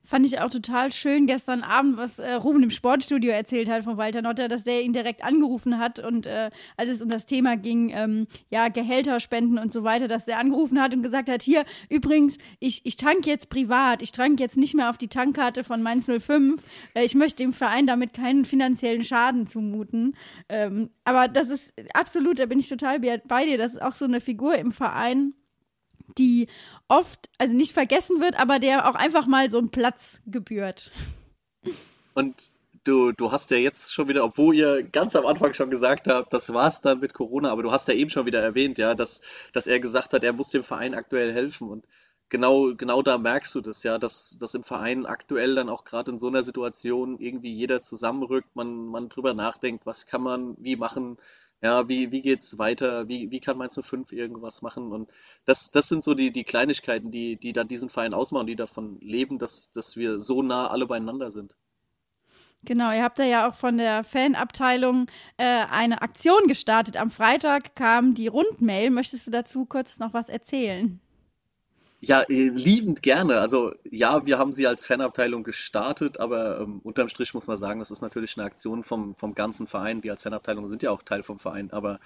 [0.03, 3.97] Fand ich auch total schön gestern Abend, was äh, Ruben im Sportstudio erzählt hat von
[3.97, 7.55] Walter Notter, dass der ihn direkt angerufen hat und äh, als es um das Thema
[7.55, 11.41] ging, ähm, ja, Gehälter spenden und so weiter, dass der angerufen hat und gesagt hat,
[11.41, 15.63] hier, übrigens, ich, ich tank jetzt privat, ich tank jetzt nicht mehr auf die Tankkarte
[15.63, 16.61] von Mainz 05,
[16.93, 20.15] äh, ich möchte dem Verein damit keinen finanziellen Schaden zumuten.
[20.49, 24.05] Ähm, aber das ist absolut, da bin ich total bei dir, das ist auch so
[24.05, 25.33] eine Figur im Verein,
[26.17, 26.47] die
[26.87, 30.91] oft, also nicht vergessen wird, aber der auch einfach mal so einen Platz gebührt.
[32.13, 32.51] Und
[32.83, 36.33] du, du hast ja jetzt schon wieder, obwohl ihr ganz am Anfang schon gesagt habt,
[36.33, 39.21] das war's dann mit Corona, aber du hast ja eben schon wieder erwähnt, ja, dass,
[39.53, 41.69] dass er gesagt hat, er muss dem Verein aktuell helfen.
[41.69, 41.85] Und
[42.29, 46.11] genau, genau da merkst du das, ja, dass, dass im Verein aktuell dann auch gerade
[46.11, 50.75] in so einer Situation irgendwie jeder zusammenrückt, man, man drüber nachdenkt, was kann man wie
[50.75, 51.17] machen,
[51.61, 53.07] ja, wie, wie geht's weiter?
[53.07, 54.91] Wie, wie kann Mainz 05 irgendwas machen?
[54.91, 55.09] Und
[55.45, 58.99] das, das sind so die, die Kleinigkeiten, die, die dann diesen Verein ausmachen, die davon
[58.99, 61.55] leben, dass, dass wir so nah alle beieinander sind.
[62.63, 65.07] Genau, ihr habt ja auch von der Fanabteilung
[65.37, 66.95] äh, eine Aktion gestartet.
[66.97, 68.91] Am Freitag kam die Rundmail.
[68.91, 70.99] Möchtest du dazu kurz noch was erzählen?
[72.03, 73.39] Ja, äh, liebend gerne.
[73.39, 77.79] Also ja, wir haben sie als Fanabteilung gestartet, aber ähm, unterm Strich muss man sagen,
[77.79, 80.01] das ist natürlich eine Aktion vom, vom ganzen Verein.
[80.03, 81.99] Wir als Fanabteilung sind ja auch Teil vom Verein, aber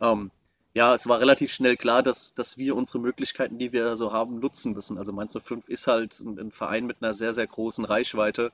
[0.00, 0.30] ähm,
[0.74, 4.38] ja, es war relativ schnell klar, dass, dass wir unsere Möglichkeiten, die wir so haben,
[4.38, 4.96] nutzen müssen.
[4.98, 8.52] Also Mainz 05 ist halt ein, ein Verein mit einer sehr, sehr großen Reichweite.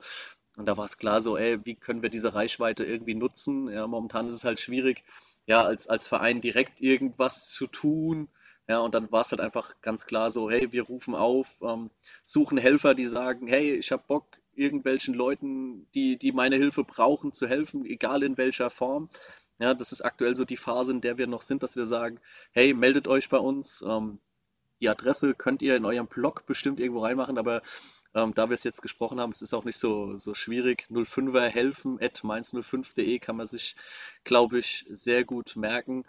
[0.57, 3.69] Und da war es klar so, ey, wie können wir diese Reichweite irgendwie nutzen?
[3.69, 5.03] Ja, momentan ist es halt schwierig,
[5.45, 8.27] ja, als, als Verein direkt irgendwas zu tun
[8.69, 11.91] ja, und dann war es halt einfach ganz klar so, hey, wir rufen auf, ähm,
[12.23, 17.33] suchen Helfer, die sagen, hey, ich habe Bock, irgendwelchen Leuten, die, die meine Hilfe brauchen,
[17.33, 19.09] zu helfen, egal in welcher Form.
[19.59, 22.19] Ja, das ist aktuell so die Phase, in der wir noch sind, dass wir sagen,
[22.53, 23.83] hey, meldet euch bei uns.
[23.87, 24.19] Ähm,
[24.81, 27.61] die Adresse könnt ihr in eurem Blog bestimmt irgendwo reinmachen, aber
[28.15, 30.87] Ähm, da wir es jetzt gesprochen haben, es ist auch nicht so, so schwierig.
[30.89, 33.75] 05er helfen at mainz05.de kann man sich,
[34.23, 36.05] glaube ich, sehr gut merken.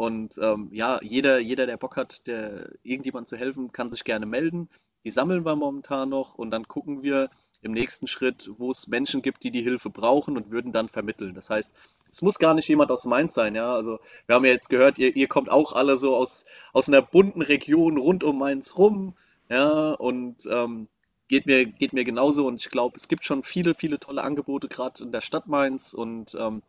[0.00, 4.24] Und ähm, ja, jeder, jeder, der Bock hat, der irgendjemand zu helfen, kann sich gerne
[4.24, 4.70] melden.
[5.04, 7.28] Die sammeln wir momentan noch und dann gucken wir
[7.60, 11.34] im nächsten Schritt, wo es Menschen gibt, die die Hilfe brauchen und würden dann vermitteln.
[11.34, 11.74] Das heißt,
[12.10, 13.74] es muss gar nicht jemand aus Mainz sein, ja.
[13.74, 17.02] Also wir haben ja jetzt gehört, ihr, ihr kommt auch alle so aus, aus einer
[17.02, 19.14] bunten Region rund um Mainz rum,
[19.50, 20.88] ja, und ähm,
[21.28, 24.68] geht mir, geht mir genauso und ich glaube, es gibt schon viele, viele tolle Angebote,
[24.68, 26.62] gerade in der Stadt Mainz und ähm,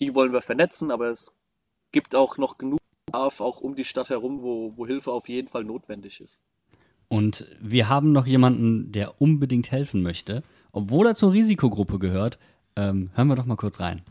[0.00, 1.38] die wollen wir vernetzen, aber es
[1.92, 5.48] gibt auch noch genug Bedarf, auch um die Stadt herum, wo, wo Hilfe auf jeden
[5.48, 6.42] Fall notwendig ist.
[7.08, 10.42] Und wir haben noch jemanden, der unbedingt helfen möchte,
[10.72, 12.38] obwohl er zur Risikogruppe gehört.
[12.74, 14.02] Ähm, hören wir doch mal kurz rein.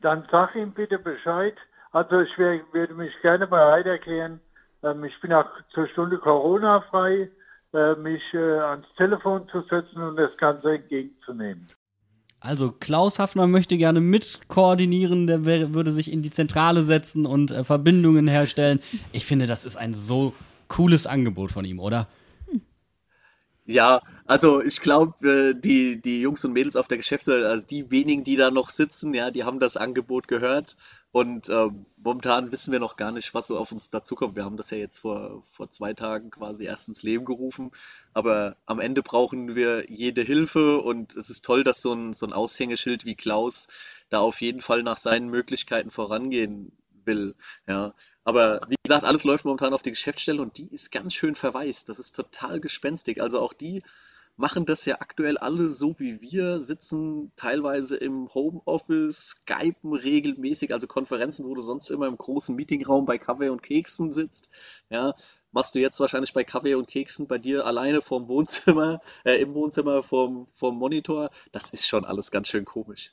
[0.00, 1.54] Dann sag ihm bitte Bescheid.
[1.92, 4.40] Also ich wär, würde mich gerne bereit erklären.
[4.82, 7.28] Ähm, ich bin auch zur Stunde Corona frei
[7.74, 11.68] äh, mich äh, ans Telefon zu setzen und das Ganze entgegenzunehmen.
[12.40, 17.50] Also Klaus Hafner möchte gerne mit koordinieren, der würde sich in die Zentrale setzen und
[17.50, 18.80] äh, Verbindungen herstellen.
[19.12, 20.34] Ich finde, das ist ein so
[20.68, 22.06] cooles Angebot von ihm, oder?
[23.70, 27.90] Ja, also ich glaube, äh, die, die Jungs und Mädels auf der Geschäftsstelle, also die
[27.90, 30.76] wenigen, die da noch sitzen, ja, die haben das Angebot gehört.
[31.10, 34.36] Und ähm, momentan wissen wir noch gar nicht, was so auf uns dazukommt.
[34.36, 37.70] Wir haben das ja jetzt vor, vor zwei Tagen quasi erst ins Leben gerufen.
[38.12, 42.26] Aber am Ende brauchen wir jede Hilfe und es ist toll, dass so ein, so
[42.26, 43.68] ein Aushängeschild wie Klaus
[44.10, 46.72] da auf jeden Fall nach seinen Möglichkeiten vorangehen
[47.04, 47.34] will.
[47.66, 47.94] Ja.
[48.24, 51.88] Aber wie gesagt, alles läuft momentan auf die Geschäftsstelle und die ist ganz schön verwaist.
[51.88, 53.22] Das ist total gespenstig.
[53.22, 53.82] Also auch die
[54.38, 60.86] machen das ja aktuell alle so wie wir, sitzen teilweise im Homeoffice, skypen regelmäßig, also
[60.86, 64.48] Konferenzen, wo du sonst immer im großen Meetingraum bei Kaffee und Keksen sitzt.
[64.90, 65.14] Ja,
[65.50, 69.54] machst du jetzt wahrscheinlich bei Kaffee und Keksen bei dir alleine vorm Wohnzimmer, äh, im
[69.54, 71.30] Wohnzimmer vorm, vorm Monitor.
[71.50, 73.12] Das ist schon alles ganz schön komisch.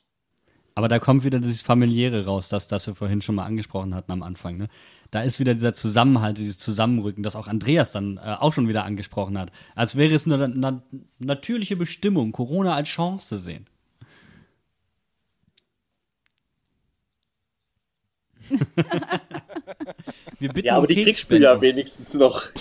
[0.76, 4.12] Aber da kommt wieder dieses Familiäre raus, das, das wir vorhin schon mal angesprochen hatten
[4.12, 4.56] am Anfang.
[4.56, 4.68] Ne?
[5.10, 8.84] Da ist wieder dieser Zusammenhalt, dieses Zusammenrücken, das auch Andreas dann äh, auch schon wieder
[8.84, 9.50] angesprochen hat.
[9.74, 10.82] Als wäre es eine, eine
[11.18, 13.66] natürliche Bestimmung, Corona als Chance sehen.
[20.62, 22.44] ja, aber die kriegst du ja wenigstens noch.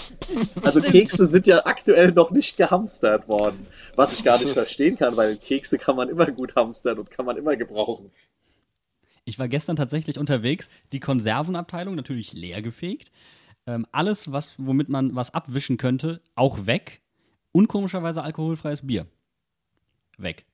[0.63, 3.67] Also Kekse sind ja aktuell noch nicht gehamstert worden.
[3.95, 7.27] Was ich gar nicht verstehen kann, weil Kekse kann man immer gut hamstern und kann
[7.27, 8.09] man immer gebrauchen.
[9.25, 13.11] Ich war gestern tatsächlich unterwegs, die Konservenabteilung natürlich leer gefegt.
[13.65, 17.01] Ähm, alles, was, womit man was abwischen könnte, auch weg.
[17.51, 19.07] Und komischerweise alkoholfreies Bier.
[20.17, 20.45] Weg.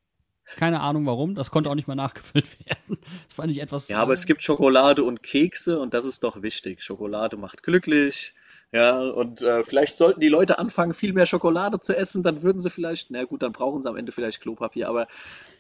[0.56, 2.98] Keine Ahnung warum, das konnte auch nicht mal nachgefüllt werden.
[3.28, 3.90] Das fand ich etwas.
[3.90, 6.82] Ja, aber es gibt Schokolade und Kekse und das ist doch wichtig.
[6.82, 8.34] Schokolade macht glücklich.
[8.74, 12.60] Ja, und äh, vielleicht sollten die Leute anfangen, viel mehr Schokolade zu essen, dann würden
[12.60, 15.08] sie vielleicht, na gut, dann brauchen sie am Ende vielleicht Klopapier, aber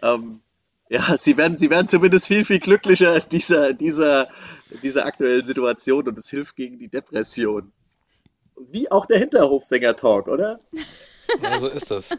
[0.02, 0.40] ähm,
[0.92, 4.28] ja, sie werden, sie werden zumindest viel, viel glücklicher in dieser, dieser,
[4.84, 7.72] dieser aktuellen Situation und es hilft gegen die Depression.
[8.70, 10.60] Wie auch der Hinterhofsänger-Talk, oder?
[11.42, 12.10] Ja, so ist das.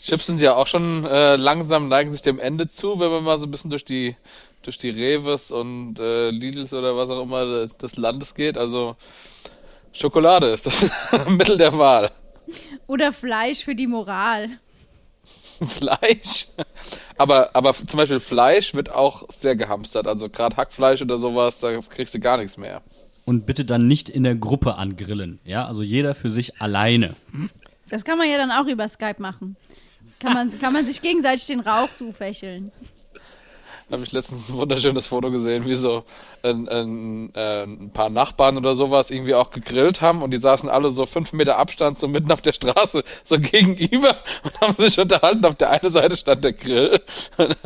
[0.00, 3.40] Chips sind ja auch schon äh, langsam, neigen sich dem Ende zu, wenn man mal
[3.40, 4.14] so ein bisschen durch die,
[4.62, 8.56] durch die Reves und äh, Lidls oder was auch immer des Landes geht.
[8.56, 8.94] Also
[9.92, 10.92] Schokolade ist das
[11.28, 12.12] Mittel der Wahl.
[12.86, 14.48] Oder Fleisch für die Moral.
[15.66, 16.48] Fleisch?
[17.16, 20.06] Aber, aber zum Beispiel Fleisch wird auch sehr gehamstert.
[20.06, 22.82] Also gerade Hackfleisch oder sowas, da kriegst du gar nichts mehr.
[23.24, 25.38] Und bitte dann nicht in der Gruppe angrillen.
[25.44, 27.14] Ja, also jeder für sich alleine.
[27.88, 29.56] Das kann man ja dann auch über Skype machen.
[30.18, 32.72] Kann man, kann man sich gegenseitig den Rauch zufächeln
[33.92, 36.04] habe ich letztens ein wunderschönes Foto gesehen, wie so
[36.42, 40.68] ein, ein, äh, ein, paar Nachbarn oder sowas irgendwie auch gegrillt haben und die saßen
[40.68, 44.98] alle so fünf Meter Abstand so mitten auf der Straße so gegenüber und haben sich
[44.98, 45.44] unterhalten.
[45.44, 47.00] Auf der einen Seite stand der Grill
[47.36, 47.56] und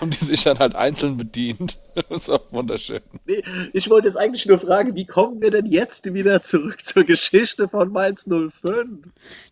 [0.00, 1.78] haben die sich dann halt einzeln bedient.
[2.10, 3.00] Das war wunderschön.
[3.24, 3.42] Nee,
[3.72, 7.68] ich wollte jetzt eigentlich nur fragen, wie kommen wir denn jetzt wieder zurück zur Geschichte
[7.68, 8.52] von Mainz 05?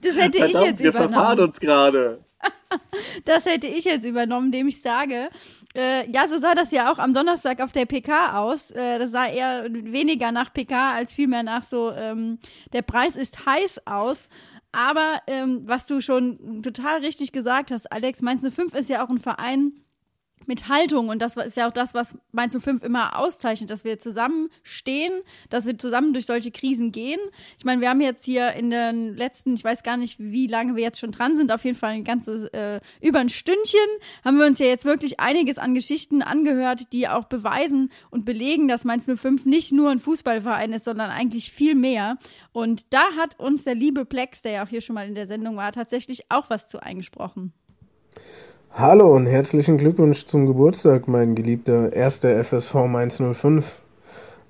[0.03, 0.93] Das hätte Verdammt, ich jetzt wir übernommen.
[0.93, 2.19] Wir verfahren uns gerade.
[3.25, 5.31] das hätte ich jetzt übernommen, indem ich sage,
[5.75, 8.71] äh, ja, so sah das ja auch am Donnerstag auf der PK aus.
[8.71, 12.39] Äh, das sah eher weniger nach PK als vielmehr nach so, ähm,
[12.73, 14.29] der Preis ist heiß aus.
[14.73, 19.09] Aber ähm, was du schon total richtig gesagt hast, Alex, Mainz 05 ist ja auch
[19.09, 19.84] ein Verein,
[20.47, 23.99] mit Haltung und das ist ja auch das, was Mainz 05 immer auszeichnet, dass wir
[23.99, 25.12] zusammenstehen,
[25.51, 27.21] dass wir zusammen durch solche Krisen gehen.
[27.59, 30.77] Ich meine, wir haben jetzt hier in den letzten, ich weiß gar nicht, wie lange
[30.77, 33.81] wir jetzt schon dran sind, auf jeden Fall ein ganzes, äh, über ein Stündchen,
[34.25, 38.69] haben wir uns ja jetzt wirklich einiges an Geschichten angehört, die auch beweisen und belegen,
[38.69, 42.19] dass Mainz 05 nicht nur ein Fußballverein ist, sondern eigentlich viel mehr.
[42.53, 45.27] Und da hat uns der liebe Plex, der ja auch hier schon mal in der
[45.27, 47.53] Sendung war, tatsächlich auch was zu eingesprochen.
[48.77, 53.73] Hallo und herzlichen Glückwunsch zum Geburtstag, mein geliebter erster FSV Mainz 05.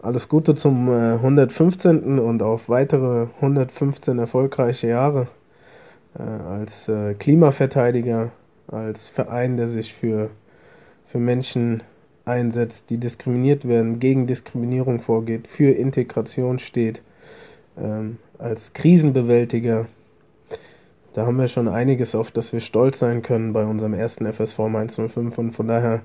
[0.00, 2.18] Alles Gute zum äh, 115.
[2.18, 5.28] und auf weitere 115 erfolgreiche Jahre
[6.18, 8.30] äh, als äh, Klimaverteidiger,
[8.66, 10.30] als Verein, der sich für,
[11.04, 11.82] für Menschen
[12.24, 17.02] einsetzt, die diskriminiert werden, gegen Diskriminierung vorgeht, für Integration steht,
[17.76, 19.84] ähm, als Krisenbewältiger
[21.14, 24.58] da haben wir schon einiges, auf das wir stolz sein können bei unserem ersten FSV
[24.68, 26.02] Mainz 05 und von daher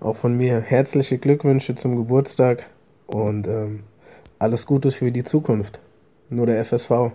[0.00, 2.66] auch von mir herzliche Glückwünsche zum Geburtstag
[3.06, 3.84] und ähm,
[4.38, 5.80] alles Gute für die Zukunft.
[6.28, 7.12] Nur der FSV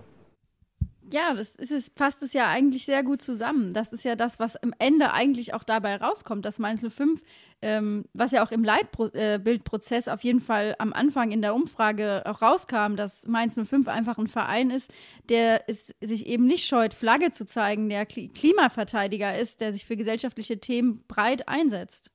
[1.16, 3.74] ja, das ist es, passt es ja eigentlich sehr gut zusammen.
[3.74, 7.22] Das ist ja das, was am Ende eigentlich auch dabei rauskommt, dass Mainz 05,
[7.62, 12.42] ähm, was ja auch im Leitbildprozess auf jeden Fall am Anfang in der Umfrage auch
[12.42, 14.92] rauskam, dass Mainz 05 einfach ein Verein ist,
[15.30, 19.96] der es sich eben nicht scheut, Flagge zu zeigen, der Klimaverteidiger ist, der sich für
[19.96, 22.12] gesellschaftliche Themen breit einsetzt.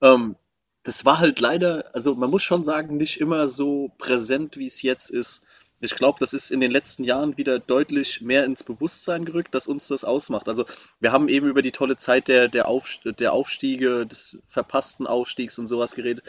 [0.00, 0.36] Ähm,
[0.84, 4.80] das war halt leider, also man muss schon sagen, nicht immer so präsent, wie es
[4.80, 5.44] jetzt ist.
[5.80, 9.66] Ich glaube, das ist in den letzten Jahren wieder deutlich mehr ins Bewusstsein gerückt, dass
[9.66, 10.48] uns das ausmacht.
[10.48, 10.64] Also
[11.00, 15.58] wir haben eben über die tolle Zeit der, der, Aufst der Aufstiege, des verpassten Aufstiegs
[15.58, 16.22] und sowas geredet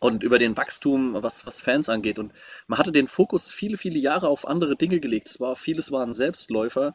[0.00, 2.18] und über den Wachstum, was, was Fans angeht.
[2.18, 2.32] Und
[2.66, 5.28] man hatte den Fokus viele, viele Jahre auf andere Dinge gelegt.
[5.28, 6.94] Es war, vieles waren Selbstläufer.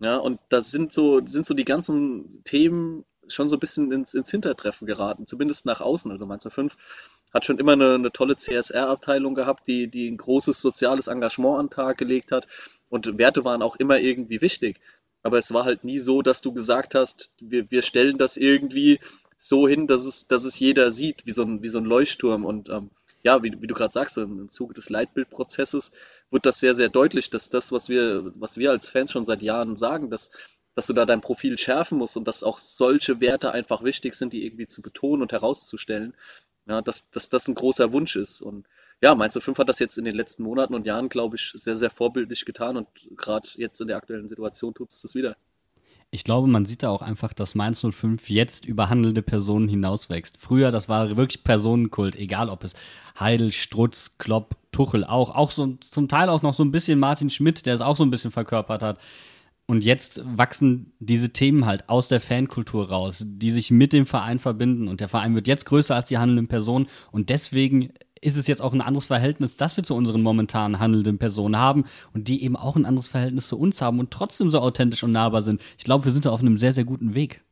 [0.00, 4.14] Ja, und da sind so, sind so die ganzen Themen schon so ein bisschen ins,
[4.14, 6.10] ins Hintertreffen geraten, zumindest nach außen.
[6.10, 6.76] Also Mainz 05
[7.32, 11.66] hat schon immer eine, eine tolle CSR-Abteilung gehabt, die, die ein großes soziales Engagement an
[11.66, 12.46] den Tag gelegt hat.
[12.88, 14.80] Und Werte waren auch immer irgendwie wichtig.
[15.22, 19.00] Aber es war halt nie so, dass du gesagt hast, wir, wir stellen das irgendwie
[19.36, 22.44] so hin, dass es, dass es jeder sieht, wie so ein, wie so ein Leuchtturm.
[22.44, 22.90] Und ähm,
[23.22, 25.92] ja, wie, wie du gerade sagst, im Zuge des Leitbildprozesses
[26.30, 29.42] wird das sehr, sehr deutlich, dass das, was wir, was wir als Fans schon seit
[29.42, 30.30] Jahren sagen, dass
[30.78, 34.32] dass du da dein Profil schärfen musst und dass auch solche Werte einfach wichtig sind,
[34.32, 36.14] die irgendwie zu betonen und herauszustellen.
[36.66, 38.40] Ja, dass, dass das ein großer Wunsch ist.
[38.40, 38.64] Und
[39.02, 41.74] ja, Mainz 05 hat das jetzt in den letzten Monaten und Jahren, glaube ich, sehr,
[41.74, 42.86] sehr vorbildlich getan und
[43.16, 45.36] gerade jetzt in der aktuellen Situation tut es das wieder.
[46.12, 50.36] Ich glaube, man sieht da auch einfach, dass Mainz 05 jetzt über handelnde Personen hinauswächst.
[50.38, 52.74] Früher, das war wirklich Personenkult, egal ob es
[53.18, 57.30] Heidel, Strutz, Klopp, Tuchel auch, auch so zum Teil auch noch so ein bisschen Martin
[57.30, 58.98] Schmidt, der es auch so ein bisschen verkörpert hat.
[59.70, 64.38] Und jetzt wachsen diese Themen halt aus der Fankultur raus, die sich mit dem Verein
[64.38, 64.88] verbinden.
[64.88, 66.86] Und der Verein wird jetzt größer als die handelnden Personen.
[67.12, 67.92] Und deswegen
[68.22, 71.84] ist es jetzt auch ein anderes Verhältnis, das wir zu unseren momentan handelnden Personen haben
[72.14, 75.12] und die eben auch ein anderes Verhältnis zu uns haben und trotzdem so authentisch und
[75.12, 75.60] nahbar sind.
[75.76, 77.42] Ich glaube, wir sind da auf einem sehr, sehr guten Weg.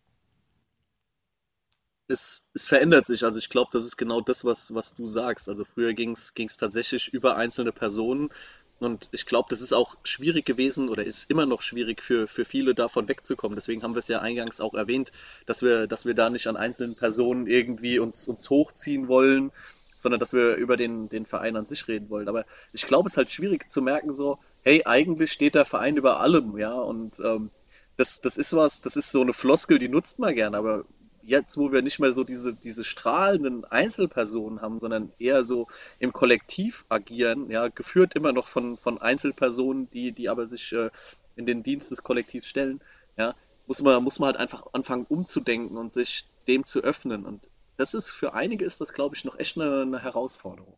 [2.09, 3.25] Es, es verändert sich.
[3.25, 5.51] Also ich glaube, das ist genau das, was, was du sagst.
[5.51, 8.31] Also früher ging es tatsächlich über einzelne Personen.
[8.79, 12.45] Und ich glaube, das ist auch schwierig gewesen oder ist immer noch schwierig für, für
[12.45, 13.57] viele davon wegzukommen.
[13.57, 15.13] Deswegen haben wir es ja eingangs auch erwähnt,
[15.47, 19.51] dass wir, dass wir da nicht an einzelnen Personen irgendwie uns, uns hochziehen wollen,
[19.97, 22.29] sondern dass wir über den, den Verein an sich reden wollen.
[22.29, 22.45] Aber
[22.75, 26.21] ich glaube, es ist halt schwierig zu merken, so, hey, eigentlich steht der Verein über
[26.21, 26.75] allem, ja.
[26.75, 27.51] Und ähm,
[27.97, 30.85] das, das ist was, das ist so eine Floskel, die nutzt man gern, aber
[31.27, 35.67] jetzt, wo wir nicht mehr so diese, diese strahlenden Einzelpersonen haben, sondern eher so
[35.99, 40.91] im Kollektiv agieren, ja, geführt immer noch von, von Einzelpersonen, die, die aber sich äh,
[41.35, 42.81] in den Dienst des Kollektivs stellen,
[43.17, 43.35] ja,
[43.67, 47.27] muss man, muss man halt einfach anfangen umzudenken und sich dem zu öffnen.
[47.27, 50.77] Und das ist für einige ist das, glaube ich, noch echt eine, eine Herausforderung.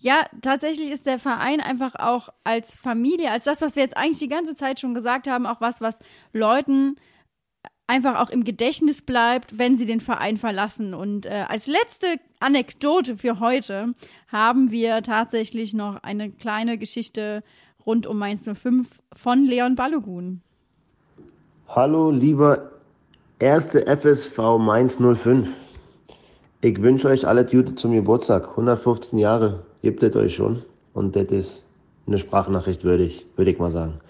[0.00, 4.18] Ja, tatsächlich ist der Verein einfach auch als Familie, als das, was wir jetzt eigentlich
[4.18, 6.00] die ganze Zeit schon gesagt haben, auch was, was
[6.32, 6.96] Leuten
[7.90, 10.94] einfach auch im Gedächtnis bleibt, wenn sie den Verein verlassen.
[10.94, 12.06] Und äh, als letzte
[12.38, 13.94] Anekdote für heute
[14.28, 17.42] haben wir tatsächlich noch eine kleine Geschichte
[17.84, 20.40] rund um Mainz 05 von Leon Balogun.
[21.66, 22.70] Hallo, lieber
[23.40, 25.48] erste FSV Mainz 05.
[26.60, 28.50] Ich wünsche euch alle Gute zum Geburtstag.
[28.50, 30.62] 115 Jahre gibt es euch schon.
[30.92, 31.66] Und das ist
[32.06, 34.00] eine Sprachnachricht würdig, würde ich mal sagen.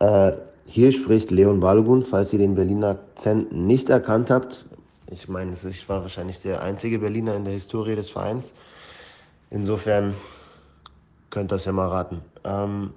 [0.00, 0.32] Äh,
[0.66, 4.64] hier spricht Leon Balogun, falls ihr den Berliner Akzent nicht erkannt habt.
[5.10, 8.52] Ich meine, ich war wahrscheinlich der einzige Berliner in der Historie des Vereins.
[9.50, 10.14] Insofern
[11.30, 12.22] könnt ihr das ja mal raten.
[12.44, 12.94] Ähm,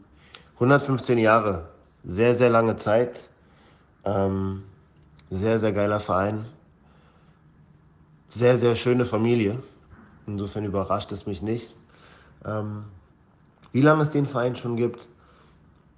[0.55, 1.67] 115 Jahre,
[2.03, 3.19] sehr, sehr lange Zeit.
[4.05, 4.63] Ähm,
[5.29, 6.45] Sehr, sehr geiler Verein.
[8.29, 9.61] Sehr, sehr schöne Familie.
[10.25, 11.75] Insofern überrascht es mich nicht,
[12.45, 12.85] ähm,
[13.73, 15.07] wie lange es den Verein schon gibt.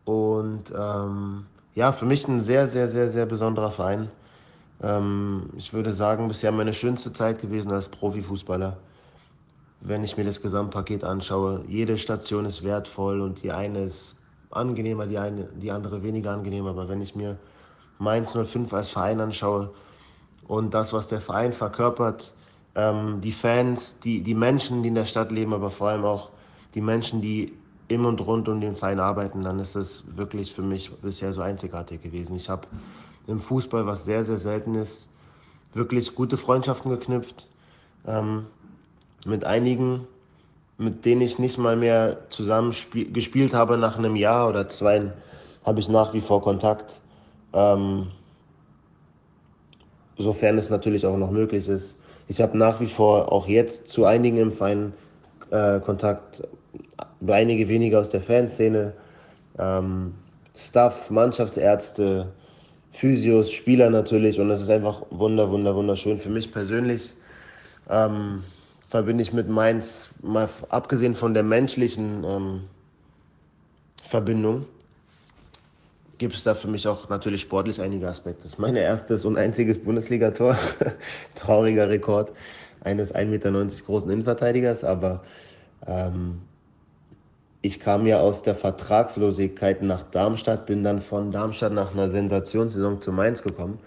[0.05, 1.45] Und ähm,
[1.79, 4.09] ja, für mich ein sehr, sehr, sehr, sehr besonderer Verein.
[4.83, 8.75] Ähm, ich würde sagen, bisher meine schönste Zeit gewesen als Profifußballer.
[9.79, 14.17] Wenn ich mir das Gesamtpaket anschaue, jede Station ist wertvoll und die eine ist
[14.51, 16.65] angenehmer, die, eine, die andere weniger angenehm.
[16.67, 17.37] Aber wenn ich mir
[17.97, 19.69] Mainz 05 als Verein anschaue
[20.49, 22.33] und das, was der Verein verkörpert,
[22.75, 26.27] ähm, die Fans, die, die Menschen, die in der Stadt leben, aber vor allem auch
[26.75, 27.53] die Menschen, die
[27.89, 31.41] im und rund um den Verein arbeiten, dann ist es wirklich für mich bisher so
[31.41, 32.35] einzigartig gewesen.
[32.35, 32.67] Ich habe
[33.27, 35.09] im Fußball, was sehr, sehr selten ist,
[35.73, 37.47] wirklich gute Freundschaften geknüpft.
[38.07, 38.45] Ähm,
[39.25, 40.07] mit einigen,
[40.77, 42.73] mit denen ich nicht mal mehr zusammen
[43.11, 45.11] gespielt habe nach einem Jahr oder zwei,
[45.65, 47.01] habe ich nach wie vor Kontakt.
[47.53, 48.07] Ähm,
[50.17, 51.97] sofern es natürlich auch noch möglich ist.
[52.27, 54.93] Ich habe nach wie vor auch jetzt zu einigen im Verein
[55.49, 56.43] äh, Kontakt,
[57.27, 58.93] einige weniger aus der Fanszene,
[59.57, 60.13] ähm,
[60.55, 62.31] Staff, Mannschaftsärzte,
[62.91, 66.17] Physios, Spieler natürlich und es ist einfach wunder, wunder, wunderschön.
[66.17, 67.13] Für mich persönlich
[67.89, 68.43] ähm,
[68.87, 72.61] verbinde ich mit Mainz, mal abgesehen von der menschlichen ähm,
[74.01, 74.65] Verbindung,
[76.17, 78.43] gibt es da für mich auch natürlich sportlich einige Aspekte.
[78.43, 80.57] Das ist mein erstes und einziges Bundesligator.
[81.35, 82.31] Trauriger Rekord
[82.81, 83.51] eines 1,90 Meter
[83.85, 85.23] großen Innenverteidigers, aber
[85.85, 86.41] ähm,
[87.61, 93.01] ich kam ja aus der Vertragslosigkeit nach Darmstadt, bin dann von Darmstadt nach einer Sensationssaison
[93.01, 93.79] zu Mainz gekommen.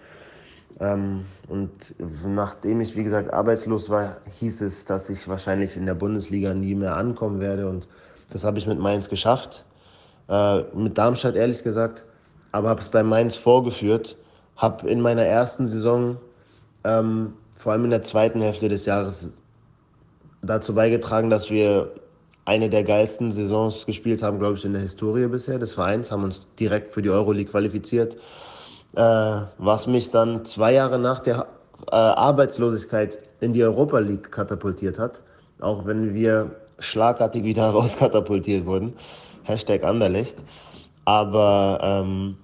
[0.81, 1.95] Ähm, und
[2.27, 6.75] nachdem ich, wie gesagt, arbeitslos war, hieß es, dass ich wahrscheinlich in der Bundesliga nie
[6.75, 7.69] mehr ankommen werde.
[7.69, 7.89] Und
[8.31, 9.65] das habe ich mit Mainz geschafft.
[10.29, 12.05] Äh, mit Darmstadt ehrlich gesagt
[12.53, 14.17] aber habe es bei Mainz vorgeführt,
[14.57, 16.19] habe in meiner ersten Saison,
[16.85, 19.31] ähm, vor allem in der zweiten Hälfte des Jahres,
[20.43, 21.93] dazu beigetragen, dass wir
[22.45, 26.25] eine der geilsten Saisons gespielt haben, glaube ich, in der Historie bisher des Vereins, haben
[26.25, 28.17] uns direkt für die Euroleague qualifiziert,
[28.97, 31.47] äh, was mich dann zwei Jahre nach der
[31.91, 35.23] äh, Arbeitslosigkeit in die Europa League katapultiert hat,
[35.61, 38.95] auch wenn wir schlagartig wieder rauskatapultiert wurden.
[39.45, 40.37] Hashtag Anderlecht.
[41.05, 42.37] Aber ähm,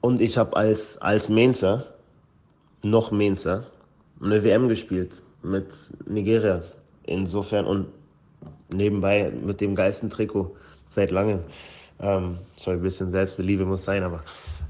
[0.00, 1.86] und ich habe als, als Mainzer,
[2.82, 3.64] noch Mainzer,
[4.20, 5.66] eine WM gespielt mit
[6.06, 6.62] Nigeria.
[7.04, 7.86] Insofern und
[8.76, 10.54] nebenbei mit dem geilsten Trikot
[10.88, 11.42] seit langem.
[12.00, 14.22] Ähm, sorry, ein bisschen Selbstbeliebe muss sein, aber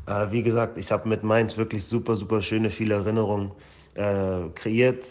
[0.07, 3.53] äh, wie gesagt, ich habe mit Mainz wirklich super, super schöne, viele Erinnerungen
[3.95, 5.07] äh, kreiert.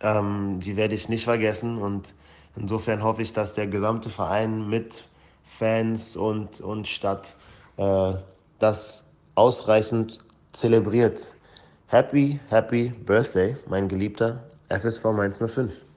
[0.00, 2.14] Ähm, die werde ich nicht vergessen und
[2.56, 5.04] insofern hoffe ich, dass der gesamte Verein mit
[5.44, 7.34] Fans und, und Stadt
[7.76, 8.12] äh,
[8.58, 10.18] das ausreichend
[10.52, 11.34] zelebriert.
[11.86, 15.87] Happy, happy Birthday, mein geliebter FSV 105.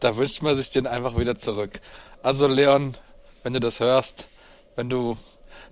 [0.00, 1.80] Da wünscht man sich den einfach wieder zurück.
[2.22, 2.96] Also Leon,
[3.42, 4.28] wenn du das hörst,
[4.74, 5.16] wenn du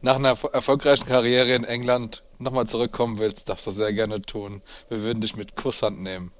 [0.00, 4.62] nach einer erfolgreichen Karriere in England nochmal zurückkommen willst, darfst du sehr gerne tun.
[4.88, 6.32] Wir würden dich mit Kusshand nehmen.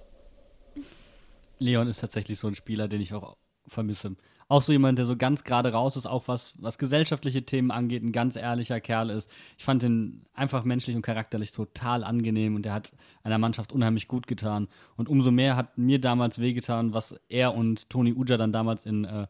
[1.59, 3.37] Leon ist tatsächlich so ein Spieler, den ich auch
[3.67, 4.17] vermisse.
[4.55, 8.05] Auch so jemand, der so ganz gerade raus ist, auch was, was gesellschaftliche Themen angeht,
[8.05, 9.29] ein ganz ehrlicher Kerl ist.
[9.59, 12.93] Ich fand ihn einfach menschlich und charakterlich total angenehm und er hat
[13.25, 14.69] einer Mannschaft unheimlich gut getan.
[14.97, 19.05] Und umso mehr hat mir damals wehgetan, was er und Toni Uja dann damals in,
[19.05, 19.27] äh,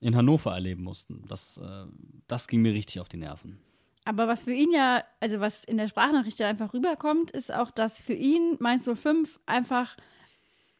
[0.00, 1.26] in Hannover erleben mussten.
[1.28, 1.84] Das, äh,
[2.26, 3.58] das ging mir richtig auf die Nerven.
[4.06, 7.70] Aber was für ihn ja, also was in der Sprachnachricht ja einfach rüberkommt, ist auch,
[7.70, 9.98] dass für ihn Mainz 05 einfach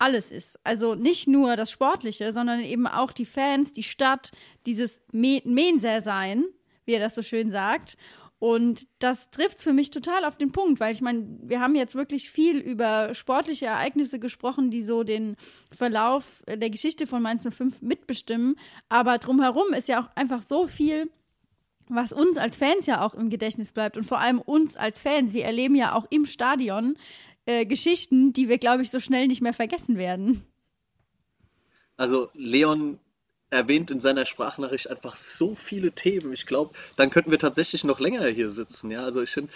[0.05, 0.59] alles ist.
[0.65, 4.33] Also nicht nur das Sportliche, sondern eben auch die Fans, die Stadt,
[4.67, 6.45] dieses Menser-Sein,
[6.85, 7.97] wie er das so schön sagt.
[8.39, 11.95] Und das trifft für mich total auf den Punkt, weil ich meine, wir haben jetzt
[11.95, 15.37] wirklich viel über sportliche Ereignisse gesprochen, die so den
[15.73, 18.57] Verlauf der Geschichte von Mainz 05 mitbestimmen.
[18.91, 21.11] Aber drumherum ist ja auch einfach so viel,
[21.89, 25.33] was uns als Fans ja auch im Gedächtnis bleibt und vor allem uns als Fans.
[25.33, 26.99] Wir erleben ja auch im Stadion
[27.47, 30.45] äh, Geschichten, die wir, glaube ich, so schnell nicht mehr vergessen werden.
[31.97, 32.99] Also Leon
[33.51, 36.33] erwähnt in seiner Sprachnachricht einfach so viele Themen.
[36.33, 38.91] Ich glaube, dann könnten wir tatsächlich noch länger hier sitzen.
[38.91, 39.53] Ja, also ich finde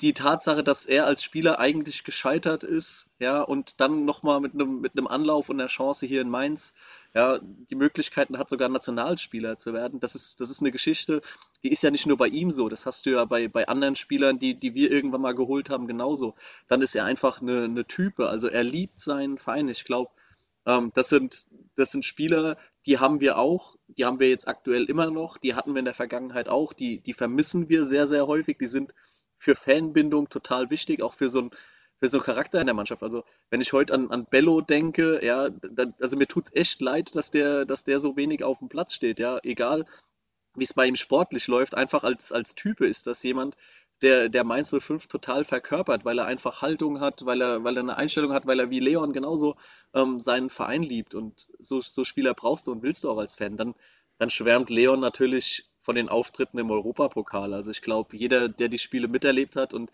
[0.00, 4.80] die Tatsache, dass er als Spieler eigentlich gescheitert ist, ja, und dann nochmal mit einem
[4.80, 6.72] mit einem Anlauf und einer Chance hier in Mainz
[7.14, 10.00] ja, die Möglichkeiten hat, sogar Nationalspieler zu werden.
[10.00, 11.22] Das ist, das ist eine Geschichte,
[11.62, 13.96] die ist ja nicht nur bei ihm so, das hast du ja bei, bei anderen
[13.96, 16.34] Spielern, die, die wir irgendwann mal geholt haben, genauso.
[16.68, 19.68] Dann ist er einfach eine, eine Type, also er liebt seinen Verein.
[19.68, 20.10] Ich glaube,
[20.66, 24.84] ähm, das, sind, das sind Spieler, die haben wir auch, die haben wir jetzt aktuell
[24.84, 28.26] immer noch, die hatten wir in der Vergangenheit auch, die, die vermissen wir sehr, sehr
[28.26, 28.58] häufig.
[28.58, 28.94] Die sind
[29.38, 31.50] für Fanbindung total wichtig, auch für so ein
[32.00, 33.02] für so Charakter in der Mannschaft.
[33.02, 37.14] Also wenn ich heute an, an Bello denke, ja, da, also mir tut's echt leid,
[37.16, 39.84] dass der, dass der so wenig auf dem Platz steht, ja, egal
[40.54, 43.56] wie es bei ihm sportlich läuft, einfach als, als Type ist das jemand,
[44.02, 47.82] der, der Mainz 05 total verkörpert, weil er einfach Haltung hat, weil er, weil er
[47.82, 49.56] eine Einstellung hat, weil er wie Leon genauso
[49.94, 51.14] ähm, seinen Verein liebt.
[51.14, 53.56] Und so, so Spieler brauchst du und willst du auch als Fan.
[53.56, 53.74] Dann,
[54.18, 57.54] dann schwärmt Leon natürlich von den Auftritten im Europapokal.
[57.54, 59.90] Also ich glaube, jeder, der die Spiele miterlebt hat und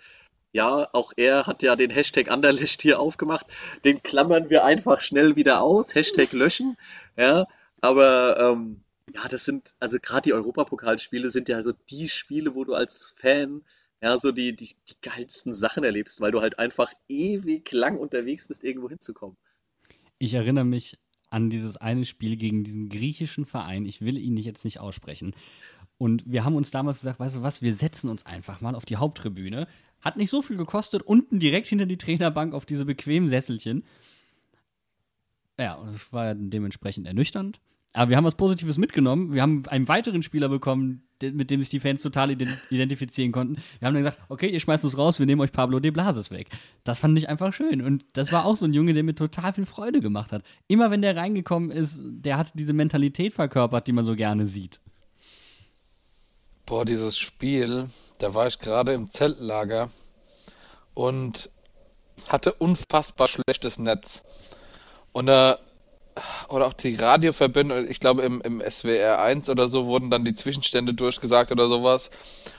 [0.55, 3.47] ja, auch er hat ja den Hashtag Anderlecht hier aufgemacht.
[3.85, 5.97] Den klammern wir einfach schnell wieder aus.
[5.97, 6.76] Hashtag löschen.
[7.16, 7.47] Ja,
[7.81, 12.64] aber ähm, ja, das sind, also gerade die Europapokalspiele sind ja so die Spiele, wo
[12.64, 13.62] du als Fan
[14.01, 18.47] ja so die, die, die geilsten Sachen erlebst, weil du halt einfach ewig lang unterwegs
[18.47, 19.36] bist, irgendwo hinzukommen.
[20.18, 20.98] Ich erinnere mich
[21.31, 23.86] an dieses eine Spiel gegen diesen griechischen Verein.
[23.86, 25.35] Ich will ihn jetzt nicht aussprechen.
[25.98, 28.85] Und wir haben uns damals gesagt, weißt du was, wir setzen uns einfach mal auf
[28.85, 29.66] die Haupttribüne.
[30.05, 33.85] Hat nicht so viel gekostet, unten direkt hinter die Trainerbank auf diese bequemen Sesselchen.
[35.59, 37.60] Ja, und es war dementsprechend ernüchternd.
[37.94, 39.32] Aber wir haben was Positives mitgenommen.
[39.32, 43.55] Wir haben einen weiteren Spieler bekommen, mit dem sich die Fans total identifizieren konnten.
[43.78, 46.32] Wir haben dann gesagt, okay, ihr schmeißt uns raus, wir nehmen euch Pablo de Blasis
[46.32, 46.48] weg.
[46.82, 47.81] Das fand ich einfach schön.
[47.81, 50.43] Und das war auch so ein Junge, der mir total viel Freude gemacht hat.
[50.66, 54.81] Immer wenn der reingekommen ist, der hat diese Mentalität verkörpert, die man so gerne sieht.
[56.74, 57.88] Boah, dieses Spiel,
[58.18, 59.90] da war ich gerade im Zeltlager
[60.92, 61.48] und
[62.26, 64.24] hatte unfassbar schlechtes Netz.
[65.12, 65.60] Und da,
[66.48, 70.34] oder auch die Radioverbindung, ich glaube im, im SWR 1 oder so wurden dann die
[70.34, 72.10] Zwischenstände durchgesagt oder sowas.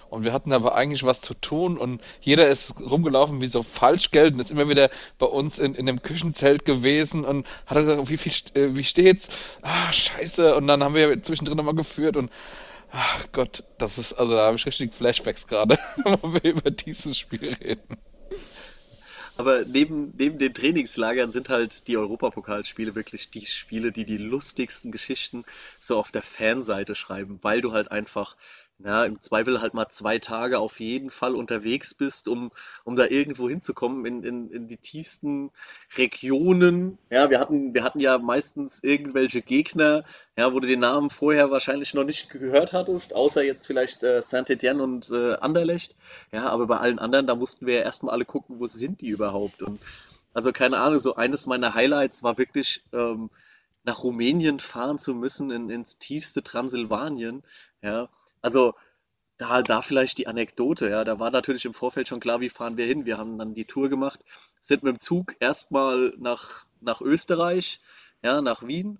[0.10, 4.36] Und wir hatten aber eigentlich was zu tun und jeder ist rumgelaufen wie so Falschgeld
[4.36, 8.16] und ist immer wieder bei uns in, in dem Küchenzelt gewesen und hat gesagt, wie
[8.16, 9.58] viel, äh, wie steht's?
[9.62, 10.56] Ah, scheiße.
[10.56, 12.32] Und dann haben wir zwischendrin nochmal geführt und
[12.92, 17.18] Ach Gott, das ist, also da habe ich richtig Flashbacks gerade, wenn wir über dieses
[17.18, 17.98] Spiel reden.
[19.38, 24.94] Aber neben, neben den Trainingslagern sind halt die Europapokalspiele wirklich die Spiele, die die lustigsten
[24.94, 25.44] Geschichten
[25.80, 28.38] so auf der Fanseite schreiben, weil du halt einfach
[28.84, 32.52] ja, im Zweifel halt mal zwei Tage auf jeden Fall unterwegs bist, um,
[32.84, 35.52] um da irgendwo hinzukommen in, in, in die tiefsten
[35.98, 36.98] Regionen.
[37.10, 40.04] Ja, wir hatten, wir hatten ja meistens irgendwelche Gegner,
[40.38, 44.22] ja, wo du den Namen vorher wahrscheinlich noch nicht gehört hattest, außer jetzt vielleicht äh,
[44.22, 45.96] Saint-Étienne und äh, Anderlecht.
[46.34, 49.08] Ja, aber bei allen anderen, da mussten wir ja erstmal alle gucken, wo sind die
[49.08, 49.62] überhaupt.
[49.62, 49.80] Und
[50.34, 53.30] also keine Ahnung, so eines meiner Highlights war wirklich, ähm,
[53.86, 57.44] nach Rumänien fahren zu müssen, in, ins tiefste Transsilvanien.
[57.82, 58.10] Ja,
[58.46, 58.76] also
[59.38, 62.78] da, da vielleicht die Anekdote, ja, da war natürlich im Vorfeld schon klar, wie fahren
[62.78, 63.06] wir hin.
[63.06, 64.24] Wir haben dann die Tour gemacht,
[64.62, 67.82] sind mit dem Zug erstmal nach, nach Österreich,
[68.24, 69.00] ja, nach Wien.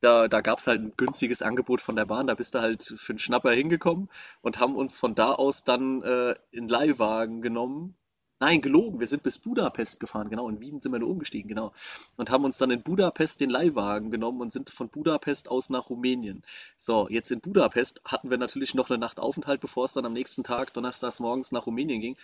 [0.00, 2.82] Da, da gab es halt ein günstiges Angebot von der Bahn, da bist du halt
[2.82, 4.08] für einen Schnapper hingekommen
[4.40, 7.94] und haben uns von da aus dann äh, in Leihwagen genommen
[8.42, 8.98] Nein, gelogen.
[8.98, 10.48] Wir sind bis Budapest gefahren, genau.
[10.48, 11.72] In Wien sind wir nur umgestiegen, genau.
[12.16, 15.90] Und haben uns dann in Budapest den Leihwagen genommen und sind von Budapest aus nach
[15.90, 16.42] Rumänien.
[16.76, 20.12] So, jetzt in Budapest hatten wir natürlich noch eine Nacht Aufenthalt, bevor es dann am
[20.12, 22.16] nächsten Tag, donnerstags morgens, nach Rumänien ging.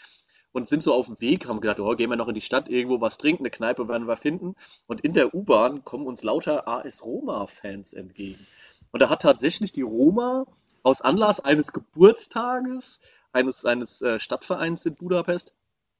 [0.50, 2.68] Und sind so auf dem Weg, haben gedacht, oh, gehen wir noch in die Stadt,
[2.68, 4.56] irgendwo was trinken, eine Kneipe werden wir finden.
[4.88, 8.44] Und in der U-Bahn kommen uns lauter AS Roma-Fans entgegen.
[8.90, 10.46] Und da hat tatsächlich die Roma
[10.82, 12.98] aus Anlass eines Geburtstages
[13.32, 15.54] eines, eines äh, Stadtvereins in Budapest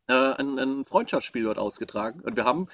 [0.09, 2.20] äh, ein, ein Freundschaftsspiel dort ausgetragen.
[2.20, 2.68] Und wir haben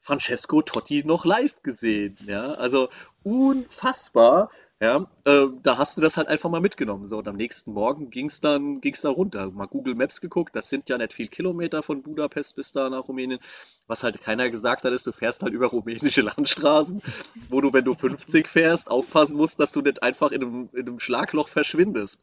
[0.00, 2.18] Francesco Totti noch live gesehen.
[2.26, 2.88] Ja, also
[3.22, 4.50] unfassbar.
[4.80, 7.06] Ja, äh, da hast du das halt einfach mal mitgenommen.
[7.06, 9.48] So, und am nächsten Morgen ging es dann, ging's da runter.
[9.52, 13.06] Mal Google Maps geguckt, das sind ja nicht viel Kilometer von Budapest bis da nach
[13.06, 13.38] Rumänien.
[13.86, 17.00] Was halt keiner gesagt hat, ist, du fährst halt über rumänische Landstraßen,
[17.48, 20.88] wo du, wenn du 50 fährst, aufpassen musst, dass du nicht einfach in einem, in
[20.88, 22.20] einem Schlagloch verschwindest.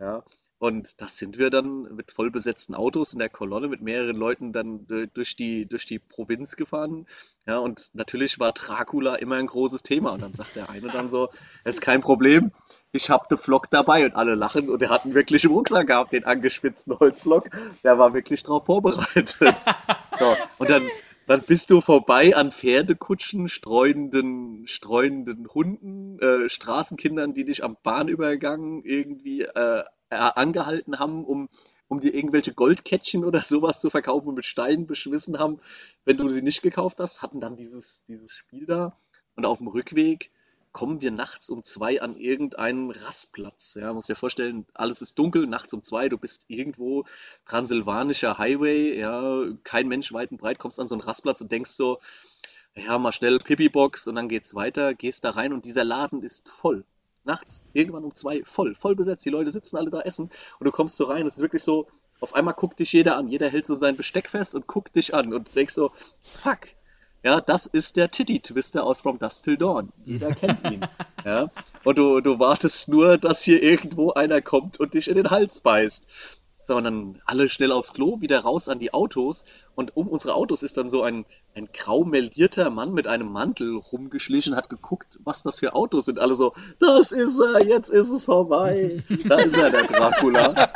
[0.00, 0.24] Ja,
[0.60, 4.86] und das sind wir dann mit vollbesetzten Autos in der Kolonne mit mehreren Leuten dann
[5.14, 7.06] durch die, durch die Provinz gefahren.
[7.46, 10.10] Ja, und natürlich war Dracula immer ein großes Thema.
[10.10, 11.30] Und dann sagt der eine dann so,
[11.64, 12.52] es ist kein Problem,
[12.92, 14.68] ich habe den Flock dabei und alle lachen.
[14.68, 17.48] Und er hat einen wirklich im Rucksack gehabt, den angeschwitzten Holzflock.
[17.82, 19.38] Der war wirklich darauf vorbereitet.
[20.18, 20.86] so, und dann,
[21.26, 28.82] dann bist du vorbei an Pferdekutschen, streunenden, streunenden Hunden, äh, Straßenkindern, die dich am Bahnübergang
[28.84, 31.48] irgendwie äh, angehalten haben, um,
[31.88, 35.60] um dir irgendwelche Goldkettchen oder sowas zu verkaufen und mit Steinen beschmissen haben,
[36.04, 38.96] wenn du sie nicht gekauft hast, hatten dann dieses, dieses Spiel da.
[39.36, 40.30] Und auf dem Rückweg
[40.72, 43.74] kommen wir nachts um zwei an irgendeinen Rastplatz.
[43.74, 47.04] Ja, muss dir vorstellen, alles ist dunkel, nachts um zwei, du bist irgendwo
[47.46, 51.72] transsilvanischer Highway, ja, kein Mensch weit und breit, kommst an so einen Rastplatz und denkst
[51.72, 51.98] so,
[52.74, 56.48] ja, mal schnell Pipi-Box und dann geht's weiter, gehst da rein und dieser Laden ist
[56.48, 56.84] voll
[57.30, 59.24] nachts, irgendwann um zwei, voll, voll besetzt.
[59.24, 61.26] Die Leute sitzen alle da essen und du kommst so rein.
[61.26, 61.86] Es ist wirklich so,
[62.20, 63.28] auf einmal guckt dich jeder an.
[63.28, 65.92] Jeder hält so sein Besteck fest und guckt dich an und du denkst so,
[66.22, 66.60] fuck.
[67.22, 69.92] Ja, das ist der Titty-Twister aus From Dust Till Dawn.
[70.04, 70.86] Jeder kennt ihn.
[71.22, 71.50] Ja,
[71.84, 75.60] und du, du wartest nur, dass hier irgendwo einer kommt und dich in den Hals
[75.60, 76.08] beißt.
[76.62, 79.44] So, und dann alle schnell aufs Klo, wieder raus an die Autos.
[79.74, 83.76] Und um unsere Autos ist dann so ein, ein grau meldierter Mann mit einem Mantel
[83.76, 86.18] rumgeschlichen, hat geguckt, was das für Autos sind.
[86.18, 89.02] Alle so, das ist er, jetzt ist es vorbei.
[89.26, 90.70] Da ist er, der Dracula.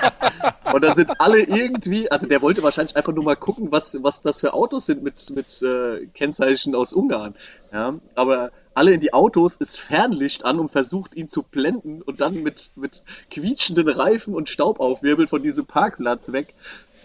[0.73, 4.23] Und dann sind alle irgendwie, also der wollte wahrscheinlich einfach nur mal gucken, was, was
[4.23, 7.35] das für Autos sind mit, mit äh, Kennzeichen aus Ungarn.
[7.73, 12.21] Ja, aber alle in die Autos, ist Fernlicht an und versucht ihn zu blenden und
[12.21, 16.55] dann mit, mit quietschenden Reifen und Staub aufwirbelt von diesem Parkplatz weg.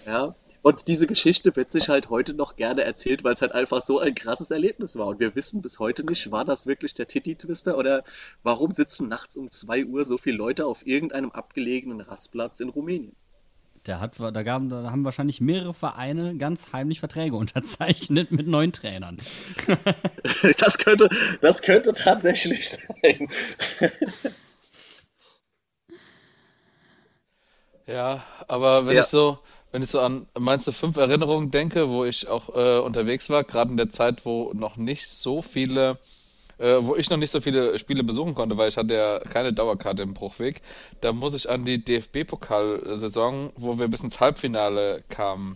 [0.05, 0.33] Ja.
[0.61, 3.99] Und diese Geschichte wird sich halt heute noch gerne erzählt, weil es halt einfach so
[3.99, 5.07] ein krasses Erlebnis war.
[5.07, 8.03] Und wir wissen bis heute nicht, war das wirklich der Titty-Twister oder
[8.43, 13.15] warum sitzen nachts um zwei Uhr so viele Leute auf irgendeinem abgelegenen Rastplatz in Rumänien?
[13.85, 18.73] Der hat, da, gaben, da haben wahrscheinlich mehrere Vereine ganz heimlich Verträge unterzeichnet mit neuen
[18.73, 19.17] Trainern.
[20.59, 21.09] das, könnte,
[21.41, 23.29] das könnte tatsächlich sein.
[27.85, 29.01] Ja, aber wenn Ja.
[29.01, 29.39] ich so,
[29.71, 33.71] wenn ich so an meinst fünf Erinnerungen denke, wo ich auch äh, unterwegs war, gerade
[33.71, 35.97] in der Zeit, wo noch nicht so viele,
[36.57, 39.53] äh, wo ich noch nicht so viele Spiele besuchen konnte, weil ich hatte ja keine
[39.53, 40.61] Dauerkarte im Bruchweg,
[41.01, 45.55] da muss ich an die DFB-Pokalsaison, wo wir bis ins Halbfinale kamen,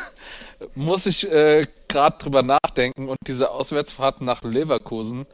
[0.74, 5.26] muss ich äh, gerade drüber nachdenken und diese Auswärtsfahrt nach Leverkusen,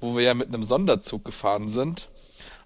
[0.00, 2.08] wo wir ja mit einem Sonderzug gefahren sind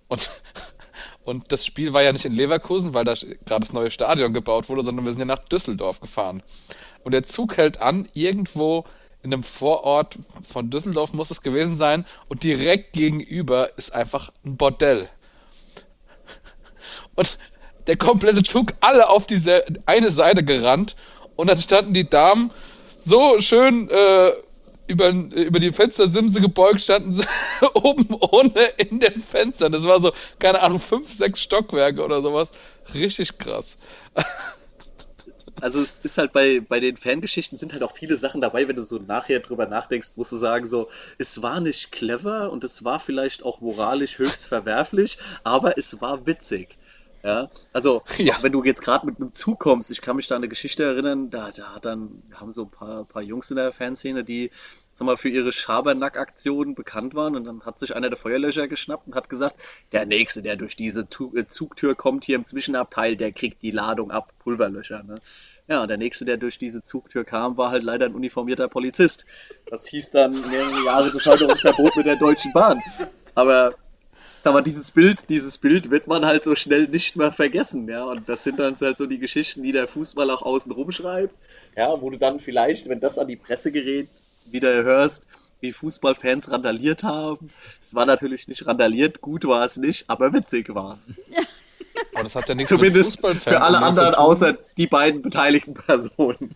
[0.08, 0.30] und
[1.24, 4.68] und das Spiel war ja nicht in Leverkusen, weil da gerade das neue Stadion gebaut
[4.68, 6.42] wurde, sondern wir sind ja nach Düsseldorf gefahren.
[7.04, 8.84] Und der Zug hält an, irgendwo
[9.22, 12.04] in einem Vorort von Düsseldorf muss es gewesen sein.
[12.28, 15.08] Und direkt gegenüber ist einfach ein Bordell.
[17.14, 17.38] Und
[17.86, 20.96] der komplette Zug alle auf diese eine Seite gerannt.
[21.36, 22.50] Und dann standen die Damen
[23.04, 24.32] so schön äh,
[24.92, 27.24] über, über die Fenstersimse gebeugt, standen sie
[27.74, 29.72] oben ohne in den Fenstern.
[29.72, 32.48] Das war so, keine Ahnung, fünf, sechs Stockwerke oder sowas.
[32.94, 33.76] Richtig krass.
[35.60, 38.74] Also es ist halt bei, bei den Fangeschichten sind halt auch viele Sachen dabei, wenn
[38.74, 40.88] du so nachher drüber nachdenkst, musst du sagen so,
[41.18, 46.26] es war nicht clever und es war vielleicht auch moralisch höchst verwerflich, aber es war
[46.26, 46.76] witzig.
[47.24, 50.34] Ja, also auch wenn du jetzt gerade mit einem Zug kommst, ich kann mich da
[50.34, 53.72] an eine Geschichte erinnern, da, da dann haben so ein paar, paar Jungs in der
[53.72, 54.50] Fanszene, die
[54.94, 59.06] sag mal, für ihre Schabernack-Aktionen bekannt waren und dann hat sich einer der Feuerlöscher geschnappt
[59.06, 59.56] und hat gesagt,
[59.92, 64.10] der Nächste, der durch diese äh, Zugtür kommt hier im Zwischenabteil, der kriegt die Ladung
[64.10, 65.02] ab, Pulverlöscher.
[65.02, 65.16] Ne?
[65.68, 69.26] Ja, der Nächste, der durch diese Zugtür kam, war halt leider ein uniformierter Polizist.
[69.70, 72.80] Das hieß dann mehrere Jahre Beförderungsverbot mit der Deutschen Bahn.
[73.34, 73.74] Aber
[74.42, 78.04] sag mal, dieses Bild, dieses Bild wird man halt so schnell nicht mehr vergessen, ja.
[78.04, 81.36] Und das sind dann halt so die Geschichten, die der Fußball auch außen rumschreibt,
[81.76, 84.08] ja, wo du dann vielleicht, wenn das an die Presse gerät,
[84.46, 85.28] wieder hörst,
[85.60, 87.50] wie Fußballfans randaliert haben.
[87.80, 91.10] Es war natürlich nicht randaliert, gut war es nicht, aber witzig war es.
[92.14, 96.54] Aber das hat ja nichts Zumindest mit für alle anderen außer die beiden beteiligten Personen.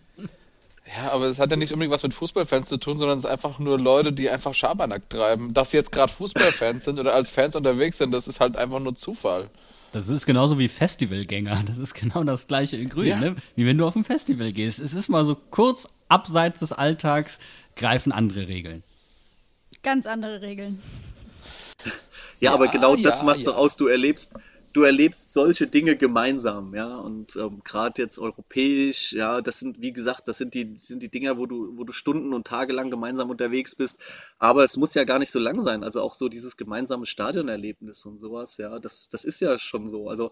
[0.95, 3.29] Ja, aber es hat ja nicht unbedingt was mit Fußballfans zu tun, sondern es ist
[3.29, 5.53] einfach nur Leute, die einfach Schabernack treiben.
[5.53, 8.79] Dass sie jetzt gerade Fußballfans sind oder als Fans unterwegs sind, das ist halt einfach
[8.79, 9.49] nur Zufall.
[9.97, 11.63] Das ist genauso wie Festivalgänger.
[11.67, 13.19] Das ist genau das gleiche in Grün, Ja.
[13.19, 13.35] ne?
[13.55, 14.79] Wie wenn du auf ein Festival gehst.
[14.79, 17.39] Es ist mal so kurz abseits des Alltags
[17.75, 18.83] greifen andere Regeln.
[19.83, 20.81] Ganz andere Regeln.
[22.39, 23.51] Ja, aber genau das ja, macht's ja.
[23.51, 23.75] doch aus.
[23.75, 24.35] Du erlebst,
[24.77, 26.95] du erlebst solche Dinge gemeinsam, ja.
[26.97, 31.03] Und ähm, gerade jetzt europäisch, ja, das sind, wie gesagt, das sind die, das sind
[31.03, 33.99] die Dinger, wo du, wo du Stunden und Tage lang gemeinsam unterwegs bist.
[34.39, 35.83] Aber es muss ja gar nicht so lang sein.
[35.83, 40.09] Also auch so dieses gemeinsame Stadionerlebnis und sowas, ja, das, das ist ja schon so.
[40.09, 40.31] Also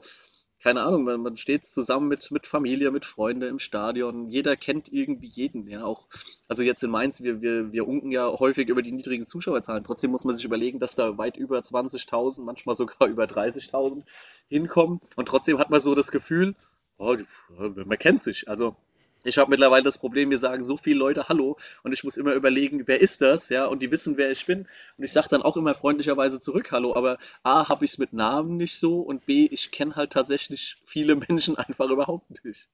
[0.66, 4.30] keine Ahnung, man, man steht zusammen mit, mit Familie, mit Freunden im Stadion.
[4.30, 5.84] Jeder kennt irgendwie jeden, ja.
[5.84, 6.08] Auch,
[6.48, 9.84] also jetzt in Mainz, wir, wir, wir unken ja häufig über die niedrigen Zuschauerzahlen.
[9.84, 14.06] Trotzdem muss man sich überlegen, dass da weit über 20.000, manchmal sogar über 30.000
[14.48, 15.02] hinkommen.
[15.16, 16.56] Und trotzdem hat man so das Gefühl,
[16.98, 17.16] oh,
[17.60, 18.50] man kennt sich.
[18.50, 18.76] Also,
[19.26, 22.34] ich habe mittlerweile das Problem, mir sagen so viele Leute Hallo und ich muss immer
[22.34, 24.68] überlegen, wer ist das, ja, und die wissen, wer ich bin.
[24.98, 28.14] Und ich sage dann auch immer freundlicherweise zurück Hallo, aber A, habe ich es mit
[28.14, 32.68] Namen nicht so und B, ich kenne halt tatsächlich viele Menschen einfach überhaupt nicht.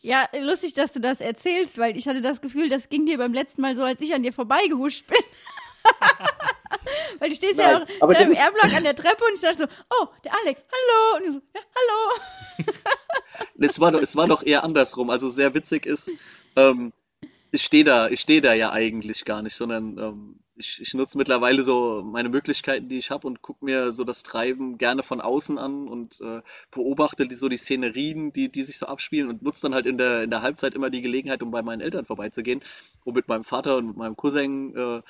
[0.00, 3.32] Ja, lustig, dass du das erzählst, weil ich hatte das Gefühl, das ging dir beim
[3.32, 5.18] letzten Mal so, als ich an dir vorbeigehuscht bin.
[7.18, 9.34] weil du stehst ja Nein, auch aber da im ist- R-Block an der Treppe und
[9.34, 9.64] ich dachte so,
[10.00, 11.16] oh, der Alex, hallo.
[11.16, 12.66] Und ich so, ja, hallo.
[13.58, 15.10] Es war doch, es war doch eher andersrum.
[15.10, 16.12] Also sehr witzig ist,
[16.56, 16.92] ähm,
[17.52, 21.16] ich stehe da, ich stehe da ja eigentlich gar nicht, sondern ähm, ich, ich nutze
[21.18, 25.20] mittlerweile so meine Möglichkeiten, die ich habe und gucke mir so das Treiben gerne von
[25.20, 26.40] außen an und äh,
[26.70, 29.98] beobachte die, so die Szenerien, die, die sich so abspielen und nutze dann halt in
[29.98, 32.62] der, in der Halbzeit immer die Gelegenheit, um bei meinen Eltern vorbeizugehen,
[33.04, 35.02] um mit meinem Vater und mit meinem Cousin äh,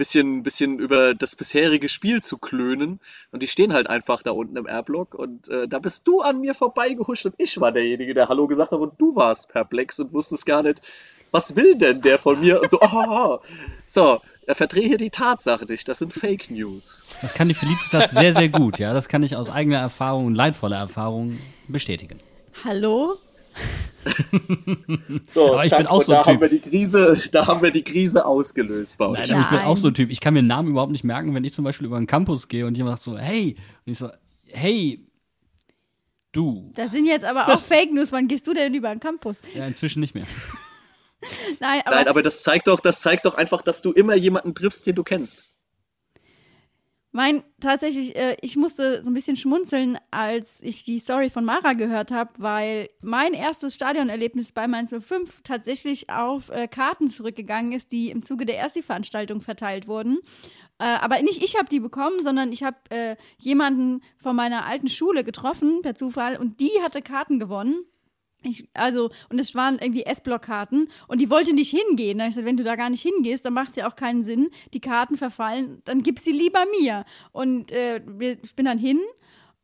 [0.00, 3.00] bisschen, bisschen über das bisherige Spiel zu klönen.
[3.32, 6.40] Und die stehen halt einfach da unten im Airblock und äh, da bist du an
[6.40, 10.14] mir vorbeigehuscht und ich war derjenige, der Hallo gesagt hat und du warst perplex und
[10.14, 10.80] wusstest gar nicht,
[11.32, 12.62] was will denn der von mir?
[12.62, 13.40] Und so, oh,
[13.86, 17.02] so, er verdrehe hier die Tatsache nicht, das sind Fake News.
[17.20, 18.94] Das kann die Felicitas sehr, sehr gut, ja.
[18.94, 22.18] Das kann ich aus eigener Erfahrung und leidvoller Erfahrung bestätigen.
[22.64, 23.16] Hallo?
[25.28, 26.40] So, Aber ich zack, bin auch so ein da haben Typ.
[26.40, 29.76] wir die Krise, da haben wir die Krise ausgelöst bei Nein, aber ich bin auch
[29.76, 30.10] so ein Typ.
[30.10, 32.66] Ich kann mir Namen überhaupt nicht merken, wenn ich zum Beispiel über den Campus gehe
[32.66, 34.08] und jemand sagt so, hey, und ich so,
[34.46, 35.06] hey,
[36.32, 36.72] du.
[36.74, 38.12] Das sind jetzt aber auch Fake News.
[38.12, 39.40] Wann gehst du denn über den Campus?
[39.54, 40.26] Ja, inzwischen nicht mehr.
[41.60, 44.54] Nein, aber, Nein, aber das zeigt doch, das zeigt doch einfach, dass du immer jemanden
[44.54, 45.50] triffst, den du kennst.
[47.12, 51.72] Mein tatsächlich, äh, ich musste so ein bisschen schmunzeln, als ich die Story von Mara
[51.72, 57.90] gehört habe, weil mein erstes Stadionerlebnis bei Mainz 05 tatsächlich auf äh, Karten zurückgegangen ist,
[57.90, 60.18] die im Zuge der Ersti-Veranstaltung verteilt wurden.
[60.78, 64.88] Äh, aber nicht ich habe die bekommen, sondern ich habe äh, jemanden von meiner alten
[64.88, 67.84] Schule getroffen per Zufall und die hatte Karten gewonnen.
[68.42, 72.18] Ich, also, und es waren irgendwie S-Block-Karten und die wollte nicht hingehen.
[72.18, 73.96] Da hab ich gesagt, wenn du da gar nicht hingehst, dann macht es ja auch
[73.96, 74.48] keinen Sinn.
[74.72, 77.04] Die Karten verfallen, dann gib sie lieber mir.
[77.32, 78.00] Und äh,
[78.42, 78.98] ich bin dann hin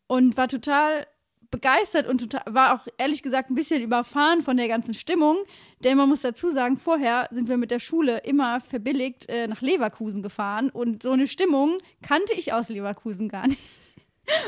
[0.06, 1.06] und war total
[1.50, 5.38] begeistert und total, war auch ehrlich gesagt ein bisschen überfahren von der ganzen Stimmung.
[5.84, 9.62] Denn man muss dazu sagen, vorher sind wir mit der Schule immer verbilligt äh, nach
[9.62, 13.60] Leverkusen gefahren und so eine Stimmung kannte ich aus Leverkusen gar nicht.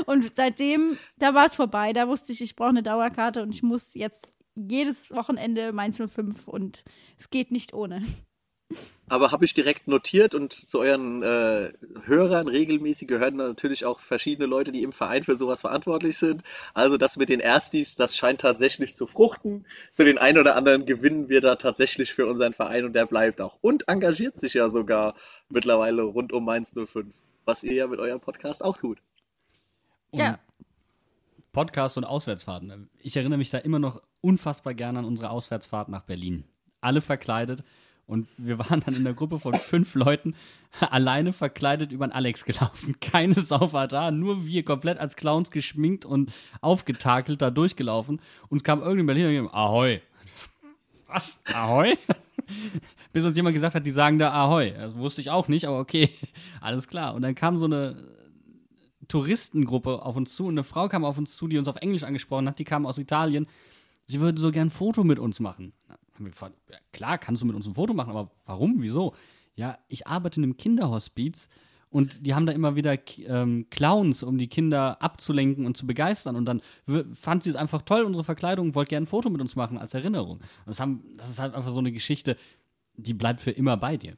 [0.06, 1.92] Und seitdem, da war es vorbei.
[1.92, 6.48] Da wusste ich, ich brauche eine Dauerkarte und ich muss jetzt jedes Wochenende Mainz 05
[6.48, 6.84] und
[7.18, 8.02] es geht nicht ohne.
[9.09, 11.72] Aber habe ich direkt notiert und zu euren äh,
[12.05, 16.42] Hörern regelmäßig gehören natürlich auch verschiedene Leute, die im Verein für sowas verantwortlich sind.
[16.74, 19.64] Also das mit den Erstis, das scheint tatsächlich zu fruchten.
[19.90, 23.40] So den einen oder anderen gewinnen wir da tatsächlich für unseren Verein und der bleibt
[23.40, 23.59] auch.
[23.62, 25.14] Und engagiert sich ja sogar
[25.48, 27.06] mittlerweile rund um Mainz 05,
[27.46, 28.98] was ihr ja mit eurem Podcast auch tut.
[30.10, 30.39] Und
[31.52, 32.89] Podcast und Auswärtsfahrten.
[33.01, 36.44] Ich erinnere mich da immer noch unfassbar gerne an unsere Auswärtsfahrt nach Berlin.
[36.80, 37.64] Alle verkleidet.
[38.06, 40.35] Und wir waren dann in der Gruppe von fünf Leuten
[40.80, 42.97] alleine verkleidet über den Alex gelaufen.
[43.01, 48.20] Keine Sau war da, nur wir komplett als Clowns geschminkt und aufgetakelt da durchgelaufen.
[48.48, 50.01] Uns kam irgendein Berliner und gesagt, Ahoi.
[51.06, 51.39] Was?
[51.52, 51.98] Ahoi?
[53.12, 54.72] Bis uns jemand gesagt hat, die sagen da Ahoi.
[54.72, 56.10] Das wusste ich auch nicht, aber okay,
[56.60, 57.14] alles klar.
[57.14, 58.18] Und dann kam so eine
[59.09, 62.02] Touristengruppe auf uns zu und eine Frau kam auf uns zu, die uns auf Englisch
[62.02, 63.47] angesprochen hat, die kam aus Italien.
[64.06, 65.72] Sie würde so gern ein Foto mit uns machen.
[65.89, 68.76] Haben wir gefragt, ja, klar, kannst du mit uns ein Foto machen, aber warum?
[68.78, 69.14] Wieso?
[69.55, 71.48] Ja, ich arbeite in einem Kinderhospiz
[71.90, 76.36] und die haben da immer wieder ähm, Clowns, um die Kinder abzulenken und zu begeistern.
[76.36, 76.60] Und dann
[77.12, 79.94] fand sie es einfach toll, unsere Verkleidung, wollte gerne ein Foto mit uns machen als
[79.94, 80.39] Erinnerung.
[80.39, 82.36] Und das, haben, das ist halt einfach so eine Geschichte,
[82.97, 84.16] die bleibt für immer bei dir.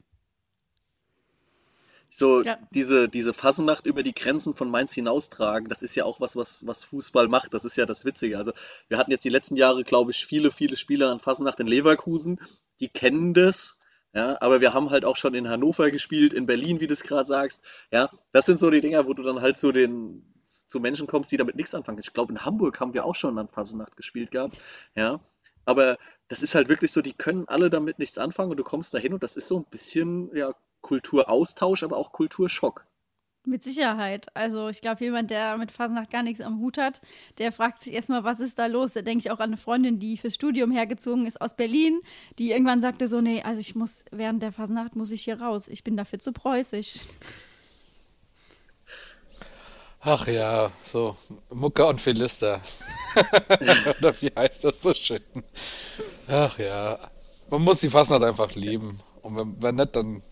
[2.11, 2.59] So Ja.
[2.73, 6.67] diese, diese Fasnacht über die Grenzen von Mainz hinaustragen, das ist ja auch was, was,
[6.67, 7.55] was Fußball macht.
[7.55, 8.37] Das ist ja das Witzige.
[8.39, 8.53] Also
[8.89, 12.41] wir hatten jetzt die letzten Jahre, glaube ich, viele, viele Spieler an Fasnacht in Leverkusen,
[12.81, 13.77] die kennen das.
[14.13, 17.05] Ja, aber wir haben halt auch schon in Hannover gespielt, in Berlin, wie du es
[17.05, 17.65] gerade sagst.
[17.93, 21.31] Ja, das sind so die Dinger, wo du dann halt zu den zu Menschen kommst,
[21.31, 22.01] die damit nichts anfangen.
[22.01, 24.59] Ich glaube, in Hamburg haben wir auch schon an Fasnacht gespielt gehabt.
[24.97, 25.21] Ja,
[25.65, 25.97] aber
[26.27, 29.13] das ist halt wirklich so, die können alle damit nichts anfangen und du kommst dahin
[29.15, 32.87] und das ist so ein bisschen ja Kulturaustausch, aber auch Kulturschock.
[33.47, 34.27] Mit Sicherheit.
[34.37, 37.01] Also ich glaube, jemand, der mit Fasnacht gar nichts am Hut hat,
[37.39, 38.93] der fragt sich erstmal, was ist da los?
[38.93, 42.01] Da denke ich auch an eine Freundin, die fürs Studium hergezogen ist aus Berlin,
[42.39, 45.69] die irgendwann sagte so, nee, also ich muss, während der Fasnacht muss ich hier raus.
[45.69, 47.01] Ich bin dafür zu preußisch.
[50.03, 51.17] Ach ja, so
[51.51, 52.61] Mucke und Philister.
[54.01, 55.23] Oder wie heißt das so schön?
[56.29, 56.99] Ach ja,
[57.51, 59.01] man muss die Fastnacht einfach lieben.
[59.23, 60.23] Und wenn, wenn nicht, dann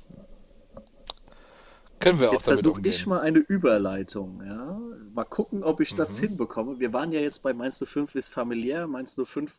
[2.00, 4.42] können wir auch Jetzt versuche ich mal eine Überleitung.
[4.46, 4.80] Ja?
[5.12, 6.28] Mal gucken, ob ich das Mhm.
[6.28, 6.80] hinbekomme.
[6.80, 8.86] Wir waren ja jetzt bei Mainz 05 ist familiär.
[8.86, 9.52] Mainz 05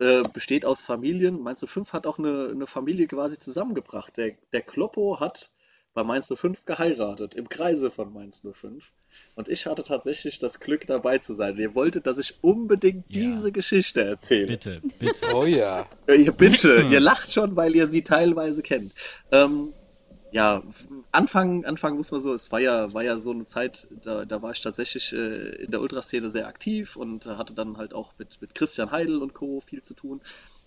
[0.00, 1.40] äh, besteht aus Familien.
[1.42, 4.16] Mainz 05 hat auch eine, eine Familie quasi zusammengebracht.
[4.16, 5.50] Der, der Kloppo hat
[5.94, 8.92] bei Mainz 05 geheiratet, im Kreise von Mainz 05.
[9.34, 11.56] Und ich hatte tatsächlich das Glück, dabei zu sein.
[11.56, 14.46] Ihr wolltet, dass ich unbedingt diese Geschichte erzähle.
[14.46, 15.34] Bitte, bitte.
[15.34, 15.86] Oh ja.
[16.06, 18.92] Äh, Ihr, bitte, ihr lacht schon, weil ihr sie teilweise kennt.
[19.32, 19.72] Ähm,
[20.30, 20.62] ja,
[21.18, 24.40] Anfang, Anfang muss man so, es war ja, war ja so eine Zeit, da, da
[24.40, 28.40] war ich tatsächlich äh, in der Ultraszene sehr aktiv und hatte dann halt auch mit,
[28.40, 29.60] mit Christian Heidel und Co.
[29.60, 30.20] viel zu tun.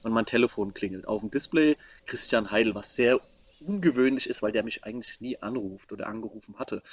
[0.03, 1.77] Und mein Telefon klingelt auf dem Display.
[2.05, 3.21] Christian Heidel, was sehr
[3.61, 6.83] ungewöhnlich ist, weil der mich eigentlich nie anruft oder angerufen hatte.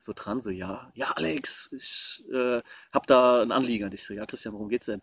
[0.00, 3.84] So dran, so, ja, ja, Alex, ich äh, hab da ein Anliegen.
[3.84, 5.02] Und ich so, ja, Christian, worum geht's denn?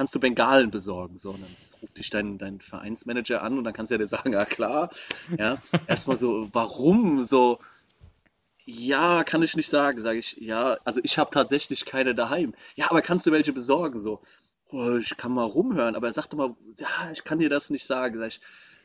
[0.00, 1.18] Kannst du Bengalen besorgen?
[1.18, 4.08] So, und dann ruft dich dein, dein Vereinsmanager an und dann kannst du ja dir
[4.08, 4.88] sagen, ja klar.
[5.36, 5.58] Ja,
[5.88, 7.22] erstmal so, warum?
[7.22, 7.58] So,
[8.64, 10.38] ja, kann ich nicht sagen, sage ich.
[10.38, 12.54] Ja, also ich habe tatsächlich keine daheim.
[12.76, 13.98] Ja, aber kannst du welche besorgen?
[13.98, 14.22] So,
[14.70, 17.84] oh, ich kann mal rumhören, aber er sagte mal, ja, ich kann dir das nicht
[17.84, 18.18] sagen.
[18.18, 18.40] Sag ich,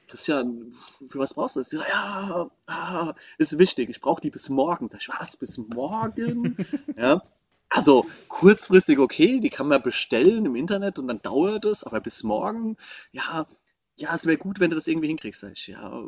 [0.09, 0.73] Christian,
[1.07, 1.71] für was brauchst du das?
[1.71, 3.89] Ja, ja, ist wichtig.
[3.89, 4.89] Ich brauche die bis morgen.
[4.89, 6.57] Sag ich, was, bis morgen?
[6.97, 7.21] ja.
[7.69, 12.23] Also kurzfristig okay, die kann man bestellen im Internet und dann dauert es, aber bis
[12.23, 12.77] morgen,
[13.11, 13.47] ja,
[13.95, 15.41] ja, es wäre gut, wenn du das irgendwie hinkriegst.
[15.41, 16.03] Sag ich, ja,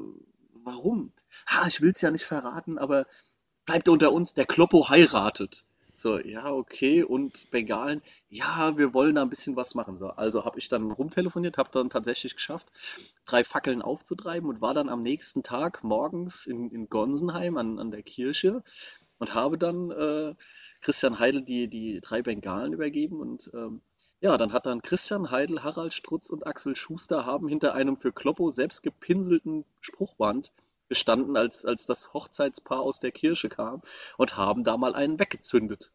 [0.63, 1.11] warum?
[1.47, 3.05] Ha, ich will es ja nicht verraten, aber
[3.65, 5.65] bleibt unter uns, der Kloppo heiratet.
[5.95, 7.03] So, ja, okay.
[7.03, 9.97] Und Bengalen, ja, wir wollen da ein bisschen was machen.
[9.97, 12.71] So, also habe ich dann rumtelefoniert, habe dann tatsächlich geschafft,
[13.25, 17.91] drei Fackeln aufzutreiben und war dann am nächsten Tag morgens in, in Gonsenheim an, an
[17.91, 18.63] der Kirche
[19.17, 20.35] und habe dann äh,
[20.81, 23.81] Christian Heidel die, die drei Bengalen übergeben und ähm,
[24.19, 28.11] ja, dann hat dann Christian Heidel, Harald Strutz und Axel Schuster haben hinter einem für
[28.11, 30.51] Kloppo selbst gepinselten Spruchband
[30.89, 33.81] gestanden, als, als das Hochzeitspaar aus der Kirche kam
[34.17, 35.91] und haben da mal einen weggezündet.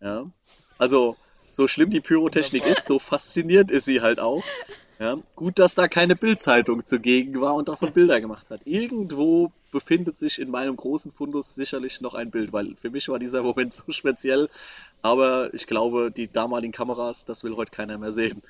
[0.00, 0.30] Ja,
[0.78, 1.16] also
[1.50, 4.44] so schlimm die Pyrotechnik ist, so faszinierend ist sie halt auch.
[5.00, 8.60] Ja, gut, dass da keine Bildzeitung zugegen war und davon Bilder gemacht hat.
[8.66, 13.18] Irgendwo befindet sich in meinem großen Fundus sicherlich noch ein Bild, weil für mich war
[13.18, 14.50] dieser Moment so speziell.
[15.00, 18.42] Aber ich glaube, die damaligen Kameras, das will heute keiner mehr sehen.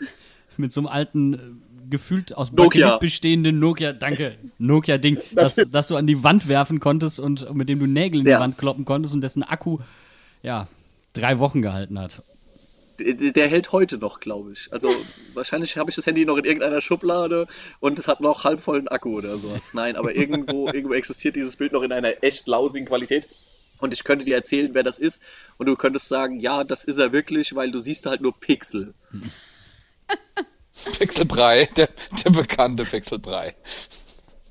[0.57, 1.39] Mit so einem alten, äh,
[1.89, 7.21] gefühlt aus Bakelit bestehenden Nokia, danke, Nokia-Ding, das, das du an die Wand werfen konntest
[7.21, 8.39] und mit dem du Nägel in ja.
[8.39, 9.79] die Wand kloppen konntest und dessen Akku,
[10.43, 10.67] ja,
[11.13, 12.25] drei Wochen gehalten hat.
[13.01, 14.73] Der, hält heute noch, glaube ich.
[14.73, 14.89] Also
[15.35, 17.47] wahrscheinlich habe ich das Handy noch in irgendeiner Schublade
[17.81, 19.75] und es hat noch halb vollen Akku oder sowas.
[19.75, 23.29] Nein, aber irgendwo, irgendwo existiert dieses Bild noch in einer echt lausigen Qualität.
[23.79, 25.23] Und ich könnte dir erzählen, wer das ist.
[25.57, 28.95] Und du könntest sagen, ja, das ist er wirklich, weil du siehst halt nur Pixel.
[30.99, 31.89] Pixelbrei, der,
[32.25, 33.55] der bekannte Pixelbrei.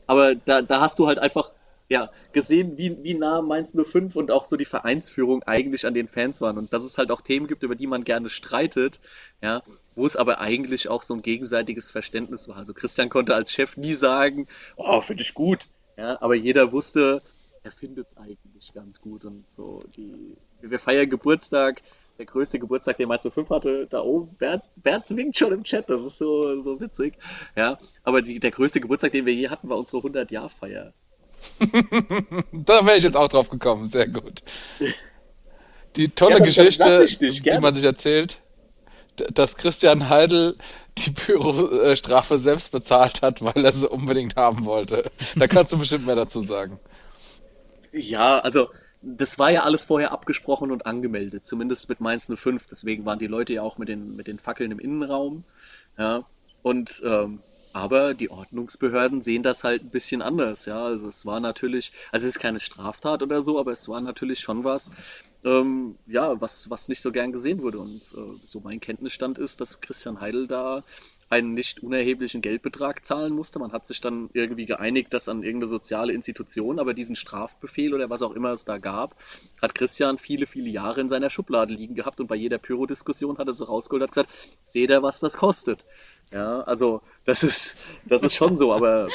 [0.08, 1.54] Aber da, da hast du halt einfach
[1.90, 6.08] ja, gesehen, wie, wie nah Mainz 05 und auch so die Vereinsführung eigentlich an den
[6.08, 9.00] Fans waren und dass es halt auch Themen gibt, über die man gerne streitet,
[9.42, 9.64] ja,
[9.96, 12.58] wo es aber eigentlich auch so ein gegenseitiges Verständnis war.
[12.58, 14.48] Also Christian konnte als Chef nie sagen,
[14.78, 15.68] oh, finde ich gut,
[15.98, 17.24] ja, aber jeder wusste,
[17.64, 21.82] er findet es eigentlich ganz gut und so die, wir feiern Geburtstag,
[22.20, 25.90] der größte Geburtstag, den Mainz 05 hatte, da oben, Bert, Bert winkt schon im Chat,
[25.90, 27.16] das ist so, so witzig,
[27.56, 30.94] ja, aber die, der größte Geburtstag, den wir je hatten, war unsere 100-Jahr-Feier.
[32.52, 34.44] da wäre ich jetzt auch drauf gekommen, sehr gut.
[35.96, 38.42] Die tolle ja, Geschichte, dich, die man sich erzählt,
[39.34, 40.56] dass Christian Heidel
[40.98, 45.12] die Bürostrafe selbst bezahlt hat, weil er sie unbedingt haben wollte.
[45.36, 46.80] Da kannst du bestimmt mehr dazu sagen.
[47.92, 48.70] Ja, also
[49.02, 52.66] das war ja alles vorher abgesprochen und angemeldet, zumindest mit Mainz 05.
[52.68, 55.44] Deswegen waren die Leute ja auch mit den, mit den Fackeln im Innenraum.
[55.98, 56.24] Ja,
[56.62, 57.40] und ähm,
[57.74, 60.84] aber die Ordnungsbehörden sehen das halt ein bisschen anders, ja.
[60.84, 64.40] Also es war natürlich, also es ist keine Straftat oder so, aber es war natürlich
[64.40, 64.92] schon was,
[65.44, 67.80] ähm, ja, was, was nicht so gern gesehen wurde.
[67.80, 70.84] Und äh, so mein Kenntnisstand ist, dass Christian Heidel da
[71.30, 73.60] einen nicht unerheblichen Geldbetrag zahlen musste.
[73.60, 78.10] Man hat sich dann irgendwie geeinigt, dass an irgendeine soziale Institution, aber diesen Strafbefehl oder
[78.10, 79.16] was auch immer es da gab,
[79.62, 83.48] hat Christian viele, viele Jahre in seiner Schublade liegen gehabt und bei jeder Pyro-Diskussion hat
[83.48, 84.30] er so rausgeholt und gesagt,
[84.66, 85.86] seht ihr, was das kostet.
[86.32, 89.08] Ja, also das ist, das ist schon so, aber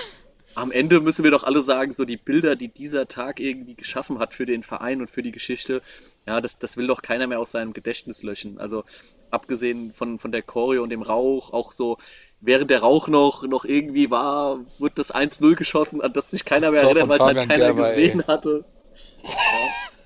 [0.55, 4.19] am Ende müssen wir doch alle sagen, so die Bilder, die dieser Tag irgendwie geschaffen
[4.19, 5.82] hat für den Verein und für die Geschichte,
[6.27, 8.59] ja, das, das will doch keiner mehr aus seinem Gedächtnis löschen.
[8.59, 8.85] Also
[9.31, 11.99] abgesehen von, von der Choreo und dem Rauch, auch so,
[12.41, 16.70] während der Rauch noch, noch irgendwie war, wird das 1-0 geschossen, an das sich keiner
[16.70, 18.27] das mehr erinnert, weil es halt keiner Gerber, gesehen ey.
[18.27, 18.65] hatte.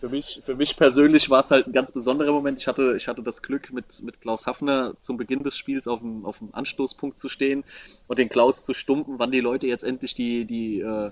[0.00, 2.60] Für mich, für mich persönlich war es halt ein ganz besonderer Moment.
[2.60, 6.00] Ich hatte, ich hatte das Glück, mit, mit Klaus Hafner zum Beginn des Spiels auf
[6.00, 7.64] dem, auf dem Anstoßpunkt zu stehen
[8.06, 11.10] und den Klaus zu stumpen, wann die Leute jetzt endlich die, die äh,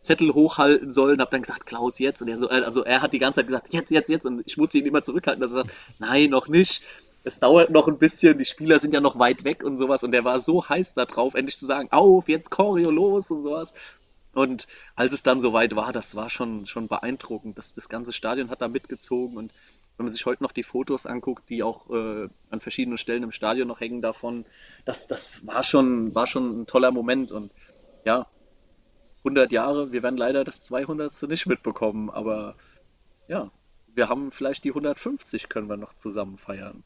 [0.00, 1.20] Zettel hochhalten sollen.
[1.20, 2.22] Hab dann gesagt, Klaus, jetzt.
[2.22, 4.26] Und er so, also er hat die ganze Zeit gesagt, jetzt, jetzt, jetzt.
[4.26, 6.82] Und ich musste ihn immer zurückhalten, dass er sagt, nein, noch nicht.
[7.24, 10.04] Es dauert noch ein bisschen, die Spieler sind ja noch weit weg und sowas.
[10.04, 13.74] Und er war so heiß darauf, endlich zu sagen, auf, jetzt Choreo los und sowas.
[14.34, 14.66] Und
[14.96, 17.56] als es dann soweit war, das war schon, schon beeindruckend.
[17.56, 19.52] Das, das ganze Stadion hat da mitgezogen und
[19.96, 23.32] wenn man sich heute noch die Fotos anguckt, die auch äh, an verschiedenen Stellen im
[23.32, 24.44] Stadion noch hängen davon,
[24.84, 27.30] das, das war, schon, war schon ein toller Moment.
[27.30, 27.52] Und
[28.04, 28.26] ja,
[29.18, 31.28] 100 Jahre, wir werden leider das 200.
[31.28, 32.56] nicht mitbekommen, aber
[33.28, 33.50] ja,
[33.94, 36.82] wir haben vielleicht die 150, können wir noch zusammen feiern.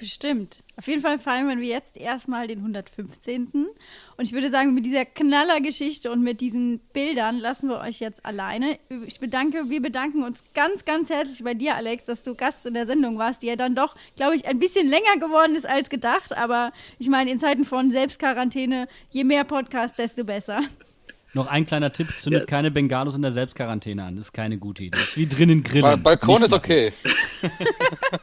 [0.00, 0.62] Bestimmt.
[0.78, 3.48] Auf jeden Fall feiern wir jetzt erstmal den 115.
[3.52, 8.24] Und ich würde sagen, mit dieser Knallergeschichte und mit diesen Bildern lassen wir euch jetzt
[8.24, 8.78] alleine.
[9.04, 12.72] Ich bedanke, wir bedanken uns ganz, ganz herzlich bei dir, Alex, dass du Gast in
[12.72, 15.90] der Sendung warst, die ja dann doch, glaube ich, ein bisschen länger geworden ist als
[15.90, 16.34] gedacht.
[16.34, 20.62] Aber ich meine, in Zeiten von Selbstquarantäne, je mehr Podcasts, desto besser.
[21.32, 22.46] Noch ein kleiner Tipp: zündet ja.
[22.46, 24.16] keine Bengalos in der Selbstquarantäne an.
[24.16, 24.98] Das ist keine gute Idee.
[24.98, 25.82] Das ist wie drinnen grillen.
[25.82, 26.92] Ba Balkon ist okay.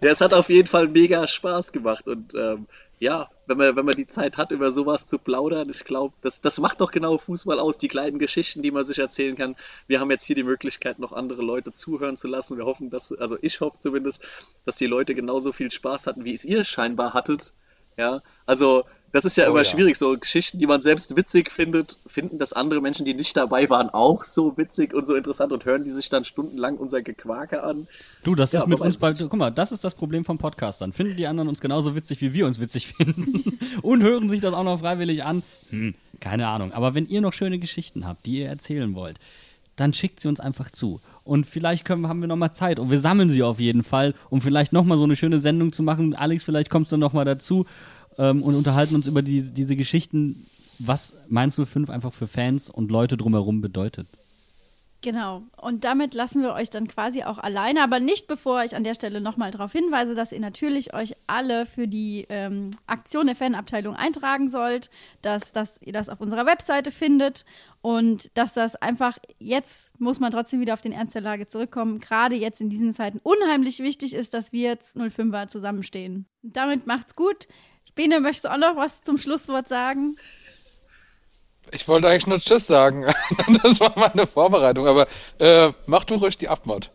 [0.00, 2.06] ja, es hat auf jeden Fall mega Spaß gemacht.
[2.06, 2.66] Und ähm,
[3.02, 6.40] ja, wenn man, wenn man die Zeit hat, über sowas zu plaudern, ich glaube, das,
[6.40, 9.56] das macht doch genau Fußball aus, die kleinen Geschichten, die man sich erzählen kann.
[9.88, 12.58] Wir haben jetzt hier die Möglichkeit, noch andere Leute zuhören zu lassen.
[12.58, 14.24] Wir hoffen, dass, also ich hoffe zumindest,
[14.64, 17.52] dass die Leute genauso viel Spaß hatten, wie es ihr scheinbar hattet.
[17.96, 19.64] Ja, also das ist ja oh, immer ja.
[19.64, 23.68] schwierig, so Geschichten, die man selbst witzig findet, finden das andere Menschen, die nicht dabei
[23.68, 27.62] waren, auch so witzig und so interessant und hören die sich dann stundenlang unser Gequake
[27.62, 27.86] an.
[28.24, 30.94] Du, das ja, ist mit uns bei, guck mal, das ist das Problem von Podcastern.
[30.94, 34.54] Finden die anderen uns genauso witzig, wie wir uns witzig finden und hören sich das
[34.54, 35.42] auch noch freiwillig an?
[35.68, 36.72] Hm, keine Ahnung.
[36.72, 39.18] Aber wenn ihr noch schöne Geschichten habt, die ihr erzählen wollt,
[39.76, 41.00] dann schickt sie uns einfach zu.
[41.24, 44.14] Und vielleicht können, haben wir noch mal Zeit und wir sammeln sie auf jeden Fall,
[44.30, 46.14] um vielleicht noch mal so eine schöne Sendung zu machen.
[46.14, 47.66] Alex, vielleicht kommst du noch mal dazu
[48.18, 50.46] ähm, und unterhalten uns über die, diese Geschichten,
[50.78, 54.06] was Mainz 05 einfach für Fans und Leute drumherum bedeutet.
[55.02, 55.42] Genau.
[55.56, 58.94] Und damit lassen wir euch dann quasi auch alleine, aber nicht bevor ich an der
[58.94, 63.96] Stelle nochmal darauf hinweise, dass ihr natürlich euch alle für die ähm, Aktion der Fanabteilung
[63.96, 64.90] eintragen sollt,
[65.20, 67.44] dass, dass ihr das auf unserer Webseite findet
[67.80, 71.98] und dass das einfach jetzt, muss man trotzdem wieder auf den Ernst der Lage zurückkommen,
[71.98, 76.26] gerade jetzt in diesen Zeiten unheimlich wichtig ist, dass wir jetzt 05er zusammenstehen.
[76.42, 77.48] Damit macht's gut.
[77.94, 80.16] Bene, möchtest du auch noch was zum Schlusswort sagen?
[81.70, 83.06] Ich wollte eigentlich nur Tschüss sagen.
[83.62, 85.06] das war meine Vorbereitung, aber
[85.38, 86.90] äh, mach du ruhig die Abmod.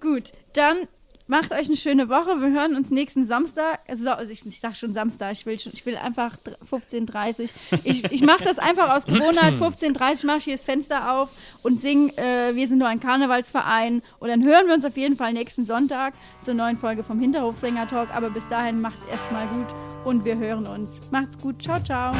[0.00, 0.86] Gut, dann
[1.26, 2.40] macht euch eine schöne Woche.
[2.40, 3.80] Wir hören uns nächsten Samstag.
[3.88, 6.36] Also, ich, ich sag schon Samstag, ich will, schon, ich will einfach
[6.70, 7.50] 15.30
[7.84, 9.54] Ich, ich mache das einfach aus Gewohnheit.
[9.60, 11.30] 15.30 mache ich hier das Fenster auf
[11.62, 14.02] und sing äh, Wir sind nur ein Karnevalsverein.
[14.18, 18.14] Und dann hören wir uns auf jeden Fall nächsten Sonntag zur neuen Folge vom Hinterhofsänger-Talk.
[18.14, 19.74] Aber bis dahin macht's erstmal gut
[20.04, 21.00] und wir hören uns.
[21.10, 21.62] Macht's gut.
[21.62, 22.14] Ciao, ciao.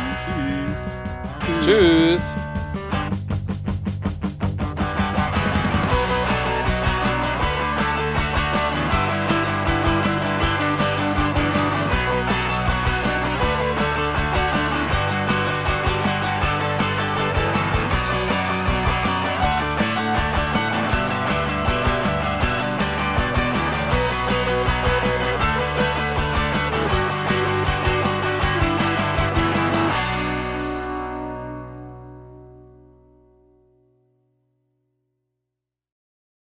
[1.60, 1.64] Tschüss.
[1.64, 3.23] Tschüss.